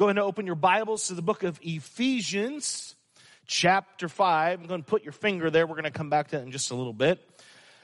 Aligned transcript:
Go 0.00 0.06
ahead 0.06 0.16
and 0.16 0.24
open 0.24 0.46
your 0.46 0.54
Bibles 0.54 1.08
to 1.08 1.14
the 1.14 1.20
book 1.20 1.42
of 1.42 1.60
Ephesians, 1.62 2.94
chapter 3.46 4.08
5. 4.08 4.58
I'm 4.58 4.66
going 4.66 4.82
to 4.82 4.88
put 4.88 5.02
your 5.02 5.12
finger 5.12 5.50
there. 5.50 5.66
We're 5.66 5.74
going 5.74 5.84
to 5.84 5.90
come 5.90 6.08
back 6.08 6.28
to 6.28 6.38
that 6.38 6.42
in 6.42 6.52
just 6.52 6.70
a 6.70 6.74
little 6.74 6.94
bit. 6.94 7.20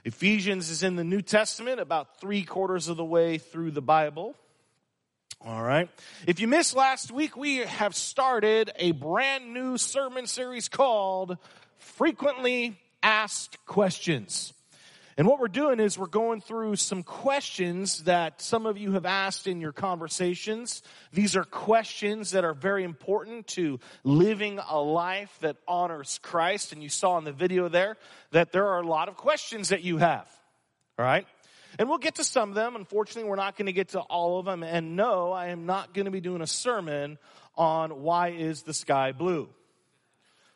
Ephesians 0.02 0.71
is 0.71 0.82
in 0.82 0.96
the 0.96 1.04
New 1.04 1.21
Testament, 1.21 1.79
about 1.79 2.18
three 2.18 2.42
quarters 2.42 2.88
of 2.88 2.96
the 2.96 3.04
way 3.04 3.37
through 3.37 3.71
the 3.71 3.82
Bible. 3.82 4.34
All 5.44 5.62
right. 5.62 5.90
If 6.26 6.40
you 6.40 6.48
missed 6.48 6.74
last 6.74 7.12
week, 7.12 7.37
we 7.37 7.58
have 7.58 7.94
started 7.94 8.73
a 8.77 8.93
brand 8.93 9.53
new 9.53 9.77
sermon 9.77 10.27
series 10.27 10.71
called 10.71 11.37
Frequently 11.77 12.80
Asked 13.03 13.59
Questions. 13.67 14.55
And 15.19 15.27
what 15.27 15.41
we're 15.41 15.48
doing 15.48 15.80
is 15.80 15.98
we're 15.98 16.09
going 16.09 16.43
through 16.43 16.77
some 16.77 17.03
questions 17.03 18.05
that 18.05 18.43
some 18.43 18.66
of 18.66 18.77
you 18.77 18.93
have 18.93 19.07
asked 19.07 19.46
in 19.46 19.62
your 19.62 19.73
conversations. 19.73 20.83
These 21.11 21.37
are 21.37 21.45
questions 21.45 22.33
that 22.33 22.45
are 22.45 22.53
very 22.53 22.85
important 22.85 23.47
to 23.48 23.80
living 24.05 24.59
a 24.59 24.79
life 24.79 25.34
that 25.41 25.57
honors 25.66 26.21
Christ. 26.23 26.73
And 26.73 26.83
you 26.83 26.91
saw 26.91 27.16
in 27.16 27.24
the 27.24 27.33
video 27.33 27.71
there 27.71 27.97
that 28.33 28.52
there 28.52 28.66
are 28.66 28.80
a 28.80 28.87
lot 28.87 29.09
of 29.09 29.16
questions 29.16 29.71
that 29.71 29.83
you 29.83 29.97
have. 29.97 30.29
All 30.98 31.07
right. 31.07 31.27
And 31.79 31.88
we'll 31.88 31.98
get 31.98 32.16
to 32.16 32.24
some 32.24 32.51
of 32.51 32.55
them. 32.55 32.77
Unfortunately, 32.77 33.29
we're 33.29 33.37
not 33.37 33.57
going 33.57 33.66
to 33.66 33.73
get 33.73 33.88
to 33.91 34.01
all 34.01 34.38
of 34.38 34.45
them. 34.45 34.62
And 34.62 34.96
no, 34.96 35.33
I 35.33 35.48
am 35.48 35.65
not 35.65 35.95
going 35.95 36.05
to 36.05 36.10
be 36.10 36.21
doing 36.21 36.43
a 36.43 36.46
sermon 36.46 37.16
on 37.55 38.02
why 38.02 38.30
is 38.33 38.62
the 38.62 38.74
sky 38.74 39.12
blue. 39.12 39.48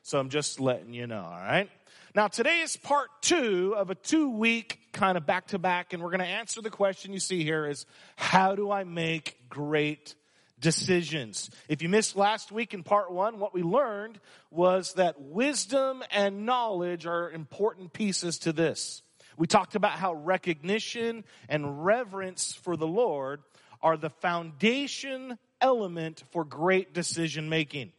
So 0.02 0.18
I'm 0.18 0.28
just 0.28 0.60
letting 0.60 0.92
you 0.92 1.06
know. 1.06 1.22
All 1.22 1.30
right. 1.30 1.70
Now, 2.12 2.26
today 2.26 2.58
is 2.58 2.76
part 2.76 3.08
two 3.22 3.72
of 3.76 3.90
a 3.90 3.94
two 3.94 4.30
week 4.30 4.80
kind 4.92 5.16
of 5.16 5.26
back 5.26 5.46
to 5.48 5.60
back, 5.60 5.92
and 5.92 6.02
we're 6.02 6.10
going 6.10 6.18
to 6.18 6.26
answer 6.26 6.60
the 6.60 6.68
question 6.68 7.12
you 7.12 7.20
see 7.20 7.44
here 7.44 7.66
is 7.66 7.86
how 8.16 8.56
do 8.56 8.68
I 8.68 8.82
make 8.82 9.36
great 9.48 10.16
decisions? 10.58 11.50
If 11.68 11.82
you 11.82 11.88
missed 11.88 12.16
last 12.16 12.50
week 12.50 12.74
in 12.74 12.82
part 12.82 13.12
one, 13.12 13.38
what 13.38 13.54
we 13.54 13.62
learned 13.62 14.18
was 14.50 14.94
that 14.94 15.20
wisdom 15.20 16.02
and 16.10 16.44
knowledge 16.44 17.06
are 17.06 17.30
important 17.30 17.92
pieces 17.92 18.40
to 18.40 18.52
this. 18.52 19.02
We 19.36 19.46
talked 19.46 19.76
about 19.76 19.92
how 19.92 20.14
recognition 20.14 21.22
and 21.48 21.84
reverence 21.84 22.54
for 22.54 22.76
the 22.76 22.88
Lord 22.88 23.40
are 23.82 23.96
the 23.96 24.10
foundation 24.10 25.38
element 25.60 26.24
for 26.32 26.44
great 26.44 26.92
decision 26.92 27.48
making. 27.48 27.92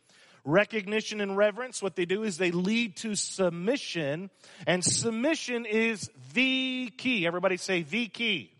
Recognition 0.44 1.22
and 1.22 1.38
reverence, 1.38 1.84
what 1.84 1.96
they 1.96 2.06
do 2.06 2.24
is 2.24 2.38
they 2.38 2.52
lead 2.52 2.96
to 2.98 3.16
submission, 3.16 4.32
and 4.66 4.84
submission 4.84 5.66
is 5.66 6.10
the 6.34 6.92
key. 6.98 7.28
Everybody 7.28 7.58
say 7.58 7.84
the 7.84 8.08
key. 8.08 8.52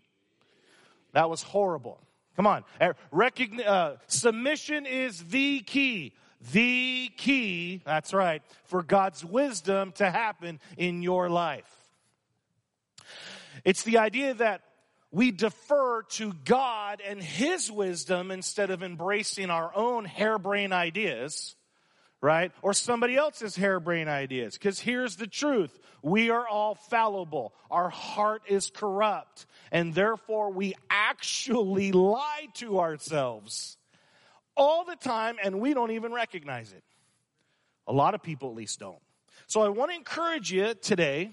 That 1.12 1.28
was 1.28 1.42
horrible. 1.42 1.98
Come 2.36 2.46
on. 2.46 2.64
Uh, 2.80 2.92
recogn- 3.12 3.66
uh, 3.66 3.96
submission 4.06 4.86
is 4.86 5.24
the 5.24 5.60
key. 5.60 6.14
The 6.52 7.10
key, 7.16 7.82
that's 7.84 8.12
right, 8.12 8.42
for 8.64 8.82
God's 8.82 9.24
wisdom 9.24 9.92
to 9.92 10.10
happen 10.10 10.60
in 10.76 11.02
your 11.02 11.28
life. 11.28 11.70
It's 13.64 13.82
the 13.82 13.98
idea 13.98 14.34
that 14.34 14.62
we 15.12 15.30
defer 15.30 16.02
to 16.02 16.32
God 16.44 17.00
and 17.06 17.22
His 17.22 17.70
wisdom 17.70 18.30
instead 18.30 18.70
of 18.70 18.82
embracing 18.82 19.50
our 19.50 19.70
own 19.76 20.04
harebrained 20.04 20.72
ideas 20.72 21.54
right? 22.22 22.52
Or 22.62 22.72
somebody 22.72 23.16
else's 23.16 23.56
harebrained 23.56 24.08
ideas. 24.08 24.54
Because 24.54 24.78
here's 24.78 25.16
the 25.16 25.26
truth. 25.26 25.76
We 26.02 26.30
are 26.30 26.46
all 26.46 26.76
fallible. 26.76 27.52
Our 27.70 27.90
heart 27.90 28.42
is 28.46 28.70
corrupt. 28.70 29.44
And 29.70 29.92
therefore 29.92 30.50
we 30.50 30.74
actually 30.88 31.92
lie 31.92 32.46
to 32.54 32.80
ourselves 32.80 33.76
all 34.56 34.84
the 34.84 34.96
time 34.96 35.36
and 35.42 35.60
we 35.60 35.74
don't 35.74 35.90
even 35.90 36.12
recognize 36.12 36.72
it. 36.72 36.84
A 37.88 37.92
lot 37.92 38.14
of 38.14 38.22
people 38.22 38.50
at 38.50 38.54
least 38.54 38.78
don't. 38.78 39.02
So 39.48 39.60
I 39.62 39.68
want 39.68 39.90
to 39.90 39.96
encourage 39.96 40.52
you 40.52 40.74
today 40.74 41.32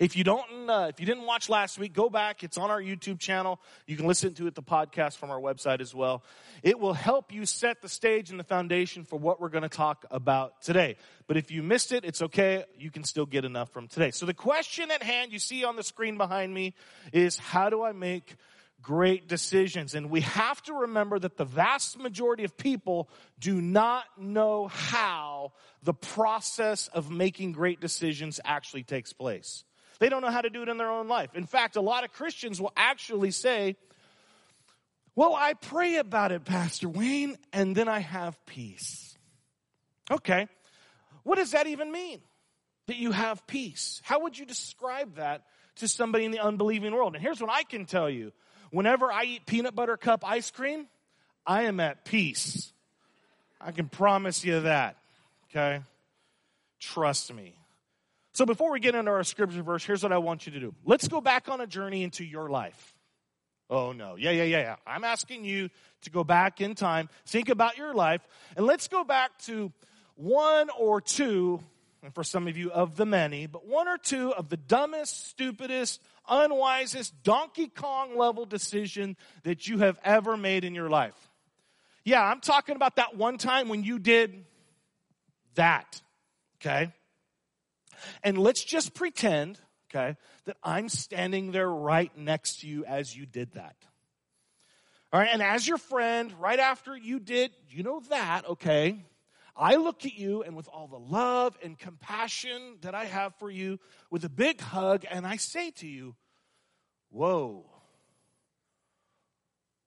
if 0.00 0.16
you 0.16 0.24
don't, 0.24 0.68
uh, 0.68 0.86
if 0.88 1.00
you 1.00 1.06
didn't 1.06 1.24
watch 1.24 1.48
last 1.48 1.78
week, 1.78 1.92
go 1.92 2.08
back. 2.10 2.42
It's 2.42 2.58
on 2.58 2.70
our 2.70 2.80
YouTube 2.80 3.18
channel. 3.18 3.60
You 3.86 3.96
can 3.96 4.06
listen 4.06 4.34
to 4.34 4.46
it, 4.46 4.54
the 4.54 4.62
podcast 4.62 5.16
from 5.16 5.30
our 5.30 5.40
website 5.40 5.80
as 5.80 5.94
well. 5.94 6.22
It 6.62 6.78
will 6.78 6.94
help 6.94 7.32
you 7.32 7.46
set 7.46 7.82
the 7.82 7.88
stage 7.88 8.30
and 8.30 8.40
the 8.40 8.44
foundation 8.44 9.04
for 9.04 9.18
what 9.18 9.40
we're 9.40 9.48
going 9.48 9.62
to 9.62 9.68
talk 9.68 10.04
about 10.10 10.62
today. 10.62 10.96
But 11.26 11.36
if 11.36 11.50
you 11.50 11.62
missed 11.62 11.92
it, 11.92 12.04
it's 12.04 12.22
okay. 12.22 12.64
You 12.78 12.90
can 12.90 13.04
still 13.04 13.26
get 13.26 13.44
enough 13.44 13.70
from 13.70 13.88
today. 13.88 14.10
So 14.10 14.26
the 14.26 14.34
question 14.34 14.90
at 14.90 15.02
hand 15.02 15.32
you 15.32 15.38
see 15.38 15.64
on 15.64 15.76
the 15.76 15.82
screen 15.82 16.16
behind 16.16 16.52
me 16.52 16.74
is 17.12 17.36
how 17.38 17.70
do 17.70 17.82
I 17.82 17.92
make 17.92 18.36
great 18.82 19.28
decisions? 19.28 19.94
And 19.94 20.10
we 20.10 20.20
have 20.20 20.62
to 20.64 20.74
remember 20.74 21.18
that 21.18 21.36
the 21.36 21.44
vast 21.44 21.98
majority 21.98 22.44
of 22.44 22.56
people 22.56 23.08
do 23.38 23.60
not 23.60 24.04
know 24.18 24.68
how 24.68 25.52
the 25.82 25.94
process 25.94 26.88
of 26.88 27.10
making 27.10 27.52
great 27.52 27.80
decisions 27.80 28.40
actually 28.44 28.82
takes 28.82 29.12
place. 29.12 29.64
They 29.98 30.08
don't 30.08 30.22
know 30.22 30.30
how 30.30 30.42
to 30.42 30.50
do 30.50 30.62
it 30.62 30.68
in 30.68 30.76
their 30.76 30.90
own 30.90 31.08
life. 31.08 31.34
In 31.34 31.46
fact, 31.46 31.76
a 31.76 31.80
lot 31.80 32.04
of 32.04 32.12
Christians 32.12 32.60
will 32.60 32.72
actually 32.76 33.30
say, 33.30 33.76
Well, 35.14 35.34
I 35.34 35.54
pray 35.54 35.96
about 35.96 36.32
it, 36.32 36.44
Pastor 36.44 36.88
Wayne, 36.88 37.36
and 37.52 37.74
then 37.74 37.88
I 37.88 38.00
have 38.00 38.44
peace. 38.46 39.16
Okay. 40.10 40.48
What 41.22 41.36
does 41.36 41.52
that 41.52 41.66
even 41.66 41.90
mean? 41.90 42.20
That 42.86 42.96
you 42.96 43.10
have 43.10 43.46
peace. 43.46 44.00
How 44.04 44.20
would 44.20 44.38
you 44.38 44.46
describe 44.46 45.16
that 45.16 45.42
to 45.76 45.88
somebody 45.88 46.24
in 46.24 46.30
the 46.30 46.38
unbelieving 46.38 46.94
world? 46.94 47.14
And 47.14 47.22
here's 47.22 47.40
what 47.40 47.50
I 47.50 47.64
can 47.64 47.84
tell 47.84 48.08
you 48.08 48.32
whenever 48.70 49.10
I 49.10 49.24
eat 49.24 49.46
peanut 49.46 49.74
butter 49.74 49.96
cup 49.96 50.24
ice 50.24 50.50
cream, 50.50 50.86
I 51.46 51.62
am 51.62 51.80
at 51.80 52.04
peace. 52.04 52.72
I 53.60 53.72
can 53.72 53.88
promise 53.88 54.44
you 54.44 54.60
that. 54.60 54.96
Okay? 55.50 55.82
Trust 56.78 57.32
me. 57.32 57.55
So 58.36 58.44
before 58.44 58.70
we 58.70 58.80
get 58.80 58.94
into 58.94 59.10
our 59.10 59.24
scripture 59.24 59.62
verse, 59.62 59.82
here's 59.82 60.02
what 60.02 60.12
I 60.12 60.18
want 60.18 60.44
you 60.44 60.52
to 60.52 60.60
do. 60.60 60.74
Let's 60.84 61.08
go 61.08 61.22
back 61.22 61.48
on 61.48 61.62
a 61.62 61.66
journey 61.66 62.02
into 62.02 62.22
your 62.22 62.50
life. 62.50 62.94
Oh 63.70 63.92
no. 63.92 64.16
Yeah, 64.16 64.30
yeah, 64.32 64.42
yeah, 64.42 64.58
yeah. 64.58 64.76
I'm 64.86 65.04
asking 65.04 65.46
you 65.46 65.70
to 66.02 66.10
go 66.10 66.22
back 66.22 66.60
in 66.60 66.74
time, 66.74 67.08
think 67.24 67.48
about 67.48 67.78
your 67.78 67.94
life, 67.94 68.20
and 68.54 68.66
let's 68.66 68.88
go 68.88 69.04
back 69.04 69.38
to 69.44 69.72
one 70.16 70.68
or 70.78 71.00
two, 71.00 71.62
and 72.02 72.14
for 72.14 72.22
some 72.22 72.46
of 72.46 72.58
you 72.58 72.70
of 72.70 72.94
the 72.96 73.06
many, 73.06 73.46
but 73.46 73.66
one 73.66 73.88
or 73.88 73.96
two 73.96 74.34
of 74.34 74.50
the 74.50 74.58
dumbest, 74.58 75.28
stupidest, 75.30 76.02
unwisest, 76.28 77.14
Donkey 77.22 77.68
Kong 77.68 78.18
level 78.18 78.44
decision 78.44 79.16
that 79.44 79.66
you 79.66 79.78
have 79.78 79.98
ever 80.04 80.36
made 80.36 80.62
in 80.62 80.74
your 80.74 80.90
life. 80.90 81.16
Yeah, 82.04 82.22
I'm 82.22 82.40
talking 82.40 82.76
about 82.76 82.96
that 82.96 83.16
one 83.16 83.38
time 83.38 83.70
when 83.70 83.82
you 83.82 83.98
did 83.98 84.44
that. 85.54 86.02
Okay? 86.60 86.92
And 88.22 88.38
let's 88.38 88.64
just 88.64 88.94
pretend, 88.94 89.60
okay, 89.90 90.16
that 90.44 90.56
I'm 90.62 90.88
standing 90.88 91.52
there 91.52 91.70
right 91.70 92.16
next 92.16 92.60
to 92.60 92.68
you 92.68 92.84
as 92.84 93.16
you 93.16 93.26
did 93.26 93.52
that. 93.52 93.76
All 95.12 95.20
right, 95.20 95.30
and 95.32 95.42
as 95.42 95.66
your 95.66 95.78
friend, 95.78 96.32
right 96.40 96.58
after 96.58 96.96
you 96.96 97.20
did, 97.20 97.52
you 97.68 97.82
know 97.82 98.00
that, 98.10 98.46
okay, 98.48 99.04
I 99.56 99.76
look 99.76 100.04
at 100.04 100.14
you 100.14 100.42
and 100.42 100.54
with 100.54 100.68
all 100.68 100.88
the 100.88 100.98
love 100.98 101.56
and 101.62 101.78
compassion 101.78 102.76
that 102.82 102.94
I 102.94 103.06
have 103.06 103.34
for 103.36 103.50
you, 103.50 103.78
with 104.10 104.24
a 104.24 104.28
big 104.28 104.60
hug, 104.60 105.04
and 105.10 105.26
I 105.26 105.36
say 105.36 105.70
to 105.76 105.86
you, 105.86 106.14
Whoa, 107.08 107.64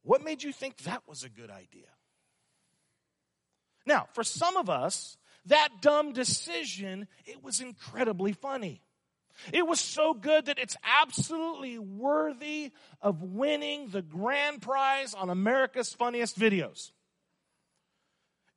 what 0.02 0.24
made 0.24 0.42
you 0.42 0.52
think 0.52 0.78
that 0.78 1.04
was 1.08 1.24
a 1.24 1.30
good 1.30 1.52
idea? 1.52 1.86
Now, 3.86 4.08
for 4.14 4.24
some 4.24 4.58
of 4.58 4.70
us, 4.70 5.18
that 5.46 5.70
dumb 5.82 6.14
decision, 6.14 7.08
it 7.26 7.44
was 7.44 7.62
incredibly 7.62 8.34
funny. 8.34 8.82
It 9.54 9.66
was 9.66 9.80
so 9.80 10.14
good 10.14 10.46
that 10.46 10.60
it's 10.60 10.76
absolutely 11.02 11.80
worthy 11.80 12.72
of 13.02 13.24
winning 13.24 13.90
the 13.90 14.02
grand 14.02 14.62
prize 14.62 15.14
on 15.14 15.30
America's 15.30 15.94
Funniest 15.94 16.38
Videos. 16.38 16.92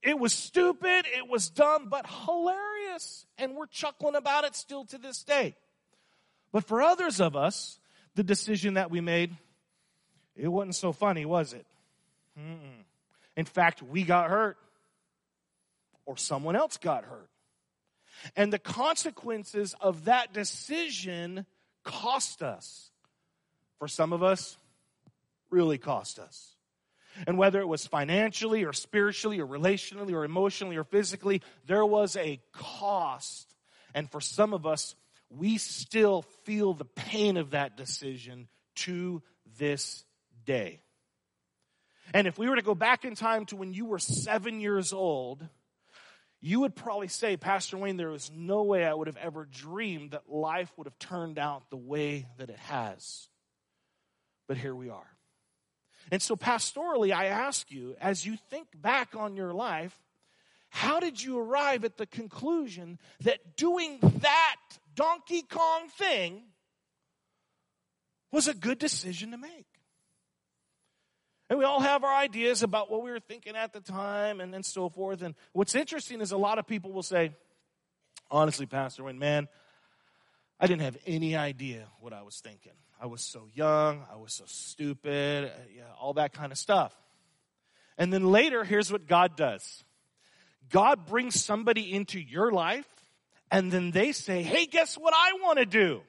It 0.03 0.19
was 0.19 0.33
stupid, 0.33 1.07
it 1.17 1.29
was 1.29 1.49
dumb, 1.49 1.89
but 1.89 2.07
hilarious. 2.27 3.27
And 3.39 3.55
we're 3.55 3.67
chuckling 3.67 4.17
about 4.17 4.45
it 4.45 4.57
still 4.57 4.85
to 4.87 4.99
this 4.99 5.23
day. 5.23 5.55
But 6.53 6.65
for 6.65 6.83
others 6.83 7.21
of 7.21 7.37
us, 7.37 7.79
the 8.17 8.25
decision 8.25 8.75
that 8.75 8.91
we 8.91 9.01
made, 9.01 9.31
it 10.35 10.49
wasn't 10.49 10.75
so 10.75 10.93
funny, 10.93 11.25
was 11.25 11.53
it? 11.53 11.67
Mm-mm. 12.39 12.85
In 13.37 13.45
fact, 13.45 13.83
we 13.83 14.03
got 14.03 14.29
hurt 14.29 14.59
or 16.07 16.17
someone 16.17 16.57
else 16.57 16.77
got 16.77 17.05
hurt. 17.05 17.29
And 18.37 18.53
the 18.53 18.59
consequences 18.59 19.75
of 19.81 20.05
that 20.05 20.33
decision 20.33 21.47
cost 21.85 22.43
us. 22.43 22.91
For 23.79 23.89
some 23.89 24.13
of 24.13 24.23
us, 24.23 24.57
really 25.51 25.79
cost 25.79 26.19
us. 26.19 26.55
And 27.27 27.37
whether 27.37 27.61
it 27.61 27.69
was 27.69 27.87
financially 27.87 28.65
or 28.65 28.73
spiritually 28.73 29.41
or 29.41 29.47
relationally 29.47 30.13
or 30.13 30.25
emotionally 30.25 30.77
or 30.77 30.85
physically, 30.85 31.43
there 31.67 31.85
was 31.85 32.17
a 32.17 32.41
cost. 32.53 33.55
And 33.95 34.11
for 34.11 34.21
some 34.21 34.55
of 34.55 34.67
us, 34.67 34.95
we 35.29 35.59
still 35.59 36.23
feel 36.45 36.75
the 36.75 36.85
pain 36.85 37.37
of 37.37 37.51
that 37.51 37.77
decision 37.77 38.49
to 38.77 39.23
this 39.59 40.05
day. 40.45 40.81
And 42.15 42.27
if 42.27 42.39
we 42.39 42.49
were 42.49 42.57
to 42.57 42.63
go 42.63 42.75
back 42.75 43.05
in 43.05 43.15
time 43.15 43.47
to 43.47 43.57
when 43.57 43.73
you 43.73 43.87
were 43.87 43.99
seven 43.99 44.61
years 44.61 44.93
old, 44.93 45.47
you 46.45 46.59
would 46.61 46.75
probably 46.75 47.07
say, 47.07 47.37
Pastor 47.37 47.79
Wayne, 47.79 47.97
there 47.97 48.11
was 48.11 48.33
no 48.35 48.65
way 48.65 48.85
I 48.85 48.93
would 48.93 49.07
have 49.07 49.17
ever 49.17 49.45
dreamed 49.45 50.11
that 50.11 50.29
life 50.29 50.73
would 50.77 50.89
have 50.89 50.99
turned 50.99 51.39
out 51.39 51.71
the 51.71 51.77
way 51.77 52.27
that 52.37 52.51
it 52.51 52.59
has. 52.59 53.29
But 54.49 54.57
here 54.57 54.75
we 54.75 54.91
are. 54.91 55.07
And 56.11 56.21
so, 56.21 56.35
pastorally, 56.35 57.15
I 57.15 57.27
ask 57.27 57.71
you, 57.71 57.95
as 58.01 58.27
you 58.27 58.37
think 58.51 58.67
back 58.75 59.15
on 59.15 59.37
your 59.37 59.55
life, 59.55 59.97
how 60.69 60.99
did 60.99 61.23
you 61.23 61.39
arrive 61.39 61.85
at 61.85 61.97
the 61.97 62.07
conclusion 62.07 62.99
that 63.21 63.57
doing 63.57 63.99
that 64.01 64.57
Donkey 64.97 65.43
Kong 65.43 65.89
thing 65.97 66.43
was 68.33 68.49
a 68.49 68.55
good 68.55 68.81
decision 68.81 69.31
to 69.31 69.39
make? 69.39 69.67
And 71.53 71.59
we 71.59 71.67
all 71.67 71.81
have 71.81 72.03
our 72.03 72.15
ideas 72.15 72.63
about 72.63 72.91
what 72.91 73.03
we 73.03 73.11
were 73.11 73.21
thinking 73.21 73.57
at 73.57 73.75
the 73.75 73.81
time 73.83 74.41
and, 74.41 74.55
and 74.55 74.65
so 74.65 74.89
forth. 74.89 75.21
And 75.21 75.35
what's 75.53 75.75
interesting 75.75 76.23
is 76.23 76.33
a 76.33 76.39
lot 76.39 76.59
of 76.59 76.67
people 76.67 76.93
will 76.93 77.03
say, 77.03 77.33
honestly, 78.31 78.65
Pastor 78.65 79.05
Wayne, 79.05 79.19
man, 79.19 79.49
I 80.59 80.67
didn't 80.67 80.81
have 80.81 80.97
any 81.07 81.37
idea 81.37 81.89
what 82.01 82.15
I 82.15 82.23
was 82.23 82.41
thinking. 82.41 82.73
I 82.99 83.05
was 83.05 83.21
so 83.21 83.49
young, 83.53 84.03
I 84.11 84.17
was 84.17 84.33
so 84.33 84.45
stupid, 84.47 85.45
uh, 85.45 85.59
yeah, 85.77 85.83
all 86.01 86.15
that 86.15 86.33
kind 86.33 86.53
of 86.53 86.57
stuff. 86.57 86.97
And 87.99 88.11
then 88.11 88.33
later, 88.33 88.65
here's 88.65 88.91
what 88.91 89.07
God 89.07 89.37
does 89.37 89.85
God 90.71 91.05
brings 91.05 91.39
somebody 91.39 91.93
into 91.93 92.19
your 92.19 92.51
life, 92.51 92.89
and 93.51 93.71
then 93.71 93.91
they 93.91 94.13
say, 94.13 94.43
Hey, 94.43 94.65
guess 94.65 94.97
what 94.97 95.13
I 95.15 95.35
want 95.43 95.59
to 95.59 95.67
do? 95.67 96.01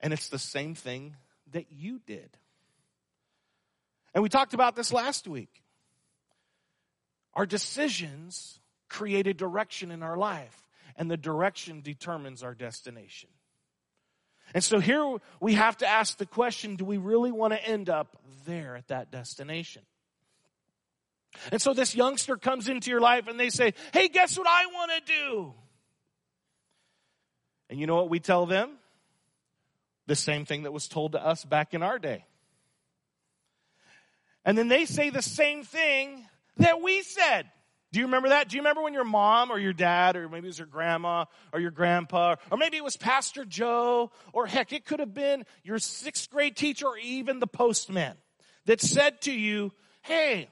And 0.00 0.14
it's 0.14 0.30
the 0.30 0.38
same 0.38 0.74
thing 0.74 1.14
that 1.52 1.66
you 1.70 2.00
did. 2.06 2.38
And 4.14 4.22
we 4.22 4.28
talked 4.28 4.54
about 4.54 4.76
this 4.76 4.92
last 4.92 5.26
week. 5.26 5.62
Our 7.34 7.46
decisions 7.46 8.60
create 8.88 9.26
a 9.26 9.34
direction 9.34 9.90
in 9.90 10.02
our 10.02 10.16
life, 10.16 10.62
and 10.96 11.10
the 11.10 11.16
direction 11.16 11.80
determines 11.80 12.44
our 12.44 12.54
destination. 12.54 13.28
And 14.52 14.62
so 14.62 14.78
here 14.78 15.16
we 15.40 15.54
have 15.54 15.78
to 15.78 15.86
ask 15.86 16.18
the 16.18 16.26
question 16.26 16.76
do 16.76 16.84
we 16.84 16.98
really 16.98 17.32
want 17.32 17.52
to 17.54 17.64
end 17.64 17.88
up 17.88 18.16
there 18.46 18.76
at 18.76 18.88
that 18.88 19.10
destination? 19.10 19.82
And 21.50 21.60
so 21.60 21.74
this 21.74 21.96
youngster 21.96 22.36
comes 22.36 22.68
into 22.68 22.90
your 22.90 23.00
life 23.00 23.26
and 23.26 23.40
they 23.40 23.50
say, 23.50 23.74
Hey, 23.92 24.06
guess 24.08 24.38
what 24.38 24.46
I 24.46 24.66
want 24.66 24.92
to 24.92 25.12
do? 25.12 25.54
And 27.70 27.80
you 27.80 27.86
know 27.88 27.96
what 27.96 28.10
we 28.10 28.20
tell 28.20 28.46
them? 28.46 28.76
The 30.06 30.14
same 30.14 30.44
thing 30.44 30.64
that 30.64 30.72
was 30.72 30.86
told 30.86 31.12
to 31.12 31.24
us 31.24 31.44
back 31.44 31.74
in 31.74 31.82
our 31.82 31.98
day. 31.98 32.24
And 34.44 34.56
then 34.58 34.68
they 34.68 34.84
say 34.84 35.10
the 35.10 35.22
same 35.22 35.64
thing 35.64 36.26
that 36.58 36.82
we 36.82 37.02
said. 37.02 37.46
Do 37.92 38.00
you 38.00 38.06
remember 38.06 38.30
that? 38.30 38.48
Do 38.48 38.56
you 38.56 38.62
remember 38.62 38.82
when 38.82 38.92
your 38.92 39.04
mom 39.04 39.52
or 39.52 39.58
your 39.58 39.72
dad, 39.72 40.16
or 40.16 40.28
maybe 40.28 40.46
it 40.46 40.50
was 40.50 40.58
your 40.58 40.66
grandma 40.66 41.26
or 41.52 41.60
your 41.60 41.70
grandpa, 41.70 42.34
or 42.50 42.58
maybe 42.58 42.76
it 42.76 42.82
was 42.82 42.96
Pastor 42.96 43.44
Joe, 43.44 44.10
or 44.32 44.46
heck, 44.46 44.72
it 44.72 44.84
could 44.84 44.98
have 44.98 45.14
been 45.14 45.44
your 45.62 45.78
sixth 45.78 46.28
grade 46.28 46.56
teacher 46.56 46.88
or 46.88 46.98
even 46.98 47.38
the 47.38 47.46
postman 47.46 48.16
that 48.66 48.80
said 48.80 49.20
to 49.22 49.32
you, 49.32 49.70
Hey, 50.02 50.48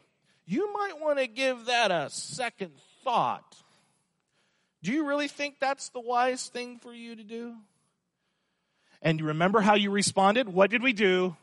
you 0.46 0.72
might 0.72 1.00
want 1.00 1.18
to 1.18 1.26
give 1.26 1.66
that 1.66 1.90
a 1.90 2.10
second 2.10 2.72
thought. 3.02 3.56
Do 4.82 4.92
you 4.92 5.06
really 5.06 5.28
think 5.28 5.56
that's 5.58 5.88
the 5.88 6.00
wise 6.00 6.46
thing 6.46 6.78
for 6.78 6.94
you 6.94 7.16
to 7.16 7.24
do? 7.24 7.56
And 9.00 9.18
you 9.18 9.26
remember 9.26 9.60
how 9.60 9.74
you 9.74 9.90
responded? 9.90 10.48
What 10.48 10.70
did 10.70 10.82
we 10.82 10.92
do? 10.92 11.36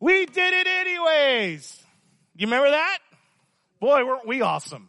We 0.00 0.26
did 0.26 0.54
it 0.54 0.66
anyways. 0.66 1.82
You 2.36 2.46
remember 2.46 2.70
that? 2.70 2.98
Boy, 3.80 4.04
weren't 4.04 4.26
we 4.26 4.40
awesome. 4.40 4.88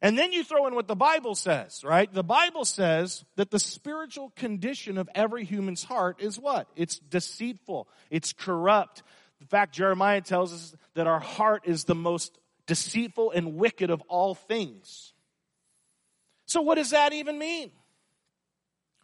And 0.00 0.18
then 0.18 0.32
you 0.32 0.44
throw 0.44 0.66
in 0.66 0.74
what 0.74 0.86
the 0.86 0.94
Bible 0.94 1.34
says, 1.34 1.82
right? 1.82 2.12
The 2.12 2.22
Bible 2.22 2.66
says 2.66 3.24
that 3.36 3.50
the 3.50 3.58
spiritual 3.58 4.30
condition 4.36 4.98
of 4.98 5.08
every 5.14 5.44
human's 5.44 5.82
heart 5.82 6.20
is 6.20 6.38
what? 6.38 6.68
It's 6.76 6.98
deceitful. 6.98 7.88
It's 8.10 8.34
corrupt. 8.34 9.02
In 9.40 9.46
fact, 9.46 9.74
Jeremiah 9.74 10.20
tells 10.20 10.52
us 10.52 10.74
that 10.94 11.06
our 11.06 11.20
heart 11.20 11.62
is 11.64 11.84
the 11.84 11.94
most 11.94 12.38
deceitful 12.66 13.30
and 13.30 13.56
wicked 13.56 13.90
of 13.90 14.02
all 14.02 14.34
things. 14.34 15.14
So 16.46 16.60
what 16.60 16.74
does 16.74 16.90
that 16.90 17.14
even 17.14 17.38
mean? 17.38 17.70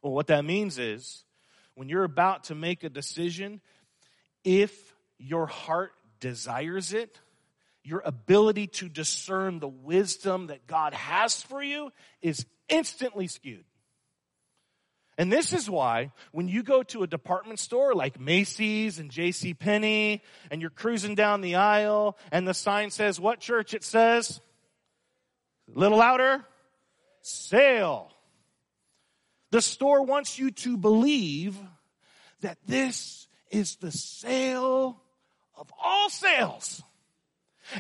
Well, 0.03 0.13
what 0.13 0.27
that 0.27 0.45
means 0.45 0.79
is 0.79 1.25
when 1.75 1.89
you're 1.89 2.05
about 2.05 2.45
to 2.45 2.55
make 2.55 2.85
a 2.85 2.91
decision, 2.91 3.63
if 4.45 4.95
your 5.19 5.47
heart 5.47 5.93
desires 6.21 6.93
it, 6.93 7.19
your 7.83 8.03
ability 8.05 8.67
to 8.67 8.89
discern 8.89 9.59
the 9.59 9.69
wisdom 9.69 10.49
that 10.49 10.67
God 10.67 10.95
has 10.95 11.43
for 11.43 11.63
you 11.63 11.91
is 12.21 12.47
instantly 12.69 13.27
skewed. 13.27 13.65
And 15.19 15.31
this 15.31 15.53
is 15.53 15.69
why 15.69 16.13
when 16.33 16.49
you 16.49 16.63
go 16.63 16.83
to 16.85 17.03
a 17.03 17.07
department 17.07 17.59
store 17.59 17.95
like 17.95 18.19
Macy's 18.19 18.99
and 18.99 19.11
J.C. 19.11 19.53
Penney 19.53 20.23
and 20.51 20.63
you're 20.63 20.71
cruising 20.71 21.15
down 21.15 21.43
the 21.43 21.57
aisle 21.57 22.17
and 22.33 22.49
the 22.49 22.55
sign 22.55 22.91
says 22.91 23.21
what 23.21 23.41
church 23.41 23.75
it 23.75 23.85
says? 23.85 24.41
A 25.75 25.79
little 25.79 25.99
louder. 25.99 26.45
Sale. 27.21 28.11
The 29.51 29.61
store 29.61 30.05
wants 30.05 30.39
you 30.39 30.53
to 30.53 30.79
believe 30.79 31.59
that 32.41 32.57
this 32.67 33.20
is 33.51 33.77
the 33.77 33.93
sale 33.93 35.01
of 35.57 35.71
all 35.83 36.09
sales. 36.11 36.83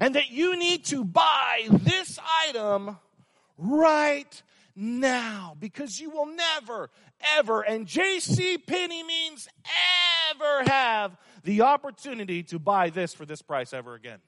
And 0.01 0.15
that 0.15 0.31
you 0.31 0.57
need 0.57 0.85
to 0.87 1.05
buy 1.05 1.67
this 1.71 2.19
item 2.47 2.97
right 3.57 4.43
now 4.77 5.57
because 5.59 6.01
you 6.01 6.11
will 6.11 6.27
never, 6.27 6.91
ever, 7.37 7.63
and 7.63 7.87
JC 7.87 8.65
Penney 8.65 9.03
means 9.03 9.49
ever 10.31 10.71
have 10.71 11.17
the 11.43 11.63
opportunity 11.63 12.43
to 12.45 12.59
buy 12.59 12.91
this 12.91 13.15
for 13.15 13.27
this 13.27 13.43
price 13.43 13.73
ever 13.73 13.95
again. 13.95 14.21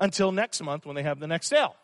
Until 0.00 0.32
next 0.32 0.62
month 0.62 0.86
when 0.86 0.96
they 0.96 1.02
have 1.02 1.20
the 1.20 1.26
next 1.26 1.48
sale. 1.48 1.76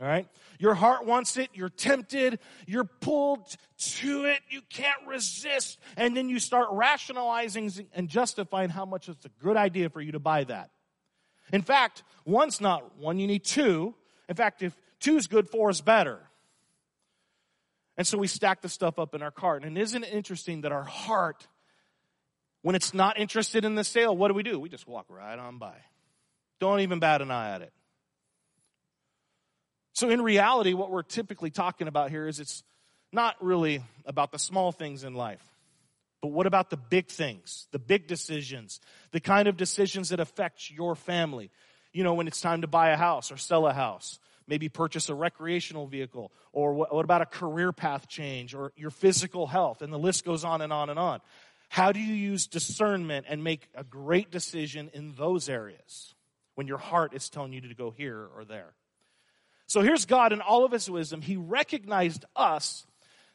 All 0.00 0.06
right? 0.08 0.28
Your 0.58 0.74
heart 0.74 1.06
wants 1.06 1.36
it, 1.36 1.50
you're 1.54 1.68
tempted, 1.68 2.40
you're 2.66 2.84
pulled 2.84 3.46
to 3.78 4.24
it, 4.24 4.40
you 4.50 4.60
can't 4.68 5.06
resist, 5.06 5.78
and 5.96 6.16
then 6.16 6.28
you 6.28 6.40
start 6.40 6.68
rationalizing 6.72 7.70
and 7.94 8.08
justifying 8.08 8.70
how 8.70 8.84
much 8.84 9.08
it's 9.08 9.24
a 9.24 9.30
good 9.40 9.56
idea 9.56 9.88
for 9.90 10.00
you 10.00 10.12
to 10.12 10.18
buy 10.18 10.44
that. 10.44 10.70
In 11.52 11.62
fact, 11.62 12.02
one's 12.24 12.60
not 12.60 12.98
one, 12.98 13.18
you 13.18 13.26
need 13.26 13.44
two. 13.44 13.94
In 14.28 14.34
fact, 14.34 14.62
if 14.62 14.74
two's 14.98 15.26
good, 15.26 15.48
four 15.48 15.70
is 15.70 15.80
better. 15.80 16.20
And 17.96 18.06
so 18.06 18.18
we 18.18 18.26
stack 18.26 18.62
the 18.62 18.68
stuff 18.68 18.98
up 18.98 19.14
in 19.14 19.22
our 19.22 19.30
cart. 19.30 19.64
And 19.64 19.78
isn't 19.78 20.02
it 20.02 20.12
interesting 20.12 20.62
that 20.62 20.72
our 20.72 20.82
heart, 20.82 21.46
when 22.62 22.74
it's 22.74 22.92
not 22.92 23.18
interested 23.18 23.64
in 23.64 23.76
the 23.76 23.84
sale, 23.84 24.16
what 24.16 24.28
do 24.28 24.34
we 24.34 24.42
do? 24.42 24.58
We 24.58 24.68
just 24.68 24.88
walk 24.88 25.06
right 25.08 25.38
on 25.38 25.58
by. 25.58 25.76
Don't 26.58 26.80
even 26.80 26.98
bat 26.98 27.22
an 27.22 27.30
eye 27.30 27.54
at 27.54 27.62
it. 27.62 27.72
So, 29.94 30.10
in 30.10 30.20
reality, 30.20 30.74
what 30.74 30.90
we're 30.90 31.02
typically 31.02 31.50
talking 31.50 31.86
about 31.86 32.10
here 32.10 32.26
is 32.26 32.40
it's 32.40 32.64
not 33.12 33.36
really 33.40 33.82
about 34.04 34.32
the 34.32 34.40
small 34.40 34.72
things 34.72 35.04
in 35.04 35.14
life. 35.14 35.42
But 36.20 36.32
what 36.32 36.46
about 36.46 36.68
the 36.68 36.76
big 36.76 37.08
things, 37.08 37.68
the 37.70 37.78
big 37.78 38.08
decisions, 38.08 38.80
the 39.12 39.20
kind 39.20 39.46
of 39.46 39.56
decisions 39.56 40.08
that 40.08 40.18
affect 40.18 40.68
your 40.70 40.96
family? 40.96 41.50
You 41.92 42.02
know, 42.02 42.14
when 42.14 42.26
it's 42.26 42.40
time 42.40 42.62
to 42.62 42.66
buy 42.66 42.90
a 42.90 42.96
house 42.96 43.30
or 43.30 43.36
sell 43.36 43.68
a 43.68 43.72
house, 43.72 44.18
maybe 44.48 44.68
purchase 44.68 45.08
a 45.10 45.14
recreational 45.14 45.86
vehicle, 45.86 46.32
or 46.52 46.74
what, 46.74 46.92
what 46.92 47.04
about 47.04 47.22
a 47.22 47.26
career 47.26 47.72
path 47.72 48.08
change 48.08 48.52
or 48.52 48.72
your 48.74 48.90
physical 48.90 49.46
health? 49.46 49.80
And 49.80 49.92
the 49.92 49.98
list 49.98 50.24
goes 50.24 50.44
on 50.44 50.60
and 50.60 50.72
on 50.72 50.90
and 50.90 50.98
on. 50.98 51.20
How 51.68 51.92
do 51.92 52.00
you 52.00 52.14
use 52.14 52.48
discernment 52.48 53.26
and 53.28 53.44
make 53.44 53.68
a 53.76 53.84
great 53.84 54.32
decision 54.32 54.90
in 54.92 55.14
those 55.16 55.48
areas 55.48 56.14
when 56.56 56.66
your 56.66 56.78
heart 56.78 57.14
is 57.14 57.28
telling 57.30 57.52
you 57.52 57.60
to 57.60 57.74
go 57.74 57.92
here 57.92 58.26
or 58.34 58.44
there? 58.44 58.74
So 59.66 59.80
here's 59.80 60.04
God 60.04 60.32
in 60.32 60.40
all 60.40 60.64
of 60.64 60.72
his 60.72 60.90
wisdom. 60.90 61.22
He 61.22 61.36
recognized 61.36 62.24
us 62.36 62.86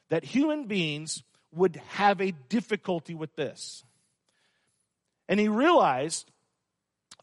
that 0.10 0.24
human 0.24 0.66
beings 0.66 1.24
would 1.52 1.78
have 1.90 2.22
a 2.22 2.32
difficulty 2.50 3.16
with 3.16 3.36
this. 3.36 3.84
And 5.28 5.40
he 5.40 5.48
realized 5.48 6.30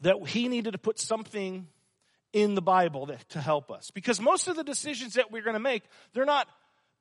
that 0.02 0.16
he 0.28 0.48
needed 0.48 0.72
to 0.72 0.78
put 0.78 0.98
something 0.98 1.66
in 2.32 2.54
the 2.54 2.62
Bible 2.62 3.06
that, 3.06 3.28
to 3.30 3.40
help 3.40 3.70
us. 3.70 3.90
Because 3.90 4.20
most 4.20 4.48
of 4.48 4.56
the 4.56 4.64
decisions 4.64 5.14
that 5.14 5.32
we're 5.32 5.42
going 5.42 5.54
to 5.54 5.60
make, 5.60 5.84
they're 6.12 6.24
not 6.24 6.48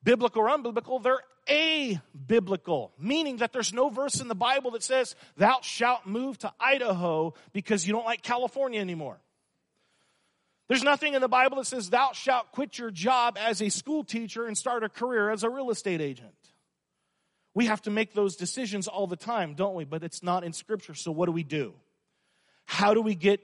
biblical 0.02 0.42
or 0.42 0.48
unbiblical, 0.48 1.02
they're 1.02 1.20
a-biblical, 1.48 2.92
meaning 2.98 3.36
that 3.38 3.52
there's 3.52 3.72
no 3.72 3.88
verse 3.88 4.20
in 4.20 4.28
the 4.28 4.34
Bible 4.34 4.72
that 4.72 4.82
says, 4.82 5.14
thou 5.36 5.58
shalt 5.62 6.06
move 6.06 6.38
to 6.38 6.52
Idaho 6.58 7.34
because 7.52 7.86
you 7.86 7.92
don't 7.92 8.04
like 8.04 8.22
California 8.22 8.80
anymore. 8.80 9.20
There's 10.68 10.82
nothing 10.82 11.14
in 11.14 11.20
the 11.20 11.28
Bible 11.28 11.58
that 11.58 11.66
says, 11.66 11.90
Thou 11.90 12.10
shalt 12.12 12.50
quit 12.52 12.78
your 12.78 12.90
job 12.90 13.38
as 13.38 13.62
a 13.62 13.68
school 13.68 14.02
teacher 14.02 14.46
and 14.46 14.58
start 14.58 14.82
a 14.82 14.88
career 14.88 15.30
as 15.30 15.44
a 15.44 15.50
real 15.50 15.70
estate 15.70 16.00
agent. 16.00 16.34
We 17.54 17.66
have 17.66 17.82
to 17.82 17.90
make 17.90 18.12
those 18.12 18.36
decisions 18.36 18.88
all 18.88 19.06
the 19.06 19.16
time, 19.16 19.54
don't 19.54 19.74
we? 19.74 19.84
But 19.84 20.02
it's 20.02 20.22
not 20.22 20.44
in 20.44 20.52
Scripture. 20.52 20.94
So 20.94 21.12
what 21.12 21.26
do 21.26 21.32
we 21.32 21.44
do? 21.44 21.74
How 22.66 22.94
do 22.94 23.00
we 23.00 23.14
get 23.14 23.40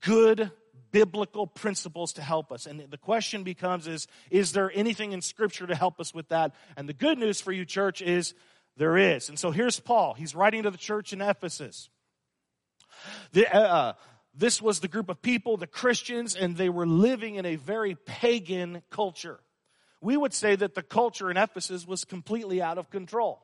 good 0.00 0.52
biblical 0.92 1.46
principles 1.46 2.12
to 2.14 2.22
help 2.22 2.52
us? 2.52 2.66
And 2.66 2.80
the 2.88 2.98
question 2.98 3.42
becomes 3.42 3.86
is, 3.86 4.06
is 4.30 4.52
there 4.52 4.70
anything 4.74 5.12
in 5.12 5.22
Scripture 5.22 5.66
to 5.66 5.74
help 5.74 5.98
us 6.00 6.12
with 6.12 6.28
that? 6.28 6.54
And 6.76 6.88
the 6.88 6.92
good 6.92 7.18
news 7.18 7.40
for 7.40 7.50
you, 7.50 7.64
church, 7.64 8.02
is 8.02 8.34
there 8.76 8.96
is. 8.96 9.28
And 9.28 9.38
so 9.38 9.50
here's 9.50 9.80
Paul. 9.80 10.14
He's 10.14 10.34
writing 10.34 10.64
to 10.64 10.70
the 10.70 10.78
church 10.78 11.12
in 11.12 11.20
Ephesus. 11.20 11.88
The, 13.32 13.52
uh, 13.52 13.60
uh 13.60 13.92
this 14.34 14.62
was 14.62 14.80
the 14.80 14.88
group 14.88 15.08
of 15.08 15.20
people, 15.20 15.56
the 15.56 15.66
Christians, 15.66 16.36
and 16.36 16.56
they 16.56 16.68
were 16.68 16.86
living 16.86 17.36
in 17.36 17.46
a 17.46 17.56
very 17.56 17.94
pagan 17.94 18.82
culture. 18.90 19.40
We 20.00 20.16
would 20.16 20.32
say 20.32 20.54
that 20.54 20.74
the 20.74 20.82
culture 20.82 21.30
in 21.30 21.36
Ephesus 21.36 21.86
was 21.86 22.04
completely 22.04 22.62
out 22.62 22.78
of 22.78 22.90
control. 22.90 23.42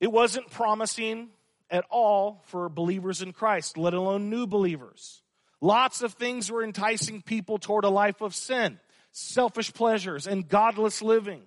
It 0.00 0.10
wasn't 0.10 0.50
promising 0.50 1.28
at 1.70 1.84
all 1.88 2.42
for 2.46 2.68
believers 2.68 3.22
in 3.22 3.32
Christ, 3.32 3.78
let 3.78 3.94
alone 3.94 4.28
new 4.28 4.46
believers. 4.46 5.22
Lots 5.60 6.02
of 6.02 6.14
things 6.14 6.50
were 6.50 6.62
enticing 6.62 7.22
people 7.22 7.58
toward 7.58 7.84
a 7.84 7.90
life 7.90 8.20
of 8.20 8.34
sin, 8.34 8.78
selfish 9.12 9.72
pleasures, 9.72 10.26
and 10.26 10.48
godless 10.48 11.00
living. 11.00 11.42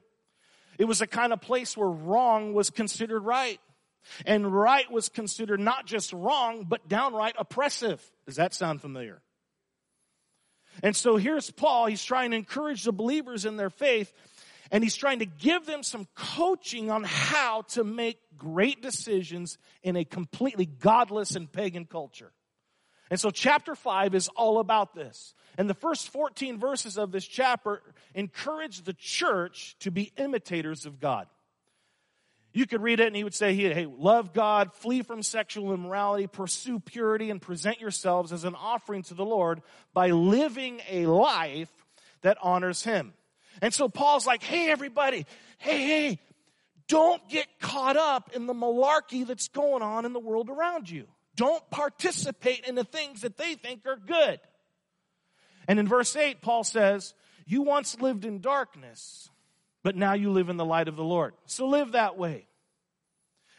It 0.80 0.86
was 0.86 1.02
a 1.02 1.08
kind 1.08 1.34
of 1.34 1.42
place 1.42 1.76
where 1.76 1.90
wrong 1.90 2.54
was 2.54 2.70
considered 2.70 3.22
right. 3.22 3.60
And 4.26 4.54
right 4.54 4.90
was 4.92 5.10
considered 5.10 5.60
not 5.60 5.86
just 5.86 6.14
wrong, 6.14 6.66
but 6.68 6.88
downright 6.88 7.36
oppressive. 7.38 8.02
Does 8.26 8.36
that 8.36 8.54
sound 8.54 8.82
familiar? 8.82 9.22
And 10.84 10.96
so 10.96 11.18
here's 11.18 11.50
Paul. 11.50 11.88
He's 11.88 12.04
trying 12.04 12.32
to 12.32 12.38
encourage 12.38 12.84
the 12.84 12.92
believers 12.92 13.46
in 13.46 13.58
their 13.58 13.70
faith 13.70 14.14
and 14.72 14.84
he's 14.84 14.96
trying 14.96 15.20
to 15.20 15.26
give 15.26 15.66
them 15.66 15.84
some 15.84 16.08
coaching 16.16 16.92
on 16.92 17.04
how 17.04 17.64
to 17.70 17.84
make 17.84 18.20
great 18.38 18.82
decisions 18.82 19.58
in 19.84 19.96
a 19.96 20.04
completely 20.04 20.66
godless 20.66 21.36
and 21.36 21.52
pagan 21.52 21.86
culture. 21.86 22.32
And 23.10 23.20
so 23.20 23.30
chapter 23.30 23.76
5 23.76 24.16
is 24.16 24.28
all 24.30 24.60
about 24.60 24.94
this. 24.94 25.34
And 25.58 25.70
the 25.70 25.74
first 25.74 26.10
14 26.10 26.60
verses 26.60 26.98
of 26.98 27.12
this 27.12 27.26
chapter 27.26 27.82
encourage 28.14 28.84
the 28.84 28.94
church 28.94 29.78
to 29.80 29.92
be 29.92 30.12
imitators 30.18 30.86
of 30.86 31.00
God. 31.00 31.28
You 32.58 32.66
could 32.66 32.82
read 32.82 33.00
it 33.00 33.06
and 33.06 33.16
he 33.16 33.24
would 33.24 33.36
say, 33.36 33.54
hey, 33.54 33.86
love 33.86 34.34
God, 34.34 34.74
flee 34.74 35.04
from 35.04 35.22
sexual 35.22 35.76
immorality, 35.76 36.26
pursue 36.26 36.80
purity, 36.80 37.30
and 37.30 37.40
present 37.40 37.80
yourselves 37.80 38.34
as 38.34 38.46
an 38.46 38.56
offering 38.56 39.04
to 39.04 39.14
the 39.14 39.24
Lord 39.24 39.62
by 39.94 40.10
living 40.10 40.82
a 40.90 41.06
life 41.06 41.72
that 42.24 42.40
honors 42.42 42.84
him. 42.84 43.14
And 43.62 43.72
so 43.72 43.88
Paul's 43.88 44.26
like, 44.26 44.42
hey, 44.42 44.72
everybody, 44.72 45.28
hey, 45.60 45.86
hey, 45.86 46.20
don't 46.88 47.22
get 47.30 47.46
caught 47.60 47.96
up 47.96 48.32
in 48.34 48.48
the 48.48 48.56
malarkey 48.56 49.28
that's 49.28 49.50
going 49.50 49.84
on 49.84 50.04
in 50.06 50.14
the 50.14 50.20
world 50.20 50.50
around 50.50 50.90
you. 50.90 51.06
Don't 51.36 51.70
participate 51.70 52.66
in 52.68 52.74
the 52.74 52.84
things 52.84 53.22
that 53.22 53.38
they 53.38 53.54
think 53.54 53.86
are 53.86 53.98
good. 53.98 54.40
And 55.68 55.78
in 55.78 55.88
verse 55.88 56.16
8, 56.16 56.42
Paul 56.42 56.64
says, 56.64 57.14
You 57.46 57.62
once 57.62 58.02
lived 58.02 58.26
in 58.26 58.42
darkness, 58.42 59.30
but 59.84 59.96
now 59.96 60.14
you 60.14 60.32
live 60.32 60.50
in 60.50 60.58
the 60.58 60.66
light 60.66 60.88
of 60.88 60.96
the 60.96 61.04
Lord. 61.04 61.34
So 61.46 61.68
live 61.68 61.94
that 61.94 62.18
way. 62.18 62.48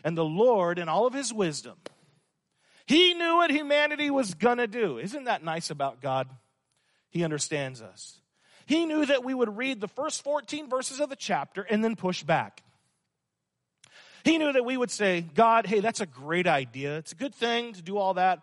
And 0.05 0.17
the 0.17 0.25
Lord, 0.25 0.79
in 0.79 0.89
all 0.89 1.07
of 1.07 1.15
his 1.15 1.33
wisdom, 1.33 1.77
he 2.87 3.15
knew 3.15 3.37
what 3.37 3.51
humanity 3.51 4.11
was 4.11 4.35
gonna 4.35 4.67
do. 4.67 4.99
Isn't 4.99 5.25
that 5.25 5.45
nice 5.45 5.71
about 5.71 6.01
God? 6.01 6.29
He 7.11 7.25
understands 7.25 7.83
us. 7.83 8.21
He 8.67 8.87
knew 8.87 9.07
that 9.07 9.25
we 9.25 9.35
would 9.35 9.57
read 9.57 9.81
the 9.81 9.89
first 9.89 10.23
14 10.23 10.69
verses 10.69 11.01
of 11.01 11.09
the 11.09 11.17
chapter 11.17 11.63
and 11.63 11.83
then 11.83 11.97
push 11.97 12.23
back. 12.23 12.63
He 14.25 14.37
knew 14.37 14.53
that 14.53 14.65
we 14.65 14.77
would 14.77 14.91
say, 14.91 15.23
God, 15.23 15.67
hey, 15.67 15.81
that's 15.81 16.01
a 16.01 16.07
great 16.07 16.47
idea. 16.47 16.99
It's 16.99 17.13
a 17.13 17.17
good 17.17 17.35
thing 17.35 17.73
to 17.73 17.83
do 17.83 17.97
all 17.97 18.15
that. 18.15 18.41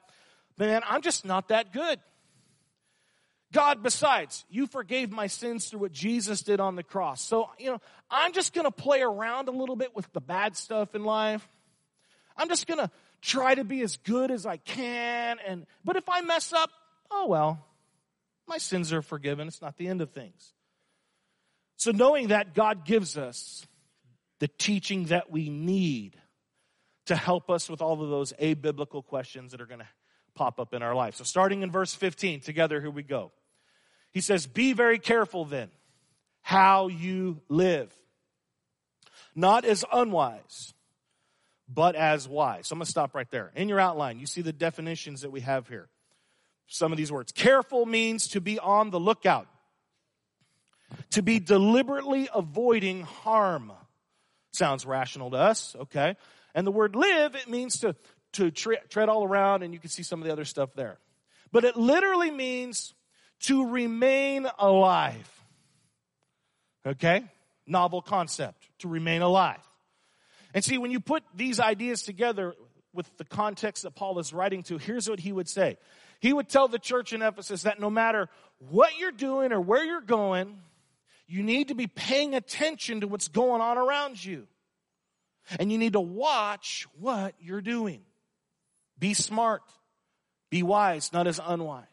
But 0.57 0.67
man, 0.67 0.81
I'm 0.87 1.01
just 1.01 1.25
not 1.25 1.49
that 1.49 1.73
good. 1.73 1.99
God, 3.55 3.81
besides, 3.81 4.43
you 4.49 4.67
forgave 4.67 5.13
my 5.13 5.27
sins 5.27 5.67
through 5.67 5.79
what 5.79 5.93
Jesus 5.93 6.41
did 6.41 6.59
on 6.59 6.75
the 6.75 6.83
cross. 6.83 7.21
So, 7.21 7.49
you 7.57 7.71
know, 7.71 7.79
I'm 8.11 8.33
just 8.33 8.53
going 8.53 8.65
to 8.65 8.71
play 8.71 9.01
around 9.01 9.47
a 9.47 9.51
little 9.51 9.77
bit 9.77 9.95
with 9.95 10.11
the 10.11 10.19
bad 10.19 10.57
stuff 10.57 10.93
in 10.93 11.05
life. 11.05 11.47
I'm 12.35 12.49
just 12.49 12.67
going 12.67 12.81
to 12.81 12.91
try 13.21 13.55
to 13.55 13.63
be 13.63 13.79
as 13.79 13.95
good 13.95 14.29
as 14.29 14.45
I 14.45 14.57
can. 14.57 15.37
And, 15.47 15.65
but 15.85 15.95
if 15.95 16.09
I 16.09 16.19
mess 16.19 16.51
up, 16.51 16.69
oh 17.09 17.27
well, 17.27 17.65
my 18.45 18.57
sins 18.57 18.91
are 18.91 19.01
forgiven. 19.01 19.47
It's 19.47 19.61
not 19.61 19.77
the 19.77 19.87
end 19.87 20.01
of 20.01 20.11
things. 20.11 20.51
So, 21.77 21.91
knowing 21.91 22.27
that 22.27 22.55
God 22.55 22.83
gives 22.83 23.17
us 23.17 23.65
the 24.39 24.49
teaching 24.49 25.05
that 25.05 25.31
we 25.31 25.49
need 25.49 26.17
to 27.05 27.15
help 27.15 27.49
us 27.49 27.69
with 27.69 27.81
all 27.81 28.03
of 28.03 28.09
those 28.09 28.33
abiblical 28.33 29.01
questions 29.05 29.53
that 29.53 29.61
are 29.61 29.65
going 29.65 29.79
to 29.79 29.87
pop 30.33 30.59
up 30.59 30.73
in 30.73 30.83
our 30.83 30.93
life. 30.93 31.15
So, 31.15 31.23
starting 31.23 31.61
in 31.61 31.71
verse 31.71 31.95
15, 31.95 32.41
together, 32.41 32.81
here 32.81 32.91
we 32.91 33.03
go. 33.03 33.31
He 34.15 34.21
says, 34.21 34.47
Be 34.47 34.71
very 34.71 34.97
careful 34.97 35.43
then 35.43 35.69
how 36.41 36.87
you 36.87 37.41
live, 37.49 37.93
not 39.35 39.65
as 39.65 39.83
unwise, 39.91 40.73
but 41.67 41.95
as 41.95 42.25
wise. 42.25 42.67
So, 42.67 42.73
I'm 42.73 42.79
going 42.79 42.85
to 42.85 42.91
stop 42.91 43.13
right 43.13 43.29
there. 43.29 43.51
In 43.55 43.67
your 43.67 43.79
outline, 43.79 44.19
you 44.21 44.25
see 44.25 44.41
the 44.41 44.53
definitions 44.53 45.21
that 45.21 45.31
we 45.31 45.41
have 45.41 45.67
here 45.67 45.89
some 46.67 46.93
of 46.93 46.97
these 46.97 47.11
words. 47.11 47.33
Careful 47.33 47.85
means 47.85 48.29
to 48.29 48.41
be 48.41 48.57
on 48.57 48.89
the 48.89 48.99
lookout, 49.01 49.47
to 51.11 51.21
be 51.21 51.39
deliberately 51.39 52.29
avoiding 52.33 53.01
harm. 53.01 53.73
Sounds 54.53 54.85
rational 54.85 55.31
to 55.31 55.37
us, 55.37 55.75
okay? 55.75 56.15
And 56.55 56.65
the 56.65 56.71
word 56.71 56.95
live, 56.95 57.35
it 57.35 57.49
means 57.49 57.81
to, 57.81 57.97
to 58.33 58.49
tre- 58.49 58.79
tread 58.87 59.09
all 59.09 59.25
around, 59.25 59.61
and 59.61 59.73
you 59.73 59.79
can 59.79 59.89
see 59.89 60.03
some 60.03 60.21
of 60.21 60.25
the 60.25 60.31
other 60.31 60.45
stuff 60.45 60.69
there. 60.73 60.99
But 61.51 61.65
it 61.65 61.75
literally 61.75 62.31
means 62.31 62.93
to 63.41 63.69
remain 63.69 64.47
alive. 64.57 65.29
Okay? 66.85 67.23
Novel 67.67 68.01
concept, 68.01 68.67
to 68.79 68.87
remain 68.87 69.21
alive. 69.21 69.59
And 70.53 70.63
see, 70.63 70.77
when 70.77 70.91
you 70.91 70.99
put 70.99 71.23
these 71.35 71.59
ideas 71.59 72.03
together 72.03 72.53
with 72.93 73.17
the 73.17 73.25
context 73.25 73.83
that 73.83 73.95
Paul 73.95 74.19
is 74.19 74.31
writing 74.31 74.63
to, 74.63 74.77
here's 74.77 75.09
what 75.09 75.19
he 75.19 75.31
would 75.31 75.49
say 75.49 75.77
he 76.19 76.33
would 76.33 76.49
tell 76.49 76.67
the 76.67 76.79
church 76.79 77.13
in 77.13 77.21
Ephesus 77.21 77.63
that 77.63 77.79
no 77.79 77.89
matter 77.89 78.29
what 78.57 78.97
you're 78.97 79.11
doing 79.11 79.51
or 79.51 79.59
where 79.59 79.83
you're 79.83 80.01
going, 80.01 80.57
you 81.27 81.43
need 81.43 81.67
to 81.69 81.75
be 81.75 81.87
paying 81.87 82.35
attention 82.35 83.01
to 83.01 83.07
what's 83.07 83.27
going 83.27 83.61
on 83.61 83.77
around 83.77 84.23
you. 84.23 84.47
And 85.59 85.71
you 85.71 85.77
need 85.77 85.93
to 85.93 85.99
watch 85.99 86.87
what 86.99 87.35
you're 87.39 87.61
doing. 87.61 88.01
Be 88.97 89.13
smart. 89.13 89.61
Be 90.49 90.63
wise, 90.63 91.11
not 91.13 91.27
as 91.27 91.39
unwise. 91.43 91.83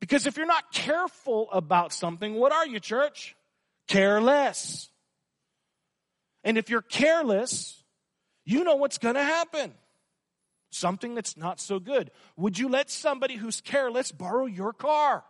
Because 0.00 0.26
if 0.26 0.36
you're 0.36 0.46
not 0.46 0.72
careful 0.72 1.48
about 1.52 1.92
something, 1.92 2.34
what 2.34 2.52
are 2.52 2.66
you, 2.66 2.80
church? 2.80 3.36
Careless. 3.86 4.88
And 6.42 6.56
if 6.56 6.70
you're 6.70 6.82
careless, 6.82 7.82
you 8.44 8.64
know 8.64 8.76
what's 8.76 8.98
going 8.98 9.16
to 9.16 9.22
happen 9.22 9.74
something 10.70 11.14
that's 11.14 11.36
not 11.36 11.60
so 11.60 11.78
good. 11.78 12.10
Would 12.36 12.58
you 12.58 12.68
let 12.68 12.90
somebody 12.90 13.36
who's 13.36 13.60
careless 13.60 14.12
borrow 14.12 14.46
your 14.46 14.72
car? 14.72 15.24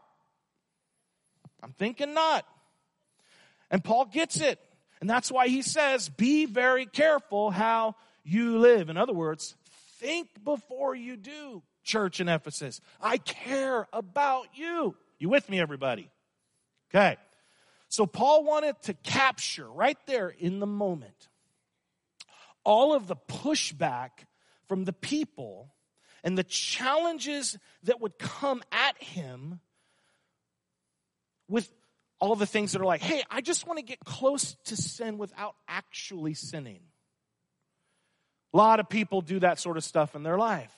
I'm 1.62 1.72
thinking 1.72 2.14
not. 2.14 2.46
And 3.70 3.82
Paul 3.82 4.06
gets 4.06 4.40
it. 4.40 4.58
And 5.00 5.08
that's 5.08 5.32
why 5.32 5.48
he 5.48 5.62
says, 5.62 6.08
be 6.08 6.44
very 6.44 6.86
careful 6.86 7.50
how 7.50 7.96
you 8.22 8.58
live. 8.58 8.90
In 8.90 8.96
other 8.96 9.14
words, 9.14 9.54
think 9.98 10.28
before 10.44 10.94
you 10.94 11.16
do, 11.16 11.62
church 11.90 12.20
in 12.20 12.28
Ephesus. 12.28 12.80
I 13.00 13.18
care 13.18 13.88
about 13.92 14.46
you. 14.54 14.94
You 15.18 15.28
with 15.28 15.48
me, 15.48 15.60
everybody? 15.60 16.10
Okay. 16.90 17.16
So 17.88 18.06
Paul 18.06 18.44
wanted 18.44 18.80
to 18.82 18.94
capture 18.94 19.68
right 19.68 19.98
there 20.06 20.28
in 20.28 20.60
the 20.60 20.66
moment 20.66 21.28
all 22.64 22.94
of 22.94 23.08
the 23.08 23.16
pushback 23.16 24.10
from 24.68 24.84
the 24.84 24.92
people 24.92 25.74
and 26.22 26.38
the 26.38 26.44
challenges 26.44 27.58
that 27.84 28.00
would 28.00 28.18
come 28.18 28.62
at 28.70 29.02
him 29.02 29.60
with 31.48 31.68
all 32.20 32.36
the 32.36 32.46
things 32.46 32.72
that 32.72 32.80
are 32.80 32.86
like, 32.86 33.00
hey, 33.00 33.22
I 33.30 33.40
just 33.40 33.66
want 33.66 33.78
to 33.78 33.84
get 33.84 33.98
close 34.04 34.54
to 34.66 34.76
sin 34.76 35.18
without 35.18 35.56
actually 35.66 36.34
sinning. 36.34 36.80
A 38.52 38.56
lot 38.56 38.78
of 38.78 38.88
people 38.88 39.22
do 39.22 39.40
that 39.40 39.58
sort 39.58 39.76
of 39.76 39.84
stuff 39.84 40.14
in 40.14 40.22
their 40.22 40.38
life. 40.38 40.72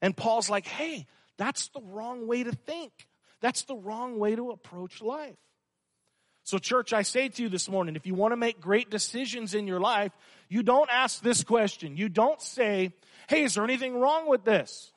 And 0.00 0.16
Paul's 0.16 0.48
like, 0.48 0.66
hey, 0.66 1.06
that's 1.36 1.68
the 1.68 1.80
wrong 1.80 2.26
way 2.26 2.44
to 2.44 2.52
think. 2.52 2.92
That's 3.40 3.62
the 3.62 3.76
wrong 3.76 4.18
way 4.18 4.34
to 4.34 4.50
approach 4.50 5.00
life. 5.00 5.36
So, 6.44 6.58
church, 6.58 6.92
I 6.92 7.02
say 7.02 7.28
to 7.28 7.42
you 7.42 7.48
this 7.48 7.68
morning 7.68 7.94
if 7.94 8.06
you 8.06 8.14
want 8.14 8.32
to 8.32 8.36
make 8.36 8.60
great 8.60 8.90
decisions 8.90 9.54
in 9.54 9.66
your 9.66 9.80
life, 9.80 10.12
you 10.48 10.62
don't 10.62 10.88
ask 10.90 11.20
this 11.22 11.44
question. 11.44 11.96
You 11.96 12.08
don't 12.08 12.40
say, 12.40 12.92
hey, 13.28 13.44
is 13.44 13.54
there 13.54 13.64
anything 13.64 14.00
wrong 14.00 14.28
with 14.28 14.44
this? 14.44 14.90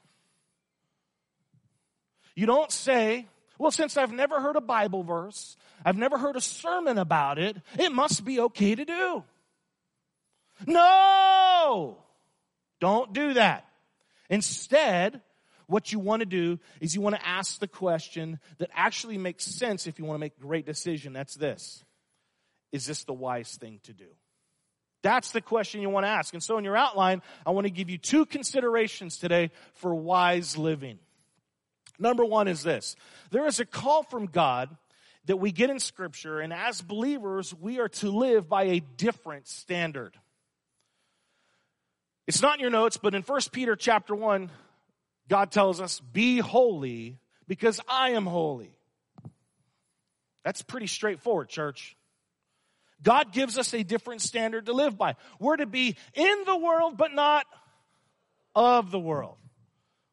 You 2.35 2.45
don't 2.45 2.71
say, 2.71 3.27
Well, 3.57 3.71
since 3.71 3.97
I've 3.97 4.13
never 4.13 4.39
heard 4.39 4.55
a 4.55 4.61
Bible 4.61 5.03
verse, 5.03 5.57
I've 5.85 5.97
never 5.97 6.17
heard 6.17 6.35
a 6.35 6.41
sermon 6.41 6.97
about 6.97 7.37
it, 7.37 7.57
it 7.77 7.91
must 7.91 8.23
be 8.23 8.39
okay 8.39 8.75
to 8.75 8.85
do. 8.85 9.23
No! 10.65 11.97
Don't 12.79 13.13
do 13.13 13.33
that. 13.33 13.65
Instead, 14.31 15.21
what 15.67 15.91
you 15.91 15.99
want 15.99 16.21
to 16.21 16.25
do 16.25 16.57
is 16.79 16.95
you 16.95 17.01
want 17.01 17.15
to 17.15 17.27
ask 17.27 17.59
the 17.59 17.67
question 17.67 18.39
that 18.57 18.69
actually 18.73 19.17
makes 19.17 19.43
sense 19.45 19.85
if 19.85 19.99
you 19.99 20.05
want 20.05 20.15
to 20.15 20.21
make 20.21 20.37
a 20.37 20.41
great 20.41 20.65
decision. 20.65 21.13
That's 21.13 21.35
this. 21.35 21.83
Is 22.71 22.85
this 22.85 23.03
the 23.03 23.13
wise 23.13 23.57
thing 23.57 23.81
to 23.83 23.93
do? 23.93 24.07
That's 25.03 25.31
the 25.31 25.41
question 25.41 25.81
you 25.81 25.89
want 25.89 26.05
to 26.05 26.09
ask. 26.09 26.33
And 26.33 26.41
so 26.41 26.57
in 26.57 26.63
your 26.63 26.77
outline, 26.77 27.21
I 27.45 27.51
want 27.51 27.65
to 27.65 27.71
give 27.71 27.89
you 27.89 27.97
two 27.97 28.25
considerations 28.25 29.17
today 29.17 29.51
for 29.75 29.93
wise 29.93 30.57
living. 30.57 30.99
Number 31.99 32.23
one 32.23 32.47
is 32.47 32.63
this. 32.63 32.95
There 33.31 33.45
is 33.45 33.59
a 33.59 33.65
call 33.65 34.03
from 34.03 34.27
God 34.27 34.69
that 35.25 35.37
we 35.37 35.51
get 35.51 35.69
in 35.69 35.79
scripture, 35.79 36.39
and 36.39 36.51
as 36.53 36.81
believers, 36.81 37.53
we 37.53 37.79
are 37.79 37.89
to 37.89 38.09
live 38.09 38.49
by 38.49 38.63
a 38.63 38.79
different 38.79 39.47
standard. 39.47 40.17
It's 42.31 42.41
not 42.41 42.55
in 42.55 42.61
your 42.61 42.69
notes, 42.69 42.95
but 42.95 43.13
in 43.13 43.23
1 43.23 43.41
Peter 43.51 43.75
chapter 43.75 44.15
1, 44.15 44.49
God 45.27 45.51
tells 45.51 45.81
us, 45.81 45.99
be 45.99 46.37
holy 46.37 47.19
because 47.45 47.81
I 47.89 48.11
am 48.11 48.25
holy. 48.25 48.71
That's 50.45 50.61
pretty 50.61 50.87
straightforward, 50.87 51.49
church. 51.49 51.97
God 53.03 53.33
gives 53.33 53.57
us 53.57 53.73
a 53.73 53.83
different 53.83 54.21
standard 54.21 54.67
to 54.67 54.71
live 54.71 54.97
by. 54.97 55.17
We're 55.39 55.57
to 55.57 55.65
be 55.65 55.97
in 56.13 56.43
the 56.45 56.55
world, 56.55 56.95
but 56.95 57.13
not 57.13 57.45
of 58.55 58.91
the 58.91 58.99
world. 58.99 59.35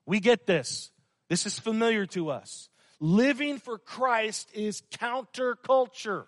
We 0.04 0.18
get 0.18 0.44
this. 0.44 0.90
This 1.28 1.46
is 1.46 1.56
familiar 1.56 2.04
to 2.06 2.30
us. 2.30 2.68
Living 2.98 3.58
for 3.58 3.78
Christ 3.78 4.50
is 4.54 4.82
counterculture. 4.90 6.24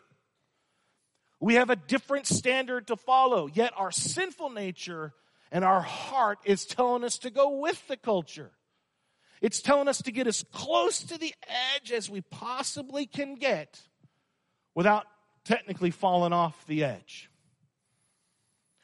We 1.40 1.56
have 1.56 1.68
a 1.68 1.74
different 1.74 2.28
standard 2.28 2.86
to 2.86 2.96
follow, 2.96 3.48
yet 3.52 3.72
our 3.76 3.90
sinful 3.90 4.50
nature 4.50 5.14
and 5.50 5.64
our 5.64 5.80
heart 5.80 6.38
is 6.44 6.64
telling 6.64 7.04
us 7.04 7.18
to 7.18 7.30
go 7.30 7.58
with 7.58 7.86
the 7.88 7.96
culture. 7.96 8.50
It's 9.40 9.62
telling 9.62 9.88
us 9.88 10.02
to 10.02 10.12
get 10.12 10.26
as 10.26 10.44
close 10.52 11.02
to 11.04 11.18
the 11.18 11.34
edge 11.74 11.92
as 11.92 12.10
we 12.10 12.20
possibly 12.20 13.06
can 13.06 13.36
get 13.36 13.80
without 14.74 15.06
technically 15.44 15.90
falling 15.90 16.32
off 16.32 16.66
the 16.66 16.84
edge. 16.84 17.30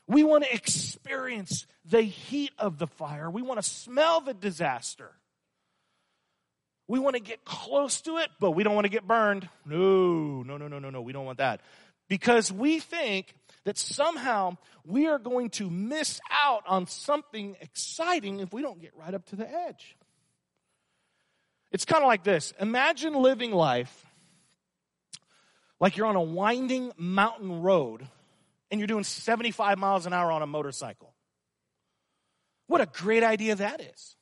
We 0.08 0.24
want 0.24 0.44
to 0.44 0.54
experience 0.54 1.66
the 1.84 2.02
heat 2.02 2.52
of 2.58 2.78
the 2.78 2.86
fire. 2.86 3.30
We 3.30 3.42
want 3.42 3.62
to 3.62 3.68
smell 3.68 4.20
the 4.20 4.34
disaster. 4.34 5.10
We 6.88 7.00
want 7.00 7.16
to 7.16 7.22
get 7.22 7.44
close 7.44 8.00
to 8.02 8.18
it, 8.18 8.30
but 8.38 8.52
we 8.52 8.62
don't 8.62 8.74
want 8.74 8.84
to 8.84 8.90
get 8.90 9.06
burned. 9.06 9.48
No, 9.64 10.42
no, 10.42 10.56
no, 10.56 10.68
no, 10.68 10.78
no, 10.78 10.90
no. 10.90 11.00
We 11.02 11.12
don't 11.12 11.24
want 11.24 11.38
that. 11.38 11.60
Because 12.08 12.52
we 12.52 12.78
think 12.78 13.34
that 13.66 13.76
somehow 13.76 14.56
we 14.84 15.08
are 15.08 15.18
going 15.18 15.50
to 15.50 15.68
miss 15.68 16.20
out 16.30 16.62
on 16.68 16.86
something 16.86 17.56
exciting 17.60 18.38
if 18.38 18.52
we 18.52 18.62
don't 18.62 18.80
get 18.80 18.92
right 18.96 19.12
up 19.12 19.26
to 19.26 19.36
the 19.36 19.46
edge. 19.46 19.96
It's 21.72 21.84
kind 21.84 22.02
of 22.02 22.06
like 22.06 22.22
this 22.22 22.54
Imagine 22.60 23.14
living 23.14 23.50
life 23.50 24.06
like 25.80 25.96
you're 25.96 26.06
on 26.06 26.14
a 26.14 26.22
winding 26.22 26.92
mountain 26.96 27.60
road 27.60 28.06
and 28.70 28.80
you're 28.80 28.86
doing 28.86 29.02
75 29.02 29.78
miles 29.78 30.06
an 30.06 30.12
hour 30.12 30.30
on 30.30 30.42
a 30.42 30.46
motorcycle. 30.46 31.12
What 32.68 32.80
a 32.80 32.86
great 32.86 33.24
idea 33.24 33.56
that 33.56 33.80
is. 33.80 34.16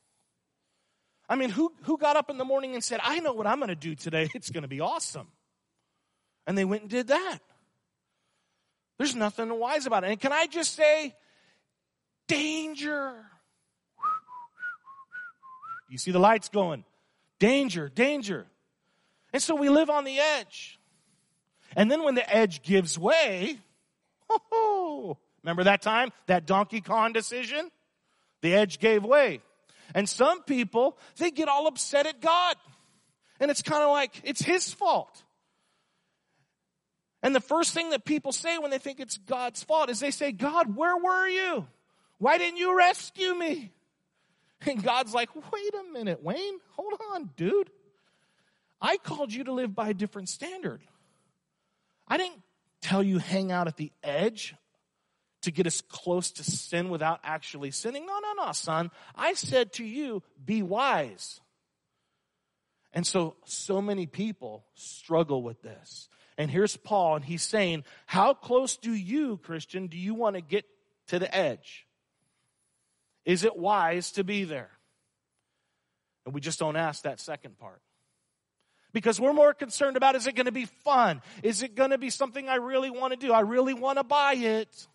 I 1.29 1.35
mean, 1.35 1.51
who, 1.51 1.71
who 1.83 1.99
got 1.99 2.15
up 2.15 2.31
in 2.31 2.39
the 2.39 2.45
morning 2.45 2.73
and 2.73 2.83
said, 2.83 2.99
I 3.03 3.19
know 3.19 3.33
what 3.33 3.45
I'm 3.45 3.59
going 3.59 3.69
to 3.69 3.75
do 3.75 3.93
today? 3.93 4.27
It's 4.33 4.49
going 4.49 4.63
to 4.63 4.67
be 4.67 4.81
awesome. 4.81 5.27
And 6.47 6.57
they 6.57 6.65
went 6.65 6.81
and 6.81 6.89
did 6.89 7.07
that. 7.07 7.39
There's 8.97 9.15
nothing 9.15 9.57
wise 9.59 9.85
about 9.85 10.03
it. 10.03 10.11
And 10.11 10.19
can 10.19 10.31
I 10.31 10.47
just 10.47 10.73
say, 10.73 11.13
danger. 12.27 13.13
You 15.89 15.97
see 15.97 16.11
the 16.11 16.19
lights 16.19 16.49
going. 16.49 16.83
Danger, 17.39 17.89
danger. 17.89 18.45
And 19.33 19.41
so 19.41 19.55
we 19.55 19.69
live 19.69 19.89
on 19.89 20.03
the 20.05 20.19
edge. 20.19 20.79
And 21.75 21.91
then 21.91 22.03
when 22.03 22.15
the 22.15 22.33
edge 22.33 22.63
gives 22.63 22.97
way, 22.97 23.59
oh, 24.29 25.17
remember 25.43 25.65
that 25.65 25.81
time? 25.81 26.11
That 26.27 26.45
Donkey 26.45 26.81
Kong 26.81 27.11
decision? 27.11 27.69
The 28.41 28.53
edge 28.53 28.79
gave 28.79 29.03
way. 29.03 29.41
And 29.93 30.07
some 30.07 30.43
people, 30.43 30.97
they 31.17 31.31
get 31.31 31.49
all 31.49 31.67
upset 31.67 32.05
at 32.05 32.21
God. 32.21 32.55
And 33.39 33.51
it's 33.51 33.61
kind 33.61 33.83
of 33.83 33.89
like, 33.89 34.21
it's 34.23 34.41
his 34.41 34.73
fault. 34.73 35.23
And 37.25 37.33
the 37.33 37.41
first 37.41 37.73
thing 37.73 37.89
that 37.89 38.05
people 38.05 38.31
say 38.31 38.59
when 38.59 38.69
they 38.69 38.77
think 38.77 38.99
it's 38.99 39.17
God's 39.17 39.63
fault 39.63 39.89
is 39.89 39.99
they 39.99 40.11
say, 40.11 40.31
God, 40.31 40.75
where 40.75 40.95
were 40.95 41.27
you? 41.27 41.65
Why 42.19 42.37
didn't 42.37 42.57
you 42.57 42.77
rescue 42.77 43.33
me? 43.33 43.71
And 44.67 44.83
God's 44.83 45.11
like, 45.11 45.29
wait 45.51 45.73
a 45.73 45.91
minute, 45.91 46.23
Wayne, 46.23 46.59
hold 46.75 46.93
on, 47.13 47.31
dude. 47.35 47.71
I 48.79 48.97
called 48.97 49.33
you 49.33 49.45
to 49.45 49.53
live 49.53 49.73
by 49.73 49.89
a 49.89 49.93
different 49.95 50.29
standard. 50.29 50.81
I 52.07 52.17
didn't 52.17 52.43
tell 52.81 53.01
you 53.01 53.17
hang 53.17 53.51
out 53.51 53.67
at 53.67 53.77
the 53.77 53.91
edge 54.03 54.53
to 55.41 55.51
get 55.51 55.65
us 55.65 55.81
close 55.81 56.29
to 56.33 56.43
sin 56.43 56.89
without 56.89 57.21
actually 57.23 57.71
sinning. 57.71 58.05
No, 58.05 58.19
no, 58.19 58.45
no, 58.45 58.51
son. 58.51 58.91
I 59.15 59.33
said 59.33 59.73
to 59.73 59.83
you, 59.83 60.21
be 60.45 60.61
wise. 60.61 61.41
And 62.93 63.05
so, 63.05 63.35
so 63.45 63.81
many 63.81 64.05
people 64.05 64.63
struggle 64.75 65.41
with 65.41 65.63
this. 65.63 66.07
And 66.37 66.51
here's 66.51 66.75
Paul, 66.75 67.15
and 67.15 67.25
he's 67.25 67.43
saying, 67.43 67.83
How 68.05 68.33
close 68.33 68.77
do 68.77 68.91
you, 68.91 69.37
Christian, 69.37 69.87
do 69.87 69.97
you 69.97 70.13
want 70.13 70.35
to 70.35 70.41
get 70.41 70.65
to 71.07 71.19
the 71.19 71.33
edge? 71.33 71.85
Is 73.23 73.43
it 73.43 73.57
wise 73.57 74.11
to 74.13 74.23
be 74.23 74.43
there? 74.43 74.71
And 76.25 76.33
we 76.33 76.41
just 76.41 76.59
don't 76.59 76.75
ask 76.75 77.03
that 77.03 77.19
second 77.19 77.57
part. 77.57 77.81
Because 78.91 79.19
we're 79.19 79.33
more 79.33 79.53
concerned 79.53 79.97
about 79.97 80.15
is 80.15 80.25
it 80.25 80.35
going 80.35 80.45
to 80.45 80.51
be 80.51 80.65
fun? 80.65 81.21
Is 81.43 81.61
it 81.61 81.75
going 81.75 81.89
to 81.89 81.97
be 81.97 82.09
something 82.09 82.47
I 82.47 82.55
really 82.55 82.89
want 82.89 83.11
to 83.13 83.19
do? 83.19 83.33
I 83.33 83.41
really 83.41 83.73
want 83.73 83.97
to 83.97 84.03
buy 84.03 84.35
it. 84.35 84.87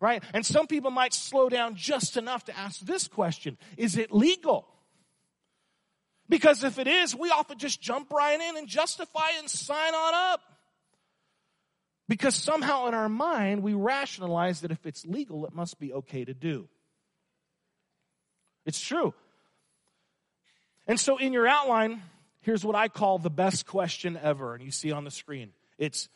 Right? 0.00 0.22
And 0.32 0.46
some 0.46 0.68
people 0.68 0.92
might 0.92 1.12
slow 1.12 1.48
down 1.48 1.74
just 1.74 2.16
enough 2.16 2.44
to 2.44 2.56
ask 2.56 2.80
this 2.80 3.08
question 3.08 3.58
Is 3.76 3.96
it 3.96 4.12
legal? 4.12 4.68
Because 6.28 6.62
if 6.62 6.78
it 6.78 6.86
is, 6.86 7.16
we 7.16 7.30
often 7.30 7.58
just 7.58 7.80
jump 7.80 8.12
right 8.12 8.38
in 8.38 8.56
and 8.56 8.68
justify 8.68 9.30
and 9.38 9.48
sign 9.48 9.94
on 9.94 10.14
up. 10.14 10.40
Because 12.08 12.34
somehow 12.34 12.86
in 12.86 12.94
our 12.94 13.08
mind, 13.08 13.62
we 13.62 13.74
rationalize 13.74 14.62
that 14.62 14.70
if 14.70 14.86
it's 14.86 15.04
legal, 15.06 15.46
it 15.46 15.54
must 15.54 15.78
be 15.78 15.92
okay 15.92 16.24
to 16.24 16.34
do. 16.34 16.68
It's 18.64 18.80
true. 18.80 19.14
And 20.86 20.98
so 20.98 21.18
in 21.18 21.32
your 21.32 21.46
outline, 21.46 22.02
here's 22.40 22.64
what 22.64 22.74
I 22.74 22.88
call 22.88 23.18
the 23.18 23.30
best 23.30 23.66
question 23.66 24.18
ever. 24.22 24.54
And 24.54 24.64
you 24.64 24.70
see 24.70 24.90
on 24.92 25.04
the 25.04 25.10
screen 25.10 25.52
it's, 25.76 26.08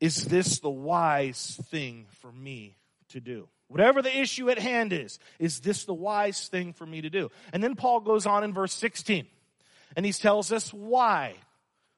is 0.00 0.24
this 0.26 0.60
the 0.60 0.70
wise 0.70 1.60
thing 1.70 2.06
for 2.20 2.30
me 2.32 2.76
to 3.10 3.20
do? 3.20 3.48
Whatever 3.74 4.02
the 4.02 4.16
issue 4.16 4.50
at 4.50 4.58
hand 4.60 4.92
is, 4.92 5.18
is 5.40 5.58
this 5.58 5.82
the 5.82 5.92
wise 5.92 6.46
thing 6.46 6.72
for 6.72 6.86
me 6.86 7.00
to 7.00 7.10
do? 7.10 7.32
And 7.52 7.60
then 7.60 7.74
Paul 7.74 7.98
goes 7.98 8.24
on 8.24 8.44
in 8.44 8.54
verse 8.54 8.72
16 8.72 9.26
and 9.96 10.06
he 10.06 10.12
tells 10.12 10.52
us 10.52 10.72
why 10.72 11.34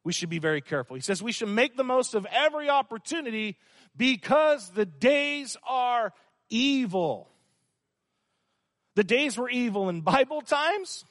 we 0.02 0.14
should 0.14 0.30
be 0.30 0.38
very 0.38 0.62
careful. 0.62 0.96
He 0.96 1.02
says 1.02 1.22
we 1.22 1.32
should 1.32 1.50
make 1.50 1.76
the 1.76 1.84
most 1.84 2.14
of 2.14 2.26
every 2.32 2.70
opportunity 2.70 3.58
because 3.94 4.70
the 4.70 4.86
days 4.86 5.58
are 5.68 6.14
evil. 6.48 7.28
The 8.94 9.04
days 9.04 9.36
were 9.36 9.50
evil 9.50 9.90
in 9.90 10.00
Bible 10.00 10.40
times 10.40 11.04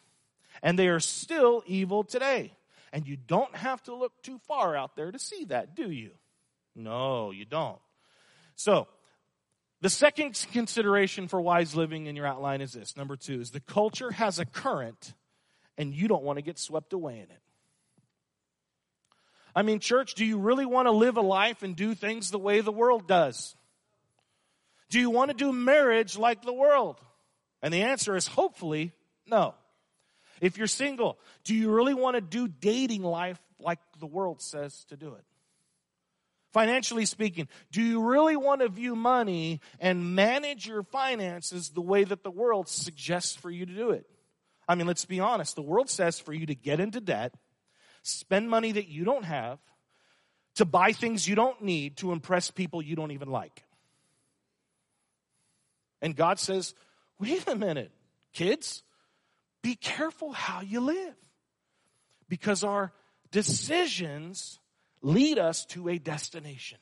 and 0.64 0.80
they 0.80 0.88
are 0.88 1.00
still 1.00 1.62
evil 1.68 2.04
today. 2.04 2.54
And 2.92 3.08
you 3.08 3.18
don't 3.18 3.56
have 3.56 3.84
to 3.84 3.94
look 3.94 4.14
too 4.24 4.40
far 4.48 4.76
out 4.76 4.96
there 4.96 5.12
to 5.12 5.20
see 5.20 5.46
that, 5.46 5.76
do 5.76 5.92
you? 5.92 6.10
No, 6.76 7.30
you 7.30 7.46
don't. 7.46 7.78
So, 8.56 8.88
the 9.86 9.90
second 9.92 10.48
consideration 10.52 11.28
for 11.28 11.40
wise 11.40 11.76
living 11.76 12.08
in 12.08 12.16
your 12.16 12.26
outline 12.26 12.62
is 12.62 12.74
this. 12.74 12.98
Number 12.98 13.16
two 13.16 13.40
is 13.40 13.52
the 13.52 13.60
culture 13.60 14.10
has 14.10 14.40
a 14.40 14.46
current 14.46 15.14
and 15.78 15.94
you 15.94 16.08
don't 16.08 16.24
want 16.24 16.40
to 16.40 16.42
get 16.42 16.58
swept 16.58 16.92
away 16.92 17.18
in 17.18 17.26
it. 17.26 17.42
I 19.56 19.62
mean, 19.62 19.80
church, 19.80 20.16
do 20.16 20.26
you 20.26 20.40
really 20.40 20.66
want 20.66 20.88
to 20.88 20.92
live 20.92 21.18
a 21.18 21.22
life 21.22 21.62
and 21.62 21.76
do 21.76 21.94
things 21.94 22.32
the 22.32 22.40
way 22.40 22.62
the 22.62 22.72
world 22.72 23.08
does? 23.08 23.56
Do 24.90 25.00
you 25.00 25.12
want 25.12 25.30
to 25.30 25.38
do 25.38 25.54
marriage 25.54 26.18
like 26.18 26.42
the 26.42 26.52
world? 26.52 27.00
And 27.62 27.72
the 27.72 27.84
answer 27.84 28.16
is 28.16 28.26
hopefully 28.26 28.92
no. 29.28 29.54
If 30.42 30.58
you're 30.58 30.66
single, 30.66 31.20
do 31.44 31.54
you 31.54 31.70
really 31.70 31.94
want 31.94 32.16
to 32.16 32.22
do 32.22 32.48
dating 32.48 33.04
life 33.04 33.40
like 33.60 33.78
the 34.00 34.08
world 34.08 34.42
says 34.42 34.84
to 34.86 34.98
do 34.98 35.14
it? 35.14 35.26
Financially 36.56 37.06
speaking, 37.06 37.50
do 37.74 37.82
you 37.82 38.02
really 38.02 38.38
want 38.38 38.62
to 38.62 38.70
view 38.70 38.96
money 38.96 39.60
and 39.78 40.16
manage 40.16 40.66
your 40.66 40.84
finances 40.84 41.72
the 41.72 41.82
way 41.82 42.06
that 42.06 42.24
the 42.24 42.32
world 42.32 42.70
suggests 42.70 43.36
for 43.36 43.52
you 43.52 43.66
to 43.66 43.74
do 43.74 43.90
it? 43.90 44.06
I 44.66 44.76
mean, 44.76 44.88
let's 44.88 45.04
be 45.04 45.20
honest. 45.20 45.58
The 45.58 45.62
world 45.62 45.90
says 45.90 46.18
for 46.18 46.32
you 46.32 46.46
to 46.46 46.56
get 46.56 46.80
into 46.80 47.02
debt, 47.02 47.34
spend 48.04 48.50
money 48.50 48.72
that 48.72 48.88
you 48.88 49.04
don't 49.04 49.26
have, 49.26 49.60
to 50.56 50.64
buy 50.64 50.94
things 50.94 51.28
you 51.28 51.36
don't 51.36 51.62
need, 51.62 51.98
to 51.98 52.14
impress 52.14 52.52
people 52.52 52.82
you 52.82 52.96
don't 52.96 53.12
even 53.12 53.28
like. 53.28 53.66
And 56.02 56.16
God 56.16 56.40
says, 56.40 56.74
wait 57.20 57.46
a 57.50 57.56
minute, 57.58 57.92
kids, 58.32 58.82
be 59.62 59.76
careful 59.76 60.32
how 60.32 60.62
you 60.62 60.80
live. 60.80 61.16
Because 62.30 62.64
our 62.64 62.94
decisions 63.30 64.58
lead 65.06 65.38
us 65.38 65.66
to 65.66 65.88
a 65.88 66.00
destination. 66.00 66.80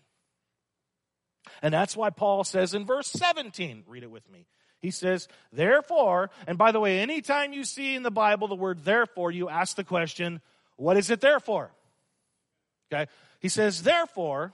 And 1.62 1.74
that's 1.74 1.96
why 1.96 2.10
Paul 2.10 2.46
says 2.46 2.74
in 2.74 2.86
verse 2.86 3.08
17, 3.12 3.84
read 3.86 4.04
it 4.04 4.10
with 4.10 4.30
me. 4.32 4.48
He 4.80 4.92
says, 4.92 5.28
therefore, 5.52 6.30
and 6.48 6.58
by 6.58 6.72
the 6.72 6.80
way, 6.80 7.00
anytime 7.00 7.52
you 7.52 7.66
see 7.66 7.96
in 7.96 8.04
the 8.04 8.12
Bible 8.12 8.48
the 8.48 8.56
word 8.56 8.86
therefore, 8.86 9.30
you 9.32 9.50
ask 9.50 9.76
the 9.76 9.84
question, 9.84 10.42
what 10.78 10.96
is 10.96 11.10
it 11.10 11.20
there 11.20 11.42
for? 11.42 11.72
Okay. 12.92 13.10
He 13.40 13.50
says, 13.50 13.84
therefore, 13.84 14.54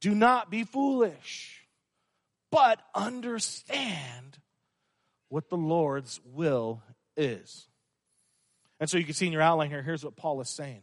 do 0.00 0.14
not 0.14 0.50
be 0.50 0.64
foolish, 0.64 1.64
but 2.50 2.78
understand 2.94 4.38
what 5.30 5.48
the 5.48 5.56
Lord's 5.56 6.20
will 6.26 6.82
is. 7.16 7.68
And 8.80 8.90
so 8.90 8.98
you 8.98 9.04
can 9.04 9.14
see 9.14 9.26
in 9.26 9.32
your 9.32 9.42
outline 9.42 9.70
here, 9.70 9.82
here's 9.82 10.04
what 10.04 10.16
Paul 10.16 10.42
is 10.42 10.50
saying. 10.50 10.82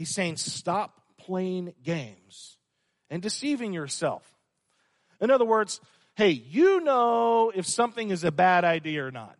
He's 0.00 0.08
saying, 0.08 0.38
stop 0.38 0.98
playing 1.18 1.74
games 1.82 2.56
and 3.10 3.20
deceiving 3.20 3.74
yourself. 3.74 4.22
In 5.20 5.30
other 5.30 5.44
words, 5.44 5.78
hey, 6.14 6.30
you 6.30 6.80
know 6.80 7.52
if 7.54 7.66
something 7.66 8.08
is 8.08 8.24
a 8.24 8.32
bad 8.32 8.64
idea 8.64 9.04
or 9.04 9.10
not. 9.10 9.36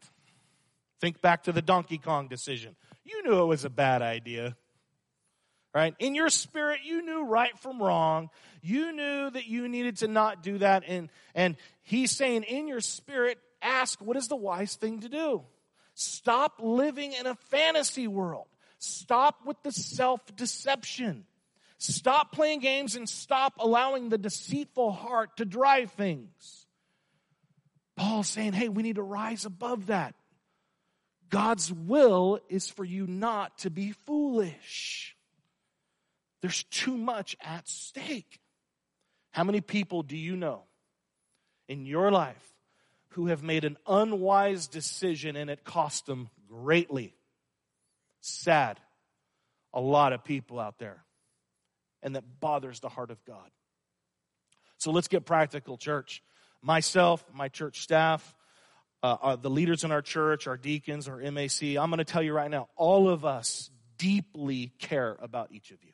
Think 1.00 1.22
back 1.22 1.44
to 1.44 1.52
the 1.52 1.62
Donkey 1.62 1.96
Kong 1.96 2.28
decision. 2.28 2.76
You 3.04 3.22
knew 3.22 3.40
it 3.40 3.46
was 3.46 3.64
a 3.64 3.70
bad 3.70 4.02
idea. 4.02 4.54
Right? 5.74 5.94
In 5.98 6.14
your 6.14 6.28
spirit, 6.28 6.80
you 6.84 7.06
knew 7.06 7.24
right 7.24 7.58
from 7.60 7.82
wrong. 7.82 8.28
You 8.60 8.92
knew 8.92 9.30
that 9.30 9.46
you 9.46 9.66
needed 9.66 9.96
to 10.00 10.08
not 10.08 10.42
do 10.42 10.58
that. 10.58 10.84
And, 10.86 11.08
and 11.34 11.56
he's 11.80 12.10
saying, 12.10 12.42
in 12.42 12.68
your 12.68 12.82
spirit, 12.82 13.38
ask 13.62 13.98
what 14.02 14.18
is 14.18 14.28
the 14.28 14.36
wise 14.36 14.76
thing 14.76 15.00
to 15.00 15.08
do? 15.08 15.42
Stop 15.94 16.56
living 16.58 17.14
in 17.14 17.24
a 17.24 17.34
fantasy 17.34 18.06
world. 18.06 18.48
Stop 18.80 19.46
with 19.46 19.62
the 19.62 19.72
self 19.72 20.34
deception. 20.34 21.26
Stop 21.76 22.32
playing 22.32 22.60
games 22.60 22.96
and 22.96 23.08
stop 23.08 23.54
allowing 23.58 24.08
the 24.08 24.18
deceitful 24.18 24.90
heart 24.90 25.36
to 25.36 25.44
drive 25.44 25.92
things. 25.92 26.66
Paul's 27.94 28.28
saying, 28.28 28.54
hey, 28.54 28.68
we 28.68 28.82
need 28.82 28.96
to 28.96 29.02
rise 29.02 29.44
above 29.44 29.86
that. 29.86 30.14
God's 31.28 31.72
will 31.72 32.40
is 32.48 32.68
for 32.68 32.84
you 32.84 33.06
not 33.06 33.58
to 33.58 33.70
be 33.70 33.92
foolish. 34.06 35.14
There's 36.40 36.64
too 36.64 36.96
much 36.96 37.36
at 37.40 37.68
stake. 37.68 38.40
How 39.30 39.44
many 39.44 39.60
people 39.60 40.02
do 40.02 40.16
you 40.16 40.36
know 40.36 40.62
in 41.68 41.84
your 41.84 42.10
life 42.10 42.54
who 43.10 43.26
have 43.26 43.42
made 43.42 43.64
an 43.64 43.76
unwise 43.86 44.66
decision 44.66 45.36
and 45.36 45.50
it 45.50 45.64
cost 45.64 46.06
them 46.06 46.30
greatly? 46.48 47.14
Sad. 48.20 48.78
A 49.72 49.80
lot 49.80 50.12
of 50.12 50.24
people 50.24 50.58
out 50.58 50.78
there. 50.78 51.04
And 52.02 52.16
that 52.16 52.24
bothers 52.40 52.80
the 52.80 52.88
heart 52.88 53.10
of 53.10 53.24
God. 53.24 53.50
So 54.78 54.90
let's 54.90 55.08
get 55.08 55.26
practical, 55.26 55.76
church 55.76 56.22
myself, 56.62 57.24
my 57.32 57.48
church 57.48 57.80
staff, 57.80 58.34
uh, 59.02 59.16
uh, 59.22 59.36
the 59.36 59.50
leaders 59.50 59.84
in 59.84 59.92
our 59.92 60.02
church, 60.02 60.46
our 60.46 60.56
deacons, 60.56 61.08
our 61.08 61.18
MAC, 61.18 61.62
I'm 61.62 61.90
going 61.90 61.98
to 61.98 62.04
tell 62.04 62.22
you 62.22 62.32
right 62.32 62.50
now, 62.50 62.68
all 62.76 63.08
of 63.08 63.24
us 63.24 63.70
deeply 63.96 64.72
care 64.78 65.16
about 65.20 65.52
each 65.52 65.70
of 65.70 65.82
you. 65.82 65.92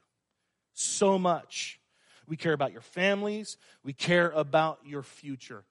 So 0.75 1.19
much. 1.19 1.81
We 2.27 2.37
care 2.37 2.53
about 2.53 2.73
your 2.73 2.81
families. 2.81 3.57
We 3.85 3.93
care 3.93 4.31
about 4.31 4.81
your 4.85 5.03
future. 5.03 5.65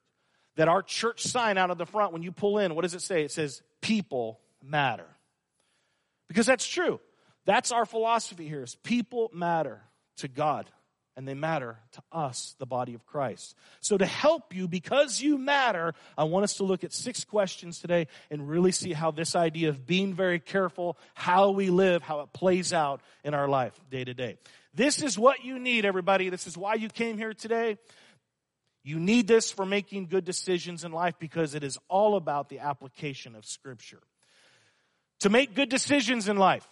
That 0.56 0.68
our 0.68 0.82
church 0.82 1.22
sign 1.22 1.58
out 1.58 1.70
of 1.70 1.76
the 1.76 1.84
front, 1.84 2.14
when 2.14 2.22
you 2.22 2.32
pull 2.32 2.58
in, 2.58 2.74
what 2.74 2.82
does 2.82 2.94
it 2.94 3.02
say? 3.02 3.22
It 3.22 3.30
says, 3.30 3.62
people 3.82 4.40
matter. 4.62 5.06
Because 6.28 6.46
that's 6.46 6.66
true. 6.66 7.00
That's 7.44 7.72
our 7.72 7.86
philosophy 7.86 8.48
here 8.48 8.62
is 8.62 8.74
people 8.76 9.30
matter 9.32 9.82
to 10.18 10.28
God 10.28 10.70
and 11.16 11.26
they 11.26 11.34
matter 11.34 11.78
to 11.92 12.02
us, 12.12 12.54
the 12.58 12.66
body 12.66 12.92
of 12.92 13.06
Christ. 13.06 13.54
So, 13.80 13.96
to 13.96 14.04
help 14.04 14.54
you, 14.54 14.68
because 14.68 15.20
you 15.20 15.38
matter, 15.38 15.94
I 16.18 16.24
want 16.24 16.44
us 16.44 16.54
to 16.54 16.64
look 16.64 16.84
at 16.84 16.92
six 16.92 17.24
questions 17.24 17.78
today 17.78 18.08
and 18.30 18.48
really 18.48 18.72
see 18.72 18.92
how 18.92 19.12
this 19.12 19.34
idea 19.34 19.70
of 19.70 19.86
being 19.86 20.12
very 20.12 20.38
careful, 20.38 20.98
how 21.14 21.52
we 21.52 21.70
live, 21.70 22.02
how 22.02 22.20
it 22.20 22.32
plays 22.34 22.74
out 22.74 23.00
in 23.24 23.32
our 23.32 23.48
life 23.48 23.72
day 23.90 24.04
to 24.04 24.12
day. 24.12 24.36
This 24.74 25.02
is 25.02 25.18
what 25.18 25.42
you 25.42 25.58
need, 25.58 25.86
everybody. 25.86 26.28
This 26.28 26.46
is 26.46 26.56
why 26.56 26.74
you 26.74 26.90
came 26.90 27.16
here 27.16 27.32
today. 27.32 27.78
You 28.84 29.00
need 29.00 29.26
this 29.26 29.50
for 29.50 29.64
making 29.64 30.08
good 30.08 30.24
decisions 30.24 30.84
in 30.84 30.92
life 30.92 31.14
because 31.18 31.54
it 31.54 31.64
is 31.64 31.78
all 31.88 32.14
about 32.14 32.50
the 32.50 32.58
application 32.58 33.34
of 33.34 33.46
Scripture. 33.46 34.02
To 35.20 35.30
make 35.30 35.54
good 35.54 35.68
decisions 35.68 36.28
in 36.28 36.36
life, 36.36 36.66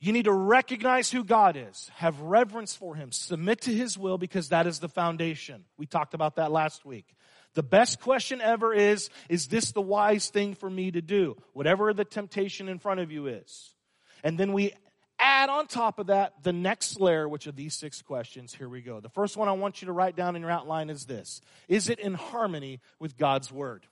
you 0.00 0.12
need 0.12 0.26
to 0.26 0.32
recognize 0.32 1.10
who 1.10 1.24
God 1.24 1.56
is, 1.56 1.90
have 1.94 2.20
reverence 2.20 2.76
for 2.76 2.94
Him, 2.94 3.10
submit 3.10 3.62
to 3.62 3.74
His 3.74 3.96
will 3.96 4.18
because 4.18 4.50
that 4.50 4.66
is 4.66 4.78
the 4.78 4.88
foundation. 4.88 5.64
We 5.78 5.86
talked 5.86 6.14
about 6.14 6.36
that 6.36 6.52
last 6.52 6.84
week. 6.84 7.06
The 7.54 7.62
best 7.62 8.00
question 8.00 8.40
ever 8.40 8.74
is, 8.74 9.10
is 9.28 9.46
this 9.46 9.72
the 9.72 9.80
wise 9.80 10.28
thing 10.28 10.54
for 10.54 10.68
me 10.68 10.90
to 10.90 11.00
do? 11.00 11.36
Whatever 11.52 11.94
the 11.94 12.04
temptation 12.04 12.68
in 12.68 12.78
front 12.78 13.00
of 13.00 13.10
you 13.10 13.28
is. 13.28 13.74
And 14.22 14.36
then 14.36 14.52
we 14.52 14.72
add 15.18 15.48
on 15.48 15.68
top 15.68 15.98
of 15.98 16.08
that 16.08 16.42
the 16.42 16.52
next 16.52 17.00
layer, 17.00 17.28
which 17.28 17.46
are 17.46 17.52
these 17.52 17.74
six 17.74 18.02
questions. 18.02 18.54
Here 18.54 18.68
we 18.68 18.82
go. 18.82 19.00
The 19.00 19.08
first 19.08 19.36
one 19.36 19.48
I 19.48 19.52
want 19.52 19.80
you 19.80 19.86
to 19.86 19.92
write 19.92 20.16
down 20.16 20.36
in 20.36 20.42
your 20.42 20.50
outline 20.50 20.90
is 20.90 21.06
this. 21.06 21.40
Is 21.68 21.88
it 21.88 21.98
in 21.98 22.14
harmony 22.14 22.80
with 22.98 23.16
God's 23.16 23.50
Word? 23.50 23.86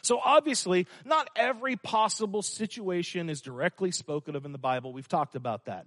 So 0.00 0.20
obviously, 0.24 0.86
not 1.04 1.28
every 1.36 1.76
possible 1.76 2.42
situation 2.42 3.28
is 3.28 3.40
directly 3.40 3.90
spoken 3.90 4.36
of 4.36 4.44
in 4.44 4.52
the 4.52 4.58
Bible. 4.58 4.92
We've 4.92 5.08
talked 5.08 5.36
about 5.36 5.66
that. 5.66 5.86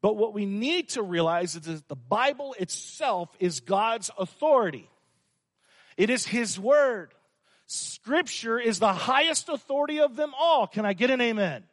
But 0.00 0.16
what 0.16 0.32
we 0.32 0.46
need 0.46 0.90
to 0.90 1.02
realize 1.02 1.56
is 1.56 1.62
that 1.62 1.88
the 1.88 1.96
Bible 1.96 2.54
itself 2.58 3.28
is 3.40 3.60
God's 3.60 4.10
authority. 4.18 4.88
It 5.96 6.10
is 6.10 6.24
His 6.26 6.58
Word. 6.58 7.12
Scripture 7.66 8.58
is 8.58 8.78
the 8.78 8.92
highest 8.92 9.48
authority 9.48 10.00
of 10.00 10.16
them 10.16 10.32
all. 10.38 10.66
Can 10.66 10.86
I 10.86 10.92
get 10.92 11.10
an 11.10 11.20
amen? 11.20 11.64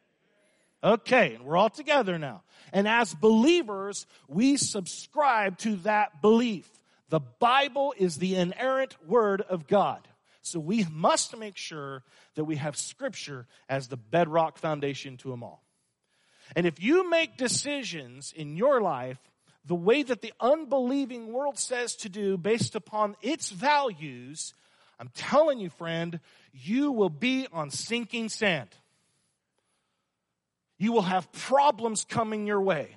Okay, 0.82 1.34
and 1.34 1.44
we're 1.44 1.56
all 1.56 1.70
together 1.70 2.18
now. 2.18 2.42
And 2.72 2.86
as 2.86 3.14
believers, 3.14 4.06
we 4.28 4.56
subscribe 4.56 5.56
to 5.58 5.76
that 5.76 6.20
belief. 6.20 6.68
The 7.08 7.20
Bible 7.20 7.94
is 7.96 8.16
the 8.16 8.36
inerrant 8.36 8.96
Word 9.08 9.40
of 9.40 9.66
God. 9.66 10.06
So 10.46 10.60
we 10.60 10.86
must 10.90 11.36
make 11.36 11.56
sure 11.56 12.02
that 12.36 12.44
we 12.44 12.56
have 12.56 12.76
Scripture 12.76 13.46
as 13.68 13.88
the 13.88 13.96
bedrock 13.96 14.58
foundation 14.58 15.16
to 15.18 15.30
them 15.30 15.42
all. 15.42 15.62
And 16.54 16.66
if 16.66 16.80
you 16.80 17.10
make 17.10 17.36
decisions 17.36 18.32
in 18.34 18.56
your 18.56 18.80
life 18.80 19.18
the 19.64 19.74
way 19.74 20.04
that 20.04 20.22
the 20.22 20.32
unbelieving 20.40 21.32
world 21.32 21.58
says 21.58 21.96
to 21.96 22.08
do 22.08 22.36
based 22.36 22.76
upon 22.76 23.16
its 23.20 23.50
values, 23.50 24.54
I'm 25.00 25.10
telling 25.14 25.58
you, 25.58 25.70
friend, 25.70 26.20
you 26.52 26.92
will 26.92 27.10
be 27.10 27.48
on 27.52 27.70
sinking 27.70 28.28
sand. 28.28 28.68
You 30.78 30.92
will 30.92 31.02
have 31.02 31.32
problems 31.32 32.04
coming 32.04 32.46
your 32.46 32.60
way. 32.60 32.96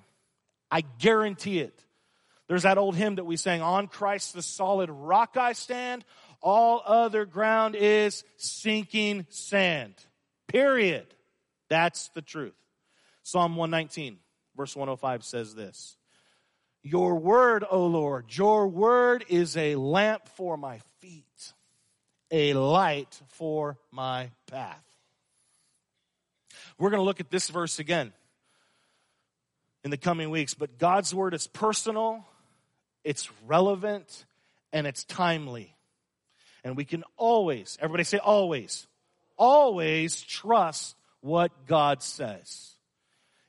I 0.70 0.82
guarantee 0.82 1.60
it. 1.60 1.84
There's 2.48 2.64
that 2.64 2.80
old 2.80 2.96
hymn 2.96 3.16
that 3.16 3.26
we 3.26 3.38
sang, 3.38 3.62
On 3.62 3.88
Christ 3.88 4.34
the 4.34 4.42
solid 4.42 4.90
rock 4.90 5.38
I 5.38 5.54
stand, 5.54 6.04
all 6.41 6.82
other 6.86 7.25
ground 7.25 7.75
is 7.75 8.23
sinking 8.38 9.25
sand. 9.30 9.93
Period. 10.47 11.06
That's 11.69 12.10
the 12.10 12.21
truth. 12.21 12.56
Psalm 13.23 13.56
119, 13.56 14.17
verse 14.58 14.75
105 14.75 15.23
says 15.23 15.54
this 15.54 15.97
Your 16.82 17.15
word, 17.15 17.63
O 17.69 17.86
Lord, 17.86 18.25
your 18.36 18.67
word 18.67 19.25
is 19.30 19.56
a 19.56 19.75
lamp 19.75 20.28
for 20.30 20.58
my 20.58 20.80
feet, 20.99 21.54
a 22.32 22.54
light 22.54 23.21
for 23.28 23.78
my 23.91 24.32
path. 24.47 24.84
We're 26.80 26.89
going 26.89 27.02
to 27.02 27.06
look 27.06 27.19
at 27.19 27.30
this 27.30 27.49
verse 27.49 27.78
again 27.80 28.13
in 29.84 29.91
the 29.91 29.97
coming 29.97 30.30
weeks, 30.30 30.54
but 30.54 30.78
God's 30.80 31.13
word 31.13 31.34
is 31.34 31.45
personal, 31.45 32.25
it's 33.04 33.30
relevant, 33.45 34.25
and 34.73 34.88
it's 34.88 35.04
timely. 35.04 35.75
And 36.63 36.76
we 36.76 36.86
can 36.86 37.04
always, 37.17 37.78
everybody 37.82 38.04
say 38.04 38.17
always, 38.17 38.88
always 39.38 40.22
trust 40.22 40.95
what 41.22 41.52
God 41.65 42.04
says. 42.04 42.74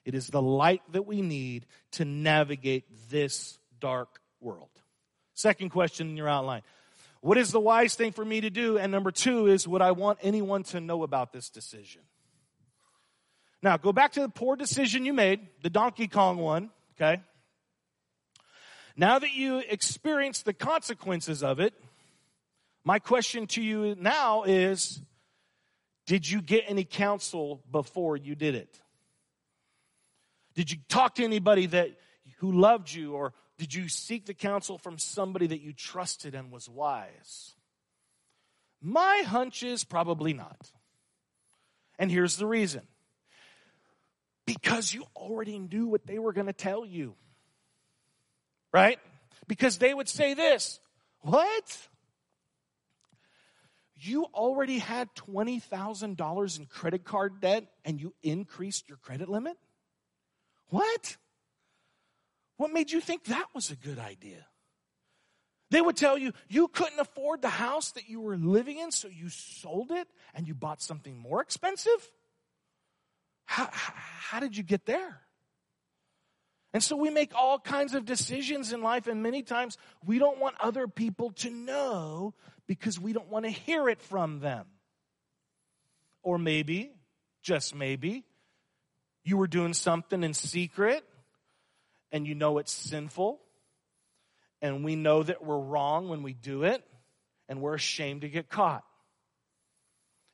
It 0.04 0.14
is 0.14 0.28
the 0.28 0.42
light 0.42 0.82
that 0.92 1.06
we 1.06 1.22
need 1.22 1.66
to 1.92 2.04
navigate 2.04 2.84
this 3.10 3.58
dark 3.80 4.20
world. 4.40 4.70
Second 5.34 5.70
question 5.70 6.08
in 6.08 6.16
your 6.16 6.28
outline. 6.28 6.62
What 7.20 7.36
is 7.36 7.52
the 7.52 7.60
wise 7.60 7.94
thing 7.94 8.12
for 8.12 8.24
me 8.24 8.40
to 8.40 8.50
do? 8.50 8.78
And 8.78 8.90
number 8.90 9.10
two 9.10 9.46
is, 9.46 9.68
would 9.68 9.82
I 9.82 9.92
want 9.92 10.18
anyone 10.22 10.62
to 10.64 10.80
know 10.80 11.02
about 11.02 11.32
this 11.32 11.50
decision? 11.50 12.02
Now, 13.62 13.76
go 13.76 13.92
back 13.92 14.12
to 14.12 14.20
the 14.20 14.28
poor 14.28 14.56
decision 14.56 15.04
you 15.04 15.12
made, 15.12 15.46
the 15.62 15.68
Donkey 15.68 16.08
Kong 16.08 16.38
one, 16.38 16.70
okay? 16.96 17.20
Now 18.96 19.18
that 19.18 19.32
you 19.32 19.58
experience 19.58 20.42
the 20.42 20.54
consequences 20.54 21.42
of 21.42 21.60
it, 21.60 21.74
my 22.84 22.98
question 22.98 23.46
to 23.48 23.62
you 23.62 23.94
now 23.98 24.44
is 24.44 25.00
Did 26.06 26.28
you 26.28 26.42
get 26.42 26.64
any 26.66 26.84
counsel 26.84 27.62
before 27.70 28.16
you 28.16 28.34
did 28.34 28.54
it? 28.54 28.80
Did 30.54 30.70
you 30.70 30.78
talk 30.88 31.16
to 31.16 31.24
anybody 31.24 31.66
that 31.66 31.90
who 32.38 32.52
loved 32.52 32.92
you 32.92 33.14
or 33.14 33.32
did 33.58 33.74
you 33.74 33.88
seek 33.88 34.26
the 34.26 34.34
counsel 34.34 34.78
from 34.78 34.98
somebody 34.98 35.46
that 35.48 35.60
you 35.60 35.72
trusted 35.72 36.34
and 36.34 36.50
was 36.50 36.68
wise? 36.68 37.54
My 38.80 39.22
hunch 39.26 39.62
is 39.62 39.84
probably 39.84 40.32
not. 40.32 40.70
And 41.98 42.10
here's 42.10 42.38
the 42.38 42.46
reason 42.46 42.82
because 44.46 44.92
you 44.92 45.04
already 45.14 45.58
knew 45.58 45.86
what 45.86 46.06
they 46.06 46.18
were 46.18 46.32
going 46.32 46.46
to 46.46 46.52
tell 46.52 46.84
you. 46.84 47.14
Right? 48.72 48.98
Because 49.46 49.78
they 49.78 49.92
would 49.92 50.08
say 50.08 50.34
this 50.34 50.80
What? 51.20 51.88
You 54.02 54.24
already 54.34 54.78
had 54.78 55.14
$20,000 55.14 56.58
in 56.58 56.66
credit 56.66 57.04
card 57.04 57.40
debt 57.40 57.66
and 57.84 58.00
you 58.00 58.14
increased 58.22 58.88
your 58.88 58.96
credit 58.96 59.28
limit? 59.28 59.58
What? 60.68 61.16
What 62.56 62.72
made 62.72 62.90
you 62.90 63.00
think 63.00 63.24
that 63.24 63.46
was 63.54 63.70
a 63.70 63.76
good 63.76 63.98
idea? 63.98 64.46
They 65.70 65.80
would 65.80 65.96
tell 65.96 66.16
you 66.18 66.32
you 66.48 66.68
couldn't 66.68 66.98
afford 66.98 67.42
the 67.42 67.48
house 67.48 67.92
that 67.92 68.08
you 68.08 68.20
were 68.20 68.36
living 68.36 68.78
in, 68.78 68.90
so 68.90 69.08
you 69.08 69.28
sold 69.28 69.90
it 69.90 70.08
and 70.34 70.48
you 70.48 70.54
bought 70.54 70.82
something 70.82 71.16
more 71.16 71.40
expensive? 71.40 72.10
How, 73.44 73.68
how, 73.72 74.40
did 74.40 74.56
you 74.56 74.62
get 74.62 74.86
there? 74.86 75.20
And 76.72 76.82
so 76.82 76.96
we 76.96 77.10
make 77.10 77.34
all 77.34 77.58
kinds 77.58 77.94
of 77.94 78.04
decisions 78.04 78.72
in 78.72 78.80
life, 78.80 79.08
and 79.08 79.22
many 79.22 79.42
times 79.42 79.76
we 80.04 80.18
don't 80.18 80.38
want 80.38 80.54
other 80.60 80.86
people 80.86 81.30
to 81.32 81.50
know 81.50 82.34
because 82.70 83.00
we 83.00 83.12
don't 83.12 83.28
want 83.28 83.44
to 83.44 83.50
hear 83.50 83.88
it 83.88 84.00
from 84.00 84.38
them. 84.38 84.64
Or 86.22 86.38
maybe, 86.38 86.92
just 87.42 87.74
maybe, 87.74 88.22
you 89.24 89.36
were 89.36 89.48
doing 89.48 89.74
something 89.74 90.22
in 90.22 90.34
secret 90.34 91.02
and 92.12 92.28
you 92.28 92.36
know 92.36 92.58
it's 92.58 92.70
sinful, 92.70 93.40
and 94.62 94.84
we 94.84 94.94
know 94.94 95.20
that 95.20 95.44
we're 95.44 95.58
wrong 95.58 96.08
when 96.08 96.22
we 96.22 96.32
do 96.32 96.62
it, 96.62 96.84
and 97.48 97.60
we're 97.60 97.74
ashamed 97.74 98.20
to 98.20 98.28
get 98.28 98.48
caught. 98.48 98.84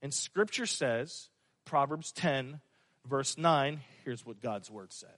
And 0.03 0.13
scripture 0.13 0.67
says, 0.67 1.31
Proverbs 1.65 2.13
10, 2.13 2.61
verse 3.09 3.39
9, 3.39 3.81
here's 4.05 4.27
what 4.27 4.43
God's 4.43 4.71
word 4.71 4.93
says 4.93 5.09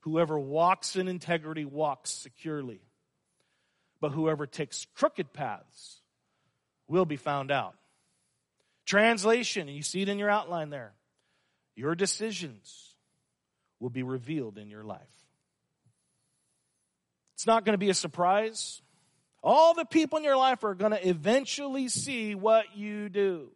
Whoever 0.00 0.38
walks 0.38 0.94
in 0.94 1.08
integrity 1.08 1.64
walks 1.64 2.10
securely, 2.10 2.82
but 3.98 4.12
whoever 4.12 4.46
takes 4.46 4.86
crooked 4.94 5.32
paths 5.32 6.02
will 6.88 7.04
be 7.04 7.16
found 7.16 7.50
out. 7.50 7.74
Translation, 8.86 9.68
you 9.68 9.82
see 9.82 10.02
it 10.02 10.08
in 10.08 10.18
your 10.18 10.30
outline 10.30 10.70
there. 10.70 10.92
Your 11.74 11.94
decisions 11.94 12.94
will 13.80 13.90
be 13.90 14.02
revealed 14.02 14.58
in 14.58 14.70
your 14.70 14.84
life. 14.84 15.00
It's 17.34 17.46
not 17.46 17.64
going 17.64 17.74
to 17.74 17.78
be 17.78 17.90
a 17.90 17.94
surprise. 17.94 18.80
All 19.42 19.74
the 19.74 19.84
people 19.84 20.18
in 20.18 20.24
your 20.24 20.36
life 20.36 20.64
are 20.64 20.74
going 20.74 20.92
to 20.92 21.08
eventually 21.08 21.88
see 21.88 22.34
what 22.34 22.76
you 22.76 23.08
do 23.08 23.50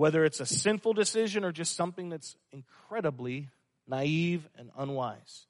whether 0.00 0.24
it's 0.24 0.40
a 0.40 0.46
sinful 0.46 0.94
decision 0.94 1.44
or 1.44 1.52
just 1.52 1.76
something 1.76 2.08
that's 2.08 2.34
incredibly 2.52 3.50
naive 3.86 4.48
and 4.56 4.70
unwise. 4.78 5.44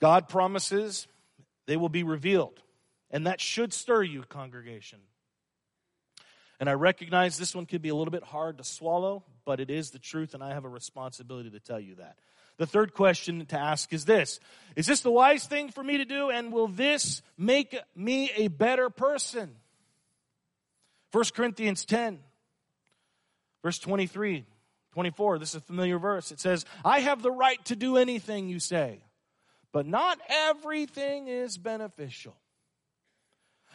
God 0.00 0.28
promises 0.28 1.06
they 1.68 1.76
will 1.76 1.88
be 1.88 2.02
revealed, 2.02 2.60
and 3.10 3.26
that 3.26 3.40
should 3.40 3.72
stir 3.72 4.02
you, 4.02 4.22
congregation. 4.22 5.00
And 6.60 6.68
I 6.68 6.72
recognize 6.72 7.38
this 7.38 7.54
one 7.54 7.66
could 7.66 7.82
be 7.82 7.88
a 7.88 7.94
little 7.94 8.10
bit 8.10 8.24
hard 8.24 8.58
to 8.58 8.64
swallow, 8.64 9.24
but 9.44 9.60
it 9.60 9.70
is 9.70 9.90
the 9.90 9.98
truth, 9.98 10.34
and 10.34 10.42
I 10.42 10.54
have 10.54 10.64
a 10.64 10.68
responsibility 10.68 11.50
to 11.50 11.60
tell 11.60 11.78
you 11.78 11.96
that. 11.96 12.18
The 12.56 12.66
third 12.66 12.92
question 12.92 13.46
to 13.46 13.58
ask 13.58 13.92
is 13.92 14.04
this 14.04 14.40
Is 14.74 14.86
this 14.86 15.00
the 15.00 15.10
wise 15.10 15.46
thing 15.46 15.70
for 15.70 15.82
me 15.82 15.98
to 15.98 16.04
do, 16.04 16.30
and 16.30 16.52
will 16.52 16.68
this 16.68 17.22
make 17.36 17.78
me 17.94 18.30
a 18.36 18.48
better 18.48 18.90
person? 18.90 19.54
1 21.12 21.24
Corinthians 21.34 21.84
10 21.84 22.18
Verse 23.62 23.78
23, 23.78 24.44
24, 24.92 25.38
this 25.38 25.50
is 25.50 25.56
a 25.56 25.60
familiar 25.60 25.98
verse. 25.98 26.30
It 26.30 26.40
says, 26.40 26.64
I 26.84 27.00
have 27.00 27.22
the 27.22 27.30
right 27.30 27.62
to 27.66 27.76
do 27.76 27.96
anything 27.96 28.48
you 28.48 28.60
say, 28.60 29.00
but 29.72 29.86
not 29.86 30.18
everything 30.28 31.28
is 31.28 31.58
beneficial. 31.58 32.36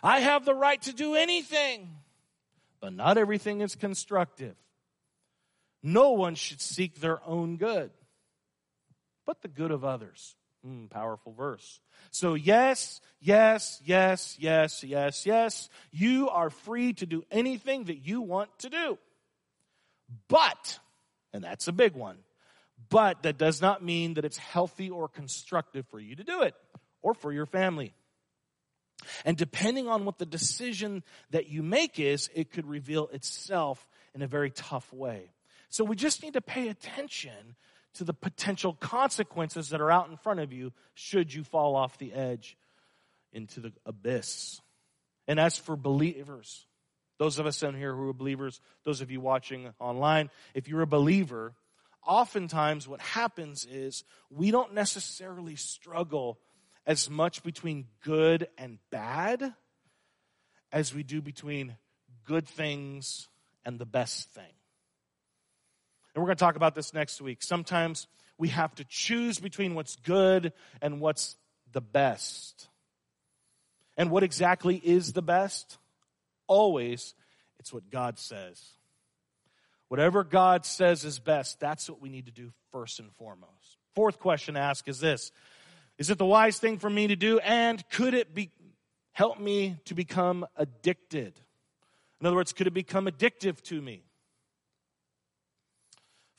I 0.04 0.20
have 0.20 0.44
the 0.44 0.54
right 0.54 0.82
to 0.82 0.92
do 0.92 1.16
anything, 1.16 1.90
but 2.82 2.94
not 2.94 3.18
everything 3.18 3.62
is 3.62 3.76
constructive. 3.76 4.56
No 5.82 6.12
one 6.12 6.36
should 6.36 6.60
seek 6.60 7.00
their 7.00 7.26
own 7.26 7.56
good, 7.56 7.90
but 9.26 9.42
the 9.42 9.48
good 9.48 9.72
of 9.72 9.86
others. 9.86 10.36
Mm, 10.66 10.90
powerful 10.90 11.34
verse. 11.34 11.80
So, 12.12 12.36
yes, 12.36 13.02
yes, 13.20 13.82
yes, 13.84 14.38
yes, 14.40 14.84
yes, 14.84 15.26
yes, 15.26 15.70
you 15.92 16.30
are 16.30 16.50
free 16.50 16.94
to 16.94 17.06
do 17.06 17.24
anything 17.32 17.86
that 17.86 18.06
you 18.06 18.22
want 18.22 18.50
to 18.60 18.70
do. 18.70 18.98
But, 20.28 20.80
and 21.34 21.44
that's 21.44 21.68
a 21.68 21.74
big 21.74 21.96
one, 21.96 22.18
but 22.90 23.24
that 23.24 23.38
does 23.38 23.62
not 23.62 23.84
mean 23.84 24.14
that 24.16 24.26
it's 24.26 24.38
healthy 24.38 24.90
or 24.90 25.08
constructive 25.08 25.86
for 25.88 26.00
you 26.00 26.16
to 26.16 26.24
do 26.24 26.42
it 26.42 26.56
or 27.02 27.14
for 27.14 27.32
your 27.34 27.46
family. 27.46 27.94
And 29.26 29.38
depending 29.38 29.88
on 29.88 30.06
what 30.06 30.18
the 30.18 30.26
decision 30.26 31.04
that 31.32 31.48
you 31.48 31.64
make 31.64 32.00
is, 32.00 32.30
it 32.34 32.52
could 32.52 32.68
reveal 32.68 33.08
itself 33.14 33.88
in 34.14 34.22
a 34.22 34.28
very 34.28 34.52
tough 34.52 34.92
way. 34.94 35.32
So 35.70 35.84
we 35.84 35.96
just 35.96 36.22
need 36.22 36.34
to 36.34 36.42
pay 36.42 36.70
attention 36.70 37.56
to 37.96 38.04
the 38.04 38.14
potential 38.14 38.74
consequences 38.74 39.70
that 39.70 39.82
are 39.82 39.92
out 39.92 40.10
in 40.10 40.18
front 40.18 40.40
of 40.40 40.52
you 40.52 40.72
should 40.94 41.34
you 41.34 41.44
fall 41.44 41.76
off 41.76 41.98
the 41.98 42.14
edge 42.14 42.58
into 43.32 43.60
the 43.60 43.72
abyss. 43.86 44.62
And 45.28 45.40
as 45.40 45.58
for 45.58 45.76
believers, 45.76 46.66
those 47.18 47.40
of 47.40 47.46
us 47.46 47.64
in 47.64 47.76
here 47.76 47.96
who 47.96 48.10
are 48.10 48.14
believers, 48.14 48.60
those 48.84 49.02
of 49.02 49.12
you 49.12 49.22
watching 49.22 49.72
online, 49.80 50.30
if 50.54 50.68
you're 50.68 50.82
a 50.82 50.88
believer, 50.88 51.54
oftentimes 52.06 52.88
what 52.88 53.00
happens 53.00 53.66
is 53.66 54.04
we 54.30 54.52
don't 54.52 54.74
necessarily 54.74 55.56
struggle 55.56 56.40
as 56.86 57.10
much 57.10 57.44
between 57.44 57.86
good 58.04 58.48
and 58.58 58.80
bad 58.92 59.54
as 60.72 60.94
we 60.94 61.04
do 61.04 61.22
between 61.22 61.76
good 62.26 62.48
things 62.48 63.28
and 63.66 63.80
the 63.80 63.86
best 63.86 64.30
thing. 64.32 64.44
And 66.14 66.22
we're 66.22 66.28
going 66.28 66.38
to 66.38 66.44
talk 66.44 66.56
about 66.56 66.76
this 66.76 66.94
next 66.94 67.22
week. 67.22 67.42
Sometimes 67.42 68.08
we 68.38 68.50
have 68.50 68.74
to 68.76 68.86
choose 68.86 69.40
between 69.40 69.76
what's 69.76 69.96
good 69.96 70.54
and 70.82 71.00
what's 71.00 71.38
the 71.72 71.82
best. 71.82 72.68
And 73.98 74.12
what 74.12 74.24
exactly 74.24 74.76
is 74.76 75.14
the 75.14 75.22
best? 75.22 75.78
always, 76.48 77.16
it's 77.60 77.74
what 77.74 77.90
God 77.90 78.20
says. 78.20 78.62
Whatever 79.88 80.24
God 80.24 80.66
says 80.66 81.04
is 81.04 81.20
best, 81.20 81.60
that's 81.60 81.90
what 81.90 82.02
we 82.02 82.10
need 82.10 82.26
to 82.26 82.32
do 82.32 82.52
first 82.72 83.00
and 83.00 83.12
foremost. 83.14 83.78
Fourth 83.96 84.20
question 84.20 84.56
to 84.56 84.60
ask 84.60 84.88
is 84.88 85.00
this 85.00 85.32
Is 85.98 86.10
it 86.10 86.18
the 86.18 86.26
wise 86.26 86.58
thing 86.60 86.80
for 86.80 86.90
me 86.90 87.08
to 87.08 87.16
do? 87.16 87.40
And 87.40 87.84
could 87.90 88.14
it 88.14 88.34
be, 88.34 88.52
help 89.12 89.40
me 89.40 89.78
to 89.86 89.94
become 89.94 90.46
addicted? 90.56 91.34
In 92.20 92.28
other 92.28 92.36
words, 92.36 92.54
could 92.54 92.68
it 92.68 92.74
become 92.74 93.06
addictive 93.06 93.62
to 93.64 93.82
me? 93.82 94.04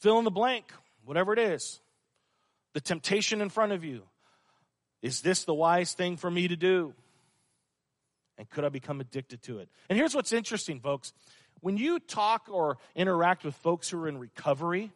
Fill 0.01 0.19
in 0.19 0.25
the 0.25 0.31
blank, 0.31 0.73
whatever 1.05 1.33
it 1.33 1.39
is. 1.39 1.81
The 2.73 2.81
temptation 2.81 3.41
in 3.41 3.49
front 3.49 3.73
of 3.73 3.85
you. 3.85 4.03
Is 5.03 5.21
this 5.21 5.45
the 5.45 5.55
wise 5.55 5.93
thing 5.93 6.17
for 6.17 6.31
me 6.31 6.49
to 6.49 6.57
do? 6.57 6.95
And 8.39 8.49
could 8.51 8.65
I 8.65 8.69
become 8.69 9.01
addicted 9.01 9.43
to 9.45 9.59
it? 9.59 9.69
And 9.89 9.97
here's 9.97 10.15
what's 10.15 10.33
interesting, 10.33 10.81
folks. 10.81 11.13
When 11.61 11.77
you 11.77 11.99
talk 11.99 12.49
or 12.51 12.79
interact 12.95 13.45
with 13.45 13.55
folks 13.55 13.89
who 13.89 14.03
are 14.03 14.09
in 14.09 14.19
recovery, 14.19 14.91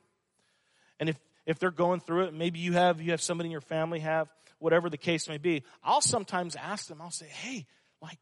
and 0.98 1.08
if, 1.08 1.16
if 1.46 1.58
they're 1.58 1.70
going 1.70 2.00
through 2.00 2.24
it, 2.24 2.34
maybe 2.34 2.58
you 2.58 2.72
have 2.72 3.00
you 3.00 3.12
have 3.12 3.22
somebody 3.22 3.48
in 3.48 3.52
your 3.52 3.60
family 3.60 4.00
have, 4.00 4.28
whatever 4.58 4.90
the 4.90 4.96
case 4.96 5.28
may 5.28 5.38
be, 5.38 5.62
I'll 5.82 6.00
sometimes 6.00 6.56
ask 6.56 6.86
them, 6.86 7.00
I'll 7.00 7.10
say, 7.10 7.26
hey, 7.26 7.66
like, 8.02 8.18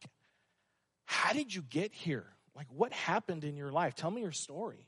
how 1.05 1.33
did 1.33 1.53
you 1.53 1.61
get 1.61 1.93
here? 1.93 2.25
Like, 2.55 2.67
what 2.69 2.91
happened 2.91 3.43
in 3.43 3.55
your 3.55 3.71
life? 3.71 3.95
Tell 3.95 4.11
me 4.11 4.21
your 4.21 4.31
story. 4.31 4.87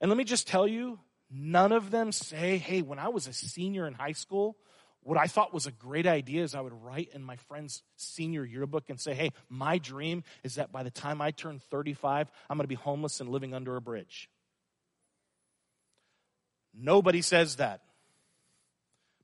And 0.00 0.10
let 0.10 0.16
me 0.16 0.24
just 0.24 0.48
tell 0.48 0.66
you, 0.66 0.98
none 1.30 1.72
of 1.72 1.90
them 1.90 2.12
say, 2.12 2.58
hey, 2.58 2.82
when 2.82 2.98
I 2.98 3.08
was 3.08 3.26
a 3.26 3.32
senior 3.32 3.86
in 3.86 3.94
high 3.94 4.12
school, 4.12 4.56
what 5.02 5.18
I 5.18 5.26
thought 5.26 5.54
was 5.54 5.66
a 5.66 5.72
great 5.72 6.06
idea 6.06 6.42
is 6.42 6.54
I 6.54 6.60
would 6.60 6.74
write 6.82 7.10
in 7.14 7.22
my 7.22 7.36
friend's 7.36 7.82
senior 7.96 8.44
yearbook 8.44 8.90
and 8.90 9.00
say, 9.00 9.14
hey, 9.14 9.32
my 9.48 9.78
dream 9.78 10.24
is 10.42 10.56
that 10.56 10.72
by 10.72 10.82
the 10.82 10.90
time 10.90 11.20
I 11.20 11.30
turn 11.30 11.60
35, 11.70 12.30
I'm 12.48 12.56
going 12.56 12.64
to 12.64 12.68
be 12.68 12.74
homeless 12.74 13.20
and 13.20 13.30
living 13.30 13.54
under 13.54 13.76
a 13.76 13.80
bridge. 13.80 14.28
Nobody 16.74 17.22
says 17.22 17.56
that. 17.56 17.80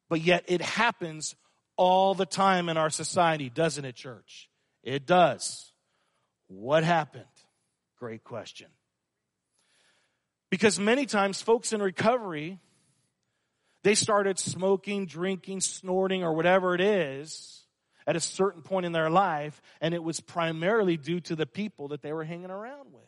But 0.08 0.20
yet 0.20 0.44
it 0.46 0.60
happens 0.60 1.34
all 1.76 2.14
the 2.14 2.26
time 2.26 2.68
in 2.68 2.76
our 2.76 2.90
society, 2.90 3.50
doesn't 3.50 3.84
it, 3.84 3.96
church? 3.96 4.48
It 4.82 5.06
does. 5.06 5.72
What 6.48 6.84
happened? 6.84 7.24
Great 7.98 8.24
question. 8.24 8.68
Because 10.50 10.78
many 10.78 11.06
times 11.06 11.42
folks 11.42 11.72
in 11.72 11.82
recovery, 11.82 12.60
they 13.82 13.94
started 13.94 14.38
smoking, 14.38 15.06
drinking, 15.06 15.60
snorting, 15.60 16.22
or 16.22 16.32
whatever 16.34 16.74
it 16.74 16.80
is 16.80 17.64
at 18.06 18.16
a 18.16 18.20
certain 18.20 18.62
point 18.62 18.86
in 18.86 18.92
their 18.92 19.10
life, 19.10 19.60
and 19.80 19.92
it 19.92 20.02
was 20.02 20.20
primarily 20.20 20.96
due 20.96 21.20
to 21.20 21.36
the 21.36 21.46
people 21.46 21.88
that 21.88 22.02
they 22.02 22.12
were 22.12 22.24
hanging 22.24 22.50
around 22.50 22.92
with. 22.92 23.02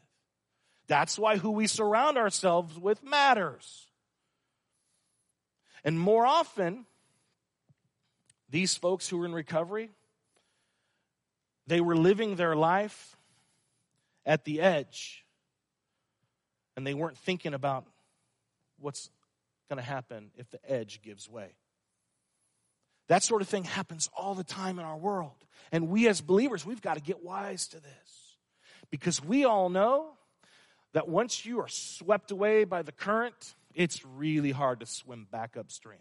That's 0.89 1.19
why 1.19 1.37
who 1.37 1.51
we 1.51 1.67
surround 1.67 2.17
ourselves 2.17 2.79
with 2.79 3.03
matters. 3.05 3.88
And 5.89 5.99
more 5.99 6.27
often, 6.27 6.85
these 8.51 8.77
folks 8.77 9.09
who 9.09 9.17
were 9.17 9.25
in 9.25 9.33
recovery, 9.33 9.89
they 11.67 11.81
were 11.81 11.97
living 11.97 12.37
their 12.37 12.55
life 12.55 13.17
at 14.27 14.45
the 14.45 14.61
edge 14.61 15.25
and 16.77 16.87
they 16.87 16.93
weren't 16.93 17.17
thinking 17.17 17.55
about 17.55 17.87
what's 18.79 19.09
going 19.71 19.79
to 19.79 19.83
happen 19.83 20.31
if 20.37 20.51
the 20.51 20.61
edge 20.71 21.01
gives 21.01 21.27
way. 21.27 21.55
That 23.07 23.23
sort 23.23 23.41
of 23.41 23.49
thing 23.49 23.65
happens 23.65 24.11
all 24.15 24.35
the 24.35 24.45
time 24.45 24.79
in 24.79 24.85
our 24.85 24.99
world. 24.99 25.43
And 25.73 25.89
we 25.89 26.07
as 26.07 26.21
believers, 26.21 26.67
we've 26.67 26.83
got 26.83 26.97
to 26.97 27.01
get 27.01 27.25
wise 27.25 27.67
to 27.69 27.81
this. 27.81 28.37
Because 28.91 29.25
we 29.25 29.47
all 29.47 29.71
know 29.71 30.11
that 30.93 31.09
once 31.09 31.47
you 31.47 31.61
are 31.61 31.69
swept 31.69 32.31
away 32.31 32.65
by 32.65 32.83
the 32.83 32.93
current, 32.93 33.55
it's 33.79 34.05
really 34.05 34.51
hard 34.51 34.81
to 34.81 34.87
swim 34.87 35.27
back 35.31 35.57
upstream. 35.57 36.01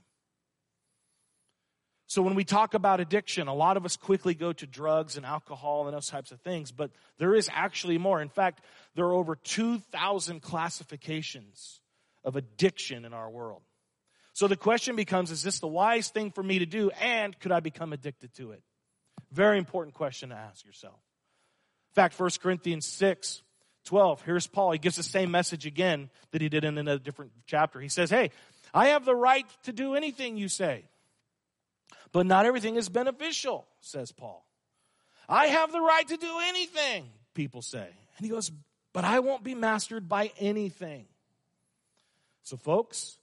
So 2.07 2.23
when 2.23 2.33
we 2.33 2.43
talk 2.43 2.73
about 2.73 2.99
addiction, 2.99 3.47
a 3.47 3.53
lot 3.53 3.77
of 3.77 3.85
us 3.85 3.95
quickly 3.95 4.33
go 4.33 4.51
to 4.53 4.65
drugs 4.65 5.15
and 5.15 5.25
alcohol 5.25 5.85
and 5.85 5.95
those 5.95 6.09
types 6.09 6.31
of 6.31 6.41
things, 6.41 6.71
but 6.71 6.89
there 7.19 7.35
is 7.35 7.49
actually 7.53 7.99
more. 7.99 8.19
In 8.19 8.29
fact, 8.29 8.61
there 8.95 9.05
are 9.05 9.13
over 9.13 9.35
2,000 9.35 10.41
classifications 10.41 11.79
of 12.23 12.35
addiction 12.35 13.05
in 13.05 13.13
our 13.13 13.29
world. 13.29 13.61
So 14.33 14.47
the 14.47 14.55
question 14.55 14.95
becomes, 14.95 15.29
is 15.29 15.43
this 15.43 15.59
the 15.59 15.67
wise 15.67 16.09
thing 16.09 16.31
for 16.31 16.41
me 16.41 16.59
to 16.59 16.65
do 16.65 16.89
and 16.99 17.37
could 17.39 17.51
I 17.51 17.59
become 17.59 17.93
addicted 17.93 18.33
to 18.35 18.51
it? 18.53 18.63
Very 19.31 19.59
important 19.59 19.93
question 19.93 20.29
to 20.29 20.35
ask 20.35 20.65
yourself. 20.65 20.99
In 21.91 21.95
fact, 21.95 22.19
1 22.19 22.29
Corinthians 22.41 22.87
6, 22.87 23.43
12, 23.87 24.21
here's 24.21 24.47
Paul. 24.47 24.71
He 24.71 24.77
gives 24.77 24.97
the 24.97 25.03
same 25.03 25.31
message 25.31 25.65
again 25.65 26.09
that 26.31 26.41
he 26.41 26.49
did 26.49 26.63
in 26.63 26.87
a 26.87 26.99
different 26.99 27.31
chapter. 27.45 27.79
He 27.79 27.89
says, 27.89 28.09
hey, 28.09 28.31
I 28.73 28.89
have 28.89 29.05
the 29.05 29.15
right 29.15 29.45
to 29.63 29.71
do 29.71 29.95
anything 29.95 30.37
you 30.37 30.49
say. 30.49 30.83
But 32.11 32.25
not 32.25 32.45
everything 32.45 32.75
is 32.75 32.89
beneficial, 32.89 33.65
says 33.81 34.11
Paul. 34.11 34.45
I 35.27 35.47
have 35.47 35.71
the 35.71 35.81
right 35.81 36.07
to 36.07 36.17
do 36.17 36.39
anything, 36.43 37.05
people 37.33 37.61
say. 37.61 37.87
And 38.17 38.25
he 38.25 38.29
goes, 38.29 38.51
but 38.93 39.05
I 39.05 39.19
won't 39.19 39.43
be 39.43 39.55
mastered 39.55 40.07
by 40.07 40.31
anything. 40.37 41.05
So, 42.43 42.57
folks, 42.57 43.17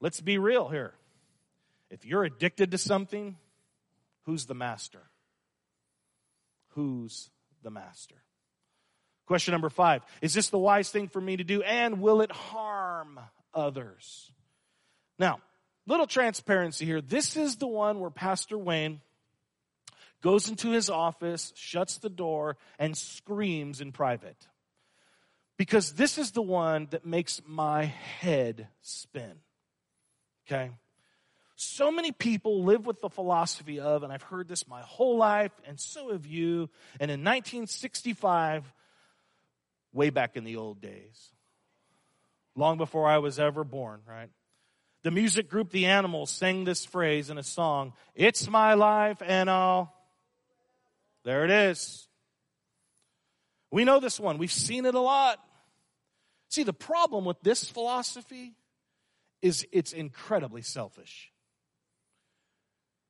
let's 0.00 0.20
be 0.20 0.38
real 0.38 0.68
here. 0.68 0.94
If 1.90 2.04
you're 2.04 2.24
addicted 2.24 2.70
to 2.72 2.78
something, 2.78 3.36
who's 4.24 4.46
the 4.46 4.54
master? 4.54 5.02
Who's 6.70 7.30
the 7.62 7.70
master? 7.70 8.16
Question 9.26 9.52
number 9.52 9.70
five 9.70 10.02
Is 10.22 10.34
this 10.34 10.50
the 10.50 10.58
wise 10.58 10.90
thing 10.90 11.08
for 11.08 11.20
me 11.20 11.36
to 11.36 11.44
do? 11.44 11.62
And 11.62 12.00
will 12.00 12.20
it 12.20 12.32
harm 12.32 13.20
others? 13.52 14.30
Now, 15.18 15.40
little 15.86 16.06
transparency 16.06 16.84
here. 16.84 17.00
This 17.00 17.36
is 17.36 17.56
the 17.56 17.66
one 17.66 18.00
where 18.00 18.10
Pastor 18.10 18.56
Wayne 18.56 19.00
goes 20.22 20.48
into 20.48 20.70
his 20.70 20.90
office, 20.90 21.52
shuts 21.56 21.98
the 21.98 22.08
door, 22.08 22.56
and 22.78 22.96
screams 22.96 23.80
in 23.80 23.92
private. 23.92 24.36
Because 25.56 25.92
this 25.92 26.18
is 26.18 26.32
the 26.32 26.42
one 26.42 26.88
that 26.90 27.06
makes 27.06 27.40
my 27.46 27.84
head 27.84 28.68
spin. 28.82 29.40
Okay? 30.46 30.70
So 31.56 31.90
many 31.90 32.12
people 32.12 32.64
live 32.64 32.86
with 32.86 33.00
the 33.00 33.08
philosophy 33.08 33.80
of, 33.80 34.02
and 34.02 34.12
I've 34.12 34.22
heard 34.22 34.46
this 34.46 34.68
my 34.68 34.82
whole 34.82 35.16
life, 35.16 35.52
and 35.66 35.80
so 35.80 36.12
have 36.12 36.26
you, 36.26 36.68
and 37.00 37.10
in 37.10 37.20
1965, 37.20 38.70
way 39.96 40.10
back 40.10 40.36
in 40.36 40.44
the 40.44 40.56
old 40.56 40.80
days, 40.80 41.32
long 42.54 42.78
before 42.78 43.08
I 43.08 43.18
was 43.18 43.38
ever 43.38 43.64
born, 43.64 44.02
right? 44.06 44.30
the 45.06 45.12
music 45.12 45.48
group 45.48 45.70
The 45.70 45.86
Animals 45.86 46.32
sang 46.32 46.64
this 46.64 46.84
phrase 46.84 47.30
in 47.30 47.38
a 47.38 47.42
song 47.44 47.92
It's 48.16 48.50
my 48.50 48.74
life 48.74 49.22
and 49.24 49.48
all. 49.48 49.94
There 51.22 51.44
it 51.44 51.50
is. 51.52 52.08
We 53.70 53.84
know 53.84 54.00
this 54.00 54.18
one, 54.18 54.36
we've 54.36 54.50
seen 54.50 54.84
it 54.84 54.96
a 54.96 55.00
lot. 55.00 55.38
See, 56.48 56.64
the 56.64 56.72
problem 56.72 57.24
with 57.24 57.40
this 57.42 57.62
philosophy 57.70 58.56
is 59.42 59.64
it's 59.70 59.92
incredibly 59.92 60.62
selfish. 60.62 61.30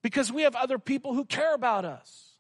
Because 0.03 0.31
we 0.31 0.43
have 0.43 0.55
other 0.55 0.79
people 0.79 1.15
who 1.15 1.25
care 1.25 1.55
about 1.55 1.87
us. 1.87 2.36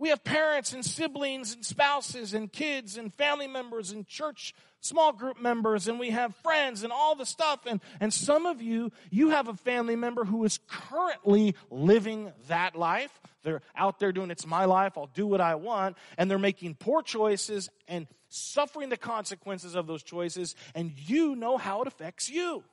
We 0.00 0.08
have 0.08 0.24
parents 0.24 0.72
and 0.72 0.82
siblings 0.82 1.54
and 1.54 1.62
spouses 1.62 2.32
and 2.32 2.50
kids 2.50 2.96
and 2.96 3.12
family 3.12 3.46
members 3.46 3.90
and 3.90 4.08
church 4.08 4.54
small 4.80 5.12
group 5.12 5.38
members 5.38 5.88
and 5.88 6.00
we 6.00 6.08
have 6.08 6.34
friends 6.36 6.84
and 6.84 6.90
all 6.90 7.14
the 7.14 7.26
stuff. 7.26 7.66
And, 7.66 7.82
and 8.00 8.10
some 8.10 8.46
of 8.46 8.62
you, 8.62 8.92
you 9.10 9.28
have 9.28 9.48
a 9.48 9.54
family 9.54 9.96
member 9.96 10.24
who 10.24 10.42
is 10.44 10.58
currently 10.66 11.54
living 11.70 12.32
that 12.48 12.74
life. 12.74 13.20
They're 13.42 13.60
out 13.76 13.98
there 13.98 14.10
doing, 14.10 14.30
it's 14.30 14.46
my 14.46 14.64
life, 14.64 14.96
I'll 14.96 15.10
do 15.12 15.26
what 15.26 15.42
I 15.42 15.56
want. 15.56 15.98
And 16.16 16.30
they're 16.30 16.38
making 16.38 16.76
poor 16.76 17.02
choices 17.02 17.68
and 17.86 18.06
suffering 18.30 18.88
the 18.88 18.96
consequences 18.96 19.74
of 19.74 19.86
those 19.86 20.02
choices. 20.02 20.56
And 20.74 20.92
you 20.96 21.36
know 21.36 21.58
how 21.58 21.82
it 21.82 21.88
affects 21.88 22.30
you. 22.30 22.64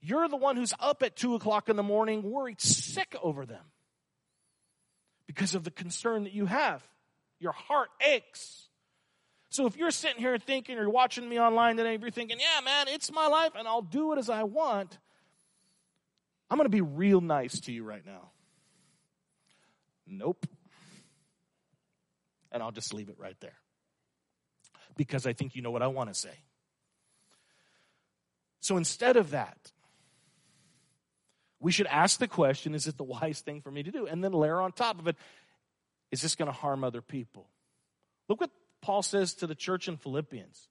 You're 0.00 0.26
the 0.26 0.36
one 0.36 0.56
who's 0.56 0.74
up 0.80 1.04
at 1.04 1.14
two 1.14 1.36
o'clock 1.36 1.68
in 1.68 1.76
the 1.76 1.84
morning, 1.84 2.24
worried 2.24 2.60
sick 2.60 3.14
over 3.22 3.46
them 3.46 3.62
because 5.30 5.54
of 5.54 5.62
the 5.62 5.70
concern 5.70 6.24
that 6.24 6.32
you 6.32 6.44
have. 6.44 6.82
Your 7.38 7.52
heart 7.52 7.88
aches. 8.04 8.66
So 9.48 9.66
if 9.66 9.76
you're 9.76 9.92
sitting 9.92 10.18
here 10.18 10.36
thinking 10.38 10.76
or 10.76 10.90
watching 10.90 11.28
me 11.28 11.38
online 11.38 11.76
today, 11.76 11.96
you're 12.00 12.10
thinking, 12.10 12.38
yeah, 12.40 12.60
man, 12.64 12.88
it's 12.88 13.12
my 13.12 13.28
life 13.28 13.52
and 13.56 13.68
I'll 13.68 13.80
do 13.80 14.12
it 14.12 14.18
as 14.18 14.28
I 14.28 14.42
want, 14.42 14.98
I'm 16.50 16.56
going 16.56 16.64
to 16.64 16.68
be 16.68 16.80
real 16.80 17.20
nice 17.20 17.60
to 17.60 17.72
you 17.72 17.84
right 17.84 18.04
now. 18.04 18.32
Nope. 20.04 20.48
And 22.50 22.60
I'll 22.60 22.72
just 22.72 22.92
leave 22.92 23.08
it 23.08 23.16
right 23.16 23.36
there. 23.38 23.56
Because 24.96 25.28
I 25.28 25.32
think 25.32 25.54
you 25.54 25.62
know 25.62 25.70
what 25.70 25.82
I 25.82 25.86
want 25.86 26.12
to 26.12 26.14
say. 26.14 26.34
So 28.58 28.76
instead 28.76 29.16
of 29.16 29.30
that, 29.30 29.70
we 31.60 31.72
should 31.72 31.86
ask 31.86 32.18
the 32.18 32.28
question 32.28 32.74
is 32.74 32.86
it 32.86 32.96
the 32.96 33.04
wise 33.20 33.40
thing 33.40 33.60
for 33.60 33.70
me 33.70 33.82
to 33.82 33.90
do? 33.90 34.06
And 34.06 34.24
then 34.24 34.32
layer 34.32 34.60
on 34.60 34.72
top 34.72 34.98
of 34.98 35.06
it, 35.06 35.16
is 36.10 36.22
this 36.22 36.34
going 36.34 36.46
to 36.46 36.52
harm 36.52 36.82
other 36.82 37.02
people? 37.02 37.46
Look 38.28 38.40
what 38.40 38.50
Paul 38.80 39.02
says 39.02 39.34
to 39.34 39.46
the 39.46 39.54
church 39.54 39.88
in 39.88 39.96
Philippians, 39.96 40.68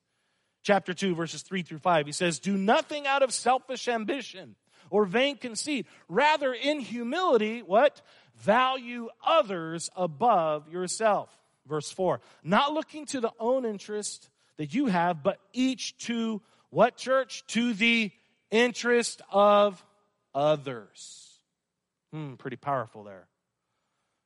chapter 0.63 0.93
2, 0.93 1.15
verses 1.15 1.41
3 1.43 1.62
through 1.62 1.80
5. 1.80 2.06
He 2.06 2.12
says, 2.12 2.39
Do 2.39 2.58
nothing 2.58 3.06
out 3.06 3.21
of 3.21 3.34
selfish 3.34 3.88
ambition 3.88 4.56
or 4.89 5.06
vain 5.06 5.38
conceit. 5.38 5.86
Rather, 6.08 6.54
in 6.54 6.80
humility, 6.80 7.62
what? 7.62 8.02
Value 8.38 9.10
others 9.23 9.89
above 9.95 10.69
yourself. 10.69 11.30
Verse 11.67 11.91
4. 11.91 12.19
Not 12.43 12.73
looking 12.73 13.06
to 13.08 13.19
the 13.19 13.32
own 13.39 13.65
interest 13.65 14.30
that 14.58 14.73
you 14.73 14.88
have, 14.88 15.21
but 15.21 15.39
each 15.54 15.97
to 16.06 16.41
what 16.69 16.97
church? 16.97 17.43
To 17.47 17.73
the 17.73 18.12
interest 18.52 19.21
of 19.32 19.84
others. 20.39 21.39
Hmm, 22.13 22.36
pretty 22.36 22.55
powerful 22.55 23.03
there. 23.03 23.28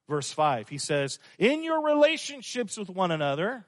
Verse 0.07 0.31
5, 0.31 0.69
he 0.69 0.77
says, 0.77 1.17
In 1.39 1.63
your 1.63 1.83
relationships 1.83 2.77
with 2.77 2.89
one 2.89 3.11
another, 3.11 3.65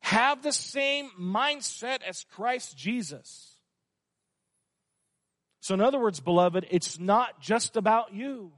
have 0.00 0.42
the 0.42 0.52
same 0.52 1.10
mindset 1.18 2.02
as 2.02 2.24
Christ 2.32 2.76
Jesus. 2.76 3.52
So, 5.60 5.74
in 5.74 5.80
other 5.80 6.00
words, 6.00 6.20
beloved, 6.20 6.66
it's 6.70 6.98
not 6.98 7.40
just 7.40 7.76
about 7.76 8.12
you. 8.12 8.52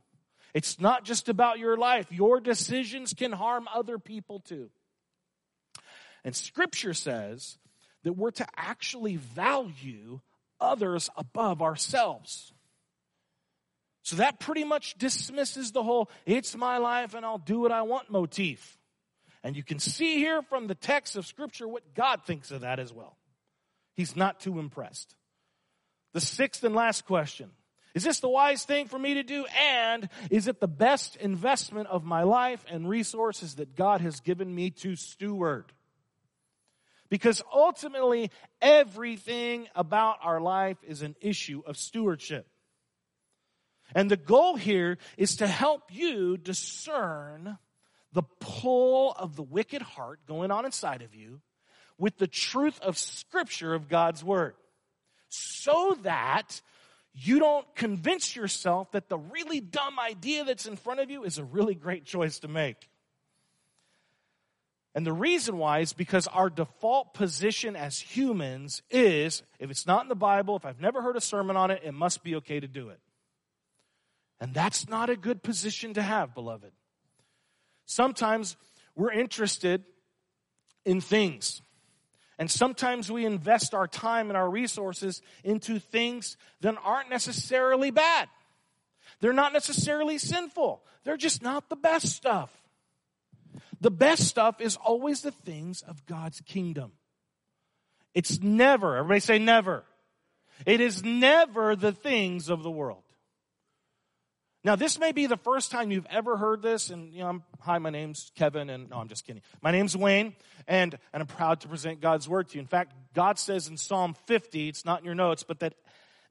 It's 0.55 0.81
not 0.81 1.05
just 1.05 1.29
about 1.29 1.59
your 1.59 1.77
life. 1.77 2.11
Your 2.11 2.41
decisions 2.41 3.13
can 3.13 3.31
harm 3.31 3.69
other 3.73 3.99
people 3.99 4.41
too. 4.41 4.71
And 6.25 6.35
scripture 6.35 6.95
says 6.95 7.59
that 8.05 8.15
we're 8.15 8.31
to 8.33 8.47
actually 8.57 9.17
value 9.17 10.21
others 10.61 11.11
above 11.17 11.63
ourselves. 11.63 12.53
So 14.07 14.15
that 14.17 14.39
pretty 14.39 14.63
much 14.63 14.97
dismisses 14.99 15.73
the 15.73 15.83
whole, 15.83 16.09
it's 16.27 16.57
my 16.57 16.79
life 16.79 17.15
and 17.15 17.27
I'll 17.27 17.39
do 17.39 17.59
what 17.59 17.73
I 17.73 17.83
want 17.83 18.09
motif. 18.09 18.79
And 19.43 19.57
you 19.57 19.65
can 19.65 19.81
see 19.81 20.19
here 20.19 20.43
from 20.43 20.69
the 20.69 20.77
text 20.77 21.17
of 21.17 21.27
Scripture 21.27 21.67
what 21.67 21.93
God 21.93 22.21
thinks 22.25 22.53
of 22.53 22.61
that 22.61 22.79
as 22.79 22.93
well. 22.93 23.17
He's 23.95 24.15
not 24.15 24.39
too 24.39 24.61
impressed. 24.61 25.17
The 26.13 26.21
sixth 26.21 26.63
and 26.63 26.73
last 26.73 27.05
question. 27.05 27.51
Is 27.97 28.05
this 28.05 28.21
the 28.21 28.29
wise 28.29 28.63
thing 28.63 28.87
for 28.87 28.97
me 28.97 29.15
to 29.15 29.25
do? 29.25 29.45
And 29.61 30.09
is 30.31 30.47
it 30.47 30.61
the 30.61 30.69
best 30.69 31.17
investment 31.17 31.89
of 31.89 32.05
my 32.05 32.23
life 32.23 32.65
and 32.71 32.89
resources 32.89 33.57
that 33.57 33.75
God 33.75 34.03
has 34.03 34.21
given 34.21 34.55
me 34.55 34.71
to 34.71 34.95
steward? 34.95 35.73
Because 37.09 37.43
ultimately, 37.53 38.31
everything 38.63 39.67
about 39.75 40.19
our 40.23 40.41
life 40.41 40.79
is 40.87 41.03
an 41.03 41.17
issue 41.21 41.65
of 41.67 41.77
stewardship. 41.77 42.47
And 43.95 44.11
the 44.11 44.17
goal 44.17 44.57
here 44.57 44.99
is 45.17 45.37
to 45.37 45.47
help 45.47 45.83
you 45.91 46.37
discern 46.37 47.59
the 48.13 48.25
pull 48.41 49.13
of 49.13 49.37
the 49.37 49.43
wicked 49.43 49.83
heart 49.83 50.21
going 50.27 50.51
on 50.51 50.65
inside 50.65 51.03
of 51.03 51.15
you 51.15 51.41
with 51.99 52.19
the 52.19 52.27
truth 52.27 52.81
of 52.81 52.99
Scripture 52.99 53.75
of 53.75 53.89
God's 53.89 54.23
Word. 54.25 54.55
So 55.29 55.97
that 56.03 56.61
you 57.13 57.39
don't 57.39 57.67
convince 57.75 58.37
yourself 58.37 58.93
that 58.93 59.09
the 59.09 59.19
really 59.19 59.61
dumb 59.61 59.99
idea 59.99 60.45
that's 60.45 60.67
in 60.67 60.77
front 60.77 61.01
of 61.01 61.11
you 61.11 61.25
is 61.25 61.39
a 61.39 61.45
really 61.45 61.75
great 61.75 62.05
choice 62.05 62.41
to 62.41 62.49
make. 62.49 62.89
And 64.95 65.07
the 65.07 65.13
reason 65.13 65.59
why 65.59 65.81
is 65.81 65.93
because 65.93 66.27
our 66.27 66.49
default 66.49 67.13
position 67.13 67.77
as 67.77 67.99
humans 67.99 68.83
is 68.91 69.43
if 69.59 69.71
it's 69.71 69.87
not 69.87 70.03
in 70.03 70.09
the 70.09 70.15
Bible, 70.15 70.57
if 70.57 70.65
I've 70.65 70.81
never 70.81 71.03
heard 71.03 71.17
a 71.17 71.21
sermon 71.21 71.55
on 71.55 71.71
it, 71.71 71.83
it 71.85 71.93
must 71.93 72.23
be 72.23 72.37
okay 72.37 72.61
to 72.61 72.67
do 72.67 72.89
it. 72.89 72.99
And 74.41 74.53
that's 74.53 74.89
not 74.89 75.11
a 75.11 75.17
good 75.17 75.43
position 75.43 75.95
to 75.95 76.03
have, 76.03 76.35
beloved. 76.35 76.73
Sometimes 77.87 78.57
we're 78.95 79.13
interested 79.13 79.85
in 80.85 81.01
things. 81.01 81.63
And 82.39 82.51
sometimes 82.51 83.11
we 83.11 83.25
invest 83.25 83.75
our 83.75 83.87
time 83.87 84.29
and 84.29 84.37
our 84.37 84.49
resources 84.49 85.23
into 85.43 85.79
things 85.79 86.37
that 86.61 86.75
aren't 86.85 87.09
necessarily 87.09 87.91
bad. 87.91 88.29
They're 89.21 89.33
not 89.33 89.55
necessarily 89.55 90.19
sinful. 90.19 90.83
They're 91.05 91.17
just 91.17 91.43
not 91.43 91.71
the 91.71 91.77
best 91.77 92.09
stuff. 92.09 92.51
The 93.81 93.91
best 93.91 94.25
stuff 94.25 94.61
is 94.61 94.77
always 94.77 95.23
the 95.23 95.31
things 95.31 95.83
of 95.83 96.05
God's 96.05 96.41
kingdom. 96.43 96.93
It's 98.13 98.41
never, 98.43 98.97
everybody 98.97 99.21
say 99.21 99.39
never. 99.39 99.85
It 100.67 100.81
is 100.81 101.03
never 101.03 101.77
the 101.77 101.93
things 101.93 102.49
of 102.49 102.63
the 102.63 102.71
world. 102.71 103.03
Now, 104.67 104.75
this 104.75 104.99
may 104.99 105.13
be 105.13 105.27
the 105.27 105.37
first 105.37 105.71
time 105.71 105.93
you've 105.93 106.09
ever 106.11 106.37
heard 106.37 106.61
this, 106.61 106.91
and 106.91 107.15
you 107.15 107.21
know, 107.21 107.29
I'm, 107.29 107.45
hi, 107.61 107.79
my 107.79 107.91
name's 107.91 108.33
Kevin, 108.35 108.69
and 108.69 108.91
no, 108.91 108.97
I'm 108.97 109.07
just 109.07 109.25
kidding. 109.25 109.41
My 109.63 109.71
name's 109.71 109.97
Wayne, 109.97 110.35
and, 110.67 110.99
and 111.13 111.21
I'm 111.21 111.29
proud 111.29 111.61
to 111.61 111.69
present 111.69 112.01
God's 112.01 112.29
word 112.29 112.49
to 112.49 112.57
you. 112.57 112.63
In 112.63 112.67
fact, 112.67 112.93
God 113.15 113.39
says 113.39 113.69
in 113.69 113.77
Psalm 113.77 114.17
50, 114.27 114.69
it's 114.69 114.85
not 114.85 114.99
in 114.99 115.05
your 115.05 115.15
notes, 115.15 115.45
but 115.45 115.61
that, 115.61 115.75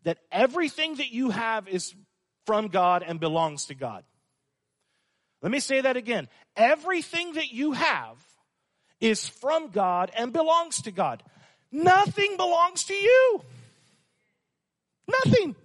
that 0.04 0.18
everything 0.34 0.96
that 0.96 1.14
you 1.14 1.30
have 1.30 1.70
is 1.70 1.96
from 2.46 2.68
God 2.68 3.06
and 3.08 3.22
belongs 3.22 3.68
to 3.68 3.74
God. 3.74 4.04
Let 5.42 5.50
me 5.50 5.62
say 5.62 5.80
that 5.80 5.96
again. 5.96 6.28
Everything 6.58 7.36
that 7.36 7.54
you 7.54 7.72
have 7.72 8.18
is 9.00 9.30
from 9.30 9.70
God 9.70 10.12
and 10.14 10.34
belongs 10.34 10.82
to 10.82 10.92
God. 10.92 11.24
Nothing 11.72 12.36
belongs 12.36 12.84
to 12.84 12.96
you. 12.96 13.42
Nothing. 15.08 15.56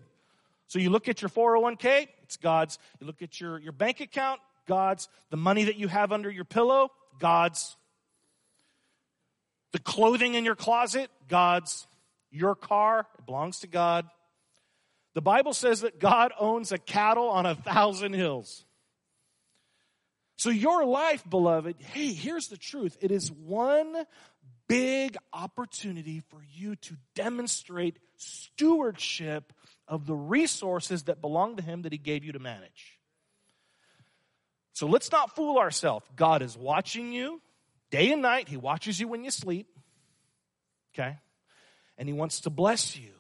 So 0.68 0.78
you 0.78 0.90
look 0.90 1.08
at 1.08 1.20
your 1.20 1.30
401k, 1.30 2.06
it's 2.30 2.36
God's. 2.36 2.78
You 3.00 3.08
look 3.08 3.22
at 3.22 3.40
your, 3.40 3.58
your 3.58 3.72
bank 3.72 3.98
account, 3.98 4.40
God's. 4.68 5.08
The 5.30 5.36
money 5.36 5.64
that 5.64 5.74
you 5.74 5.88
have 5.88 6.12
under 6.12 6.30
your 6.30 6.44
pillow, 6.44 6.90
God's. 7.18 7.76
The 9.72 9.80
clothing 9.80 10.34
in 10.34 10.44
your 10.44 10.54
closet, 10.54 11.10
God's. 11.28 11.88
Your 12.30 12.54
car, 12.54 13.08
it 13.18 13.26
belongs 13.26 13.58
to 13.60 13.66
God. 13.66 14.06
The 15.14 15.20
Bible 15.20 15.52
says 15.52 15.80
that 15.80 15.98
God 15.98 16.30
owns 16.38 16.70
a 16.70 16.78
cattle 16.78 17.28
on 17.28 17.46
a 17.46 17.56
thousand 17.56 18.12
hills. 18.12 18.64
So, 20.36 20.50
your 20.50 20.84
life, 20.84 21.28
beloved, 21.28 21.74
hey, 21.80 22.12
here's 22.12 22.46
the 22.46 22.56
truth 22.56 22.96
it 23.00 23.10
is 23.10 23.32
one 23.32 24.06
big 24.68 25.16
opportunity 25.32 26.22
for 26.28 26.40
you 26.54 26.76
to 26.76 26.96
demonstrate 27.16 27.98
stewardship 28.14 29.52
of 29.90 30.06
the 30.06 30.14
resources 30.14 31.02
that 31.02 31.20
belong 31.20 31.56
to 31.56 31.62
Him 31.62 31.82
that 31.82 31.92
He 31.92 31.98
gave 31.98 32.24
you 32.24 32.32
to 32.32 32.38
manage. 32.38 32.98
So 34.72 34.86
let's 34.86 35.12
not 35.12 35.34
fool 35.34 35.58
ourselves. 35.58 36.06
God 36.16 36.40
is 36.40 36.56
watching 36.56 37.12
you 37.12 37.42
day 37.90 38.12
and 38.12 38.22
night. 38.22 38.48
He 38.48 38.56
watches 38.56 38.98
you 39.00 39.08
when 39.08 39.24
you 39.24 39.32
sleep. 39.32 39.66
Okay? 40.94 41.18
And 41.98 42.08
He 42.08 42.14
wants 42.14 42.42
to 42.42 42.50
bless 42.50 42.96
you. 42.96 43.10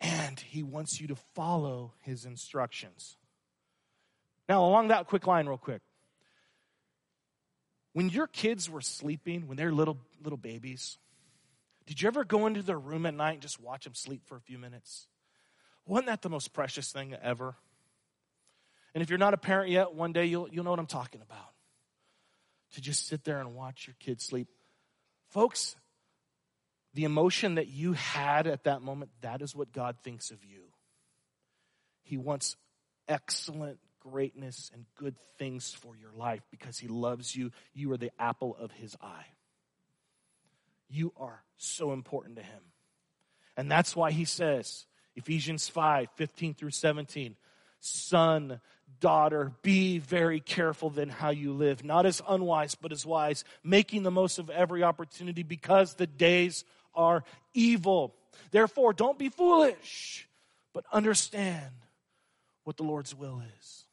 And 0.00 0.38
He 0.38 0.62
wants 0.62 1.00
you 1.00 1.08
to 1.08 1.16
follow 1.34 1.94
His 2.02 2.26
instructions. 2.26 3.16
Now, 4.48 4.64
along 4.64 4.88
that 4.88 5.06
quick 5.06 5.26
line, 5.26 5.46
real 5.46 5.56
quick. 5.56 5.80
When 7.94 8.10
your 8.10 8.26
kids 8.26 8.68
were 8.68 8.80
sleeping, 8.80 9.48
when 9.48 9.56
they're 9.56 9.72
little 9.72 9.98
little 10.22 10.38
babies, 10.38 10.98
did 11.92 12.00
you 12.00 12.08
ever 12.08 12.24
go 12.24 12.46
into 12.46 12.62
their 12.62 12.78
room 12.78 13.04
at 13.04 13.12
night 13.12 13.32
and 13.32 13.42
just 13.42 13.60
watch 13.60 13.84
them 13.84 13.94
sleep 13.94 14.22
for 14.24 14.34
a 14.34 14.40
few 14.40 14.56
minutes? 14.56 15.08
Wasn't 15.84 16.06
that 16.06 16.22
the 16.22 16.30
most 16.30 16.54
precious 16.54 16.90
thing 16.90 17.14
ever? 17.22 17.54
And 18.94 19.02
if 19.02 19.10
you're 19.10 19.18
not 19.18 19.34
a 19.34 19.36
parent 19.36 19.68
yet, 19.68 19.92
one 19.92 20.14
day 20.14 20.24
you'll, 20.24 20.48
you'll 20.48 20.64
know 20.64 20.70
what 20.70 20.78
I'm 20.78 20.86
talking 20.86 21.20
about. 21.20 21.50
To 22.76 22.80
just 22.80 23.06
sit 23.06 23.24
there 23.24 23.40
and 23.40 23.54
watch 23.54 23.86
your 23.86 23.94
kids 24.00 24.24
sleep. 24.24 24.48
Folks, 25.28 25.76
the 26.94 27.04
emotion 27.04 27.56
that 27.56 27.68
you 27.68 27.92
had 27.92 28.46
at 28.46 28.64
that 28.64 28.80
moment, 28.80 29.10
that 29.20 29.42
is 29.42 29.54
what 29.54 29.70
God 29.70 29.96
thinks 30.02 30.30
of 30.30 30.42
you. 30.46 30.62
He 32.04 32.16
wants 32.16 32.56
excellent 33.06 33.80
greatness 34.00 34.70
and 34.72 34.86
good 34.96 35.16
things 35.38 35.74
for 35.74 35.94
your 35.94 36.12
life 36.16 36.40
because 36.50 36.78
He 36.78 36.88
loves 36.88 37.36
you. 37.36 37.50
You 37.74 37.92
are 37.92 37.98
the 37.98 38.12
apple 38.18 38.56
of 38.58 38.72
His 38.72 38.96
eye. 39.02 39.26
You 40.92 41.12
are 41.16 41.42
so 41.56 41.92
important 41.92 42.36
to 42.36 42.42
him. 42.42 42.60
And 43.56 43.70
that's 43.70 43.96
why 43.96 44.10
he 44.10 44.26
says, 44.26 44.86
Ephesians 45.16 45.68
5 45.68 46.08
15 46.16 46.54
through 46.54 46.70
17, 46.70 47.36
son, 47.80 48.60
daughter, 49.00 49.52
be 49.62 49.98
very 49.98 50.38
careful 50.38 50.90
then 50.90 51.08
how 51.08 51.30
you 51.30 51.54
live, 51.54 51.82
not 51.82 52.04
as 52.04 52.20
unwise, 52.28 52.74
but 52.74 52.92
as 52.92 53.06
wise, 53.06 53.44
making 53.64 54.02
the 54.02 54.10
most 54.10 54.38
of 54.38 54.50
every 54.50 54.82
opportunity 54.82 55.42
because 55.42 55.94
the 55.94 56.06
days 56.06 56.64
are 56.94 57.24
evil. 57.54 58.14
Therefore, 58.50 58.92
don't 58.92 59.18
be 59.18 59.30
foolish, 59.30 60.28
but 60.74 60.84
understand 60.92 61.72
what 62.64 62.76
the 62.76 62.84
Lord's 62.84 63.14
will 63.14 63.42
is. 63.58 63.84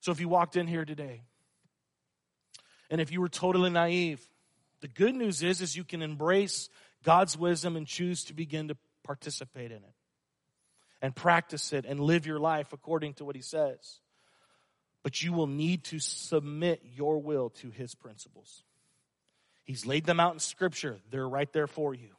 So 0.00 0.12
if 0.12 0.20
you 0.20 0.28
walked 0.28 0.56
in 0.56 0.66
here 0.66 0.84
today, 0.84 1.22
and 2.90 3.00
if 3.00 3.12
you 3.12 3.20
were 3.20 3.28
totally 3.28 3.70
naive, 3.70 4.20
the 4.84 4.88
good 4.88 5.14
news 5.14 5.42
is, 5.42 5.62
is 5.62 5.74
you 5.74 5.82
can 5.82 6.02
embrace 6.02 6.68
God's 7.04 7.38
wisdom 7.38 7.74
and 7.74 7.86
choose 7.86 8.24
to 8.24 8.34
begin 8.34 8.68
to 8.68 8.76
participate 9.02 9.70
in 9.70 9.78
it 9.78 9.94
and 11.00 11.16
practice 11.16 11.72
it 11.72 11.86
and 11.86 11.98
live 11.98 12.26
your 12.26 12.38
life 12.38 12.74
according 12.74 13.14
to 13.14 13.24
what 13.24 13.34
he 13.34 13.40
says. 13.40 14.00
But 15.02 15.22
you 15.22 15.32
will 15.32 15.46
need 15.46 15.84
to 15.84 16.00
submit 16.00 16.82
your 16.94 17.18
will 17.22 17.48
to 17.62 17.70
his 17.70 17.94
principles. 17.94 18.62
He's 19.64 19.86
laid 19.86 20.04
them 20.04 20.20
out 20.20 20.34
in 20.34 20.38
scripture. 20.38 20.98
They're 21.10 21.26
right 21.26 21.50
there 21.54 21.66
for 21.66 21.94
you. 21.94 22.10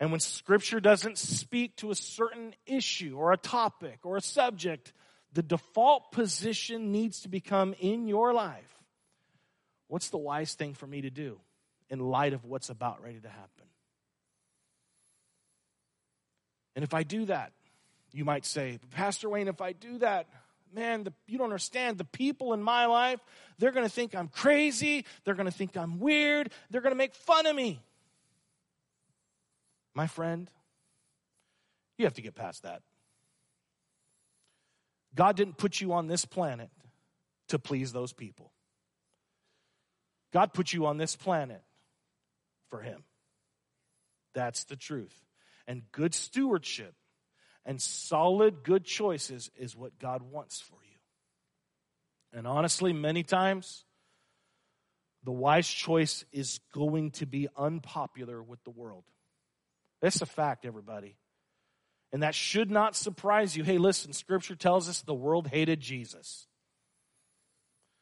And 0.00 0.10
when 0.10 0.20
scripture 0.20 0.80
doesn't 0.80 1.18
speak 1.18 1.76
to 1.76 1.90
a 1.90 1.94
certain 1.94 2.54
issue 2.64 3.14
or 3.18 3.32
a 3.32 3.36
topic 3.36 3.98
or 4.04 4.16
a 4.16 4.22
subject, 4.22 4.94
the 5.34 5.42
default 5.42 6.12
position 6.12 6.92
needs 6.92 7.20
to 7.20 7.28
become 7.28 7.74
in 7.78 8.08
your 8.08 8.32
life. 8.32 8.64
What's 9.88 10.08
the 10.08 10.16
wise 10.16 10.54
thing 10.54 10.72
for 10.72 10.86
me 10.86 11.02
to 11.02 11.10
do? 11.10 11.40
In 11.90 12.00
light 12.00 12.32
of 12.32 12.44
what's 12.44 12.70
about 12.70 13.02
ready 13.02 13.20
to 13.20 13.28
happen. 13.28 13.64
And 16.74 16.84
if 16.84 16.94
I 16.94 17.02
do 17.02 17.24
that, 17.26 17.52
you 18.12 18.24
might 18.24 18.46
say, 18.46 18.78
Pastor 18.90 19.28
Wayne, 19.28 19.48
if 19.48 19.60
I 19.60 19.72
do 19.72 19.98
that, 19.98 20.26
man, 20.72 21.04
the, 21.04 21.12
you 21.26 21.38
don't 21.38 21.46
understand. 21.46 21.98
The 21.98 22.04
people 22.04 22.52
in 22.52 22.62
my 22.62 22.86
life, 22.86 23.20
they're 23.58 23.72
going 23.72 23.86
to 23.86 23.92
think 23.92 24.14
I'm 24.14 24.28
crazy. 24.28 25.04
They're 25.24 25.34
going 25.34 25.46
to 25.46 25.52
think 25.52 25.76
I'm 25.76 25.98
weird. 25.98 26.52
They're 26.70 26.80
going 26.80 26.92
to 26.92 26.98
make 26.98 27.14
fun 27.14 27.46
of 27.46 27.56
me. 27.56 27.80
My 29.94 30.06
friend, 30.06 30.50
you 31.96 32.04
have 32.04 32.14
to 32.14 32.22
get 32.22 32.34
past 32.34 32.62
that. 32.62 32.82
God 35.14 35.36
didn't 35.36 35.56
put 35.56 35.80
you 35.80 35.94
on 35.94 36.06
this 36.06 36.24
planet 36.24 36.70
to 37.48 37.58
please 37.58 37.92
those 37.92 38.12
people. 38.12 38.52
God 40.32 40.52
put 40.52 40.72
you 40.72 40.86
on 40.86 40.98
this 40.98 41.16
planet 41.16 41.62
for 42.70 42.80
him. 42.80 43.04
That's 44.34 44.64
the 44.64 44.76
truth. 44.76 45.14
And 45.66 45.82
good 45.92 46.14
stewardship 46.14 46.94
and 47.64 47.80
solid 47.80 48.62
good 48.62 48.84
choices 48.84 49.50
is 49.56 49.76
what 49.76 49.98
God 49.98 50.22
wants 50.22 50.60
for 50.60 50.78
you. 50.84 50.96
And 52.38 52.46
honestly, 52.46 52.92
many 52.92 53.22
times, 53.22 53.84
the 55.24 55.32
wise 55.32 55.68
choice 55.68 56.24
is 56.32 56.60
going 56.72 57.10
to 57.12 57.26
be 57.26 57.48
unpopular 57.56 58.42
with 58.42 58.62
the 58.64 58.70
world. 58.70 59.04
That's 60.00 60.22
a 60.22 60.26
fact, 60.26 60.64
everybody. 60.64 61.16
And 62.12 62.22
that 62.22 62.34
should 62.34 62.70
not 62.70 62.96
surprise 62.96 63.56
you. 63.56 63.64
Hey, 63.64 63.78
listen, 63.78 64.12
Scripture 64.12 64.56
tells 64.56 64.88
us 64.88 65.02
the 65.02 65.14
world 65.14 65.48
hated 65.48 65.80
Jesus. 65.80 66.46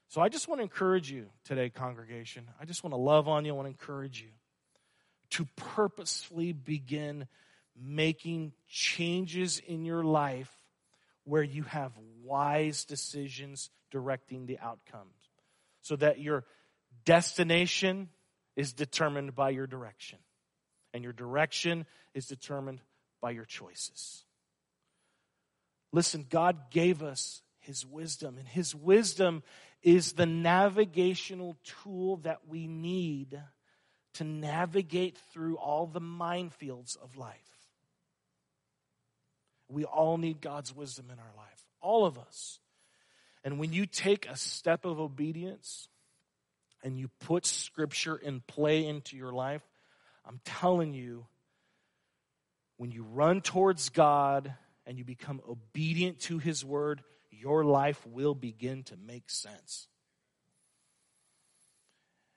So 0.09 0.21
I 0.21 0.29
just 0.29 0.47
want 0.47 0.61
to 0.61 0.63
encourage 0.63 1.11
you 1.11 1.27
today, 1.45 1.71
congregation. 1.71 2.49
I 2.61 2.65
just 2.65 2.85
want 2.85 2.93
to 2.93 2.99
love 2.99 3.27
on 3.27 3.45
you. 3.45 3.53
I 3.53 3.57
want 3.57 3.67
to 3.67 3.71
encourage 3.71 4.21
you 4.21 4.29
to 5.37 5.47
purposefully 5.55 6.53
begin 6.53 7.27
making 7.79 8.53
changes 8.67 9.59
in 9.59 9.85
your 9.85 10.03
life 10.03 10.51
where 11.25 11.43
you 11.43 11.63
have 11.65 11.93
wise 12.23 12.87
decisions 12.87 13.69
directing 13.91 14.47
the 14.47 14.59
outcomes 14.59 15.13
so 15.83 15.95
that 15.97 16.21
your 16.21 16.45
destination 17.05 18.09
is 18.57 18.73
determined 18.73 19.35
by 19.35 19.51
your 19.51 19.67
direction 19.67 20.19
and 20.95 21.05
your 21.05 21.13
direction 21.13 21.85
is 22.15 22.27
determined 22.27 22.81
by 23.21 23.31
your 23.31 23.45
choices. 23.45 24.25
Listen, 25.93 26.25
God 26.31 26.71
gave 26.71 27.03
us 27.03 27.43
His 27.59 27.85
wisdom, 27.85 28.39
and 28.39 28.49
His 28.49 28.75
wisdom 28.75 29.43
is 29.83 30.15
the 30.15 30.25
navigational 30.25 31.59
tool 31.63 32.17
that 32.19 32.49
we 32.49 32.67
need 32.67 33.39
to 34.17 34.25
navigate 34.25 35.17
through 35.33 35.57
all 35.57 35.87
the 35.87 36.01
minefields 36.01 36.97
of 37.03 37.17
life. 37.17 37.35
We 39.69 39.85
all 39.85 40.17
need 40.17 40.41
God's 40.41 40.75
wisdom 40.75 41.07
in 41.13 41.19
our 41.19 41.35
life, 41.37 41.65
all 41.81 42.07
of 42.07 42.19
us. 42.19 42.61
And 43.45 43.59
when 43.59 43.73
you 43.73 43.87
take 43.87 44.29
a 44.29 44.37
step 44.37 44.85
of 44.85 45.01
obedience 45.01 45.89
and 46.83 46.99
you 46.99 47.09
put 47.21 47.47
Scripture 47.47 48.17
in 48.17 48.41
play 48.41 48.87
into 48.87 49.17
your 49.17 49.33
life, 49.33 49.63
I'm 50.25 50.41
telling 50.45 50.95
you, 50.95 51.27
when 52.77 52.91
you 52.91 53.05
run 53.05 53.41
towards 53.41 53.89
God 53.89 54.53
and 54.87 54.99
you 54.99 55.05
become 55.05 55.41
obedient 55.49 56.21
to 56.21 56.39
His 56.39 56.65
Word, 56.65 57.03
your 57.31 57.65
life 57.65 58.05
will 58.07 58.35
begin 58.35 58.83
to 58.85 58.97
make 58.97 59.31
sense. 59.31 59.89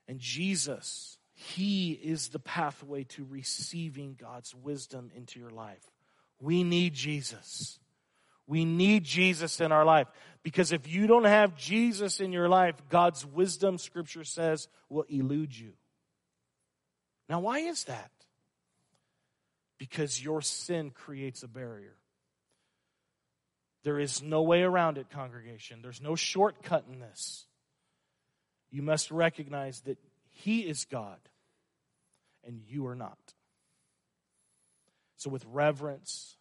And 0.08 0.20
Jesus, 0.20 1.19
He 1.42 1.94
is 1.94 2.28
the 2.30 2.40
pathway 2.40 3.06
to 3.06 3.24
receiving 3.24 4.18
God's 4.20 4.54
wisdom 4.54 5.10
into 5.16 5.40
your 5.40 5.52
life. 5.52 5.90
We 6.42 6.66
need 6.66 6.94
Jesus. 6.94 7.80
We 8.46 8.66
need 8.66 9.06
Jesus 9.06 9.62
in 9.62 9.72
our 9.72 9.86
life. 9.86 10.08
Because 10.44 10.74
if 10.74 10.86
you 10.90 11.08
don't 11.08 11.24
have 11.24 11.56
Jesus 11.56 12.20
in 12.20 12.34
your 12.34 12.50
life, 12.50 12.76
God's 12.90 13.26
wisdom, 13.26 13.78
scripture 13.78 14.26
says, 14.26 14.68
will 14.90 15.06
elude 15.08 15.58
you. 15.58 15.72
Now, 17.30 17.40
why 17.40 17.60
is 17.60 17.86
that? 17.86 18.12
Because 19.78 20.22
your 20.22 20.42
sin 20.42 20.92
creates 20.92 21.42
a 21.44 21.48
barrier. 21.48 21.96
There 23.84 23.98
is 23.98 24.22
no 24.22 24.42
way 24.42 24.62
around 24.64 24.98
it, 24.98 25.10
congregation. 25.10 25.80
There's 25.82 26.02
no 26.02 26.16
shortcut 26.16 26.84
in 26.92 27.00
this. 27.00 27.46
You 28.72 28.82
must 28.82 29.10
recognize 29.10 29.80
that 29.82 29.98
He 30.44 30.62
is 30.62 30.86
God 30.86 31.20
and 32.46 32.62
you 32.66 32.88
are 32.88 32.96
not. 32.96 33.34
So, 35.18 35.30
with 35.30 35.46
reverence, 35.52 36.38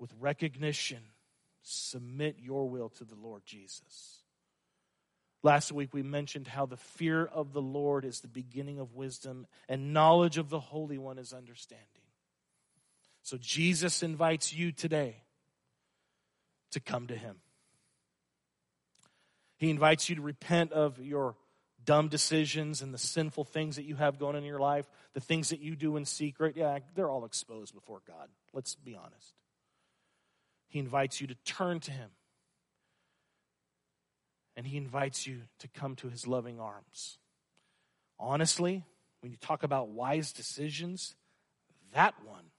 with 0.00 0.12
recognition, 0.18 0.98
submit 1.62 2.36
your 2.40 2.68
will 2.68 2.88
to 2.88 3.04
the 3.04 3.14
Lord 3.14 3.42
Jesus. 3.46 4.24
Last 5.44 5.70
week 5.70 5.94
we 5.94 6.02
mentioned 6.02 6.48
how 6.48 6.66
the 6.66 6.76
fear 6.76 7.24
of 7.24 7.52
the 7.52 7.62
Lord 7.62 8.04
is 8.04 8.20
the 8.20 8.28
beginning 8.28 8.80
of 8.80 8.94
wisdom 8.94 9.46
and 9.68 9.94
knowledge 9.94 10.36
of 10.36 10.50
the 10.50 10.60
Holy 10.60 10.98
One 10.98 11.16
is 11.16 11.32
understanding. 11.32 11.86
So 13.22 13.36
Jesus 13.38 14.02
invites 14.02 14.52
you 14.52 14.72
today 14.72 15.22
to 16.72 16.80
come 16.80 17.06
to 17.06 17.16
Him. 17.16 17.36
He 19.56 19.70
invites 19.70 20.08
you 20.08 20.16
to 20.16 20.22
repent 20.22 20.72
of 20.72 20.98
your 20.98 21.36
dumb 21.90 22.06
decisions 22.06 22.82
and 22.82 22.94
the 22.94 22.98
sinful 22.98 23.42
things 23.42 23.74
that 23.74 23.82
you 23.82 23.96
have 23.96 24.16
going 24.16 24.36
in 24.36 24.44
your 24.44 24.60
life, 24.60 24.88
the 25.12 25.18
things 25.18 25.48
that 25.48 25.58
you 25.58 25.74
do 25.74 25.96
in 25.96 26.04
secret. 26.04 26.54
Yeah, 26.56 26.78
they're 26.94 27.10
all 27.10 27.24
exposed 27.24 27.74
before 27.74 28.00
God. 28.06 28.28
Let's 28.52 28.76
be 28.76 28.94
honest. 28.94 29.34
He 30.68 30.78
invites 30.78 31.20
you 31.20 31.26
to 31.26 31.34
turn 31.44 31.80
to 31.80 31.90
Him. 31.90 32.10
And 34.56 34.68
He 34.68 34.76
invites 34.76 35.26
you 35.26 35.40
to 35.58 35.66
come 35.66 35.96
to 35.96 36.08
His 36.08 36.28
loving 36.28 36.60
arms. 36.60 37.18
Honestly, 38.20 38.84
when 39.18 39.32
you 39.32 39.38
talk 39.38 39.64
about 39.64 39.88
wise 39.88 40.30
decisions, 40.30 41.16
that 41.92 42.14
one 42.24 42.52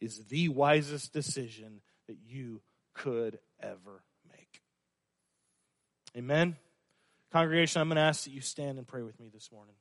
is 0.00 0.24
the 0.24 0.48
wisest 0.48 1.12
decision 1.12 1.80
that 2.08 2.16
you 2.26 2.60
could 2.92 3.38
ever 3.62 4.02
make. 4.28 4.62
Amen. 6.16 6.56
Congregation, 7.34 7.80
I'm 7.80 7.88
going 7.88 7.96
to 7.96 8.02
ask 8.02 8.22
that 8.22 8.30
you 8.30 8.40
stand 8.40 8.78
and 8.78 8.86
pray 8.86 9.02
with 9.02 9.18
me 9.18 9.28
this 9.34 9.50
morning. 9.50 9.74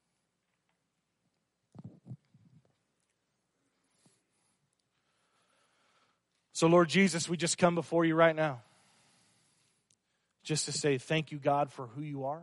So, 6.54 6.66
Lord 6.66 6.89
Jesus, 6.89 7.30
we 7.30 7.38
just 7.38 7.60
come 7.60 7.76
before 7.76 8.06
you 8.06 8.16
right 8.16 8.36
now 8.36 8.64
just 10.41 10.66
to 10.66 10.72
say 10.72 10.97
thank 10.97 11.32
you, 11.32 11.38
God, 11.38 11.72
for 11.72 11.86
who 11.86 12.01
you 12.01 12.26
are. 12.26 12.41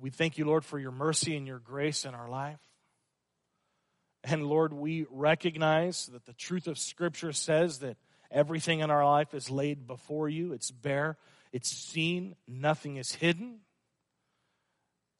We 0.00 0.08
thank 0.08 0.38
you, 0.38 0.46
Lord, 0.46 0.64
for 0.64 0.78
your 0.78 0.90
mercy 0.90 1.36
and 1.36 1.46
your 1.46 1.58
grace 1.58 2.06
in 2.06 2.14
our 2.14 2.30
life. 2.30 2.60
And 4.24 4.46
Lord, 4.46 4.72
we 4.72 5.04
recognize 5.10 6.06
that 6.14 6.24
the 6.24 6.32
truth 6.32 6.66
of 6.66 6.78
Scripture 6.78 7.32
says 7.32 7.80
that 7.80 7.98
everything 8.30 8.80
in 8.80 8.90
our 8.90 9.04
life 9.04 9.34
is 9.34 9.50
laid 9.50 9.86
before 9.86 10.30
you, 10.30 10.54
it's 10.54 10.70
bare, 10.70 11.18
it's 11.52 11.70
seen, 11.70 12.36
nothing 12.46 12.96
is 12.96 13.12
hidden. 13.12 13.60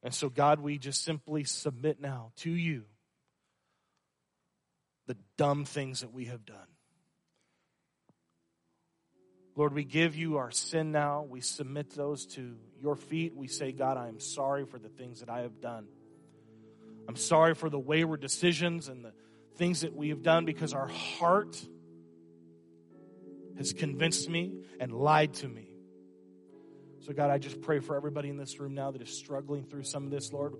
And 0.02 0.14
so, 0.14 0.28
God, 0.28 0.60
we 0.60 0.78
just 0.78 1.04
simply 1.04 1.44
submit 1.44 2.00
now 2.00 2.32
to 2.38 2.50
you 2.50 2.84
the 5.06 5.16
dumb 5.36 5.64
things 5.64 6.00
that 6.00 6.12
we 6.12 6.26
have 6.26 6.44
done. 6.44 6.56
Lord, 9.56 9.74
we 9.74 9.82
give 9.82 10.14
you 10.14 10.36
our 10.36 10.52
sin 10.52 10.92
now. 10.92 11.26
We 11.28 11.40
submit 11.40 11.90
those 11.90 12.26
to 12.26 12.56
your 12.80 12.94
feet. 12.94 13.34
We 13.34 13.48
say, 13.48 13.72
God, 13.72 13.96
I 13.96 14.06
am 14.06 14.20
sorry 14.20 14.64
for 14.64 14.78
the 14.78 14.88
things 14.88 15.18
that 15.18 15.28
I 15.28 15.40
have 15.40 15.60
done. 15.60 15.88
I'm 17.08 17.16
sorry 17.16 17.54
for 17.54 17.68
the 17.68 17.78
wayward 17.78 18.20
decisions 18.20 18.88
and 18.88 19.04
the 19.04 19.12
things 19.56 19.80
that 19.80 19.96
we 19.96 20.10
have 20.10 20.22
done 20.22 20.44
because 20.44 20.74
our 20.74 20.86
heart 20.86 21.60
has 23.56 23.72
convinced 23.72 24.28
me 24.28 24.52
and 24.78 24.92
lied 24.92 25.34
to 25.34 25.48
me. 25.48 25.67
So, 27.08 27.14
God, 27.14 27.30
I 27.30 27.38
just 27.38 27.62
pray 27.62 27.78
for 27.78 27.96
everybody 27.96 28.28
in 28.28 28.36
this 28.36 28.60
room 28.60 28.74
now 28.74 28.90
that 28.90 29.00
is 29.00 29.08
struggling 29.08 29.64
through 29.64 29.84
some 29.84 30.04
of 30.04 30.10
this, 30.10 30.30
Lord. 30.30 30.52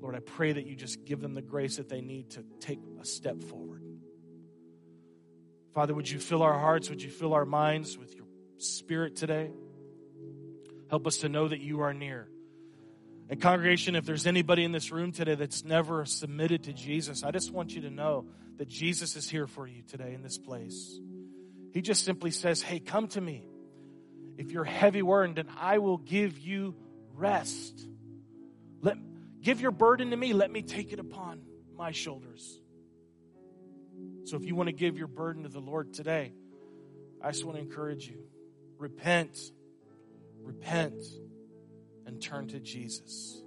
Lord, 0.00 0.14
I 0.14 0.20
pray 0.20 0.50
that 0.50 0.66
you 0.66 0.74
just 0.74 1.04
give 1.04 1.20
them 1.20 1.34
the 1.34 1.42
grace 1.42 1.76
that 1.76 1.90
they 1.90 2.00
need 2.00 2.30
to 2.30 2.44
take 2.58 2.78
a 3.02 3.04
step 3.04 3.42
forward. 3.42 3.82
Father, 5.74 5.92
would 5.92 6.08
you 6.08 6.18
fill 6.18 6.42
our 6.42 6.58
hearts? 6.58 6.88
Would 6.88 7.02
you 7.02 7.10
fill 7.10 7.34
our 7.34 7.44
minds 7.44 7.98
with 7.98 8.14
your 8.14 8.24
spirit 8.56 9.16
today? 9.16 9.50
Help 10.88 11.06
us 11.06 11.18
to 11.18 11.28
know 11.28 11.48
that 11.48 11.60
you 11.60 11.82
are 11.82 11.92
near. 11.92 12.28
And, 13.28 13.38
congregation, 13.38 13.94
if 13.94 14.06
there's 14.06 14.26
anybody 14.26 14.64
in 14.64 14.72
this 14.72 14.90
room 14.90 15.12
today 15.12 15.34
that's 15.34 15.64
never 15.64 16.06
submitted 16.06 16.62
to 16.62 16.72
Jesus, 16.72 17.22
I 17.22 17.30
just 17.30 17.52
want 17.52 17.74
you 17.74 17.82
to 17.82 17.90
know 17.90 18.24
that 18.56 18.68
Jesus 18.68 19.16
is 19.16 19.28
here 19.28 19.46
for 19.46 19.66
you 19.66 19.82
today 19.82 20.14
in 20.14 20.22
this 20.22 20.38
place. 20.38 20.98
He 21.74 21.82
just 21.82 22.06
simply 22.06 22.30
says, 22.30 22.62
Hey, 22.62 22.80
come 22.80 23.06
to 23.08 23.20
me. 23.20 23.48
If 24.36 24.50
you're 24.50 24.64
heavy 24.64 25.02
burdened, 25.02 25.48
I 25.58 25.78
will 25.78 25.98
give 25.98 26.38
you 26.38 26.74
rest. 27.14 27.86
Let, 28.80 28.96
give 29.40 29.60
your 29.60 29.70
burden 29.70 30.10
to 30.10 30.16
me. 30.16 30.32
Let 30.32 30.50
me 30.50 30.62
take 30.62 30.92
it 30.92 30.98
upon 30.98 31.42
my 31.76 31.92
shoulders. 31.92 32.60
So 34.24 34.36
if 34.36 34.44
you 34.44 34.54
want 34.54 34.68
to 34.68 34.72
give 34.74 34.98
your 34.98 35.06
burden 35.06 35.42
to 35.44 35.48
the 35.48 35.60
Lord 35.60 35.92
today, 35.92 36.32
I 37.22 37.30
just 37.30 37.44
want 37.44 37.56
to 37.56 37.62
encourage 37.62 38.08
you 38.08 38.24
repent, 38.78 39.38
repent, 40.42 41.02
and 42.06 42.20
turn 42.20 42.48
to 42.48 42.60
Jesus. 42.60 43.40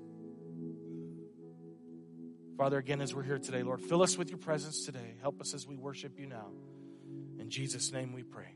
Father, 2.57 2.77
again, 2.77 3.01
as 3.01 3.13
we're 3.13 3.23
here 3.23 3.37
today, 3.37 3.61
Lord, 3.61 3.81
fill 3.81 4.01
us 4.01 4.17
with 4.17 4.29
your 4.29 4.39
presence 4.39 4.85
today. 4.85 5.15
Help 5.21 5.39
us 5.41 5.53
as 5.53 5.67
we 5.67 5.77
worship 5.77 6.19
you 6.19 6.25
now. 6.25 6.47
In 7.39 7.49
Jesus' 7.49 7.91
name 7.91 8.13
we 8.13 8.23
pray. 8.23 8.55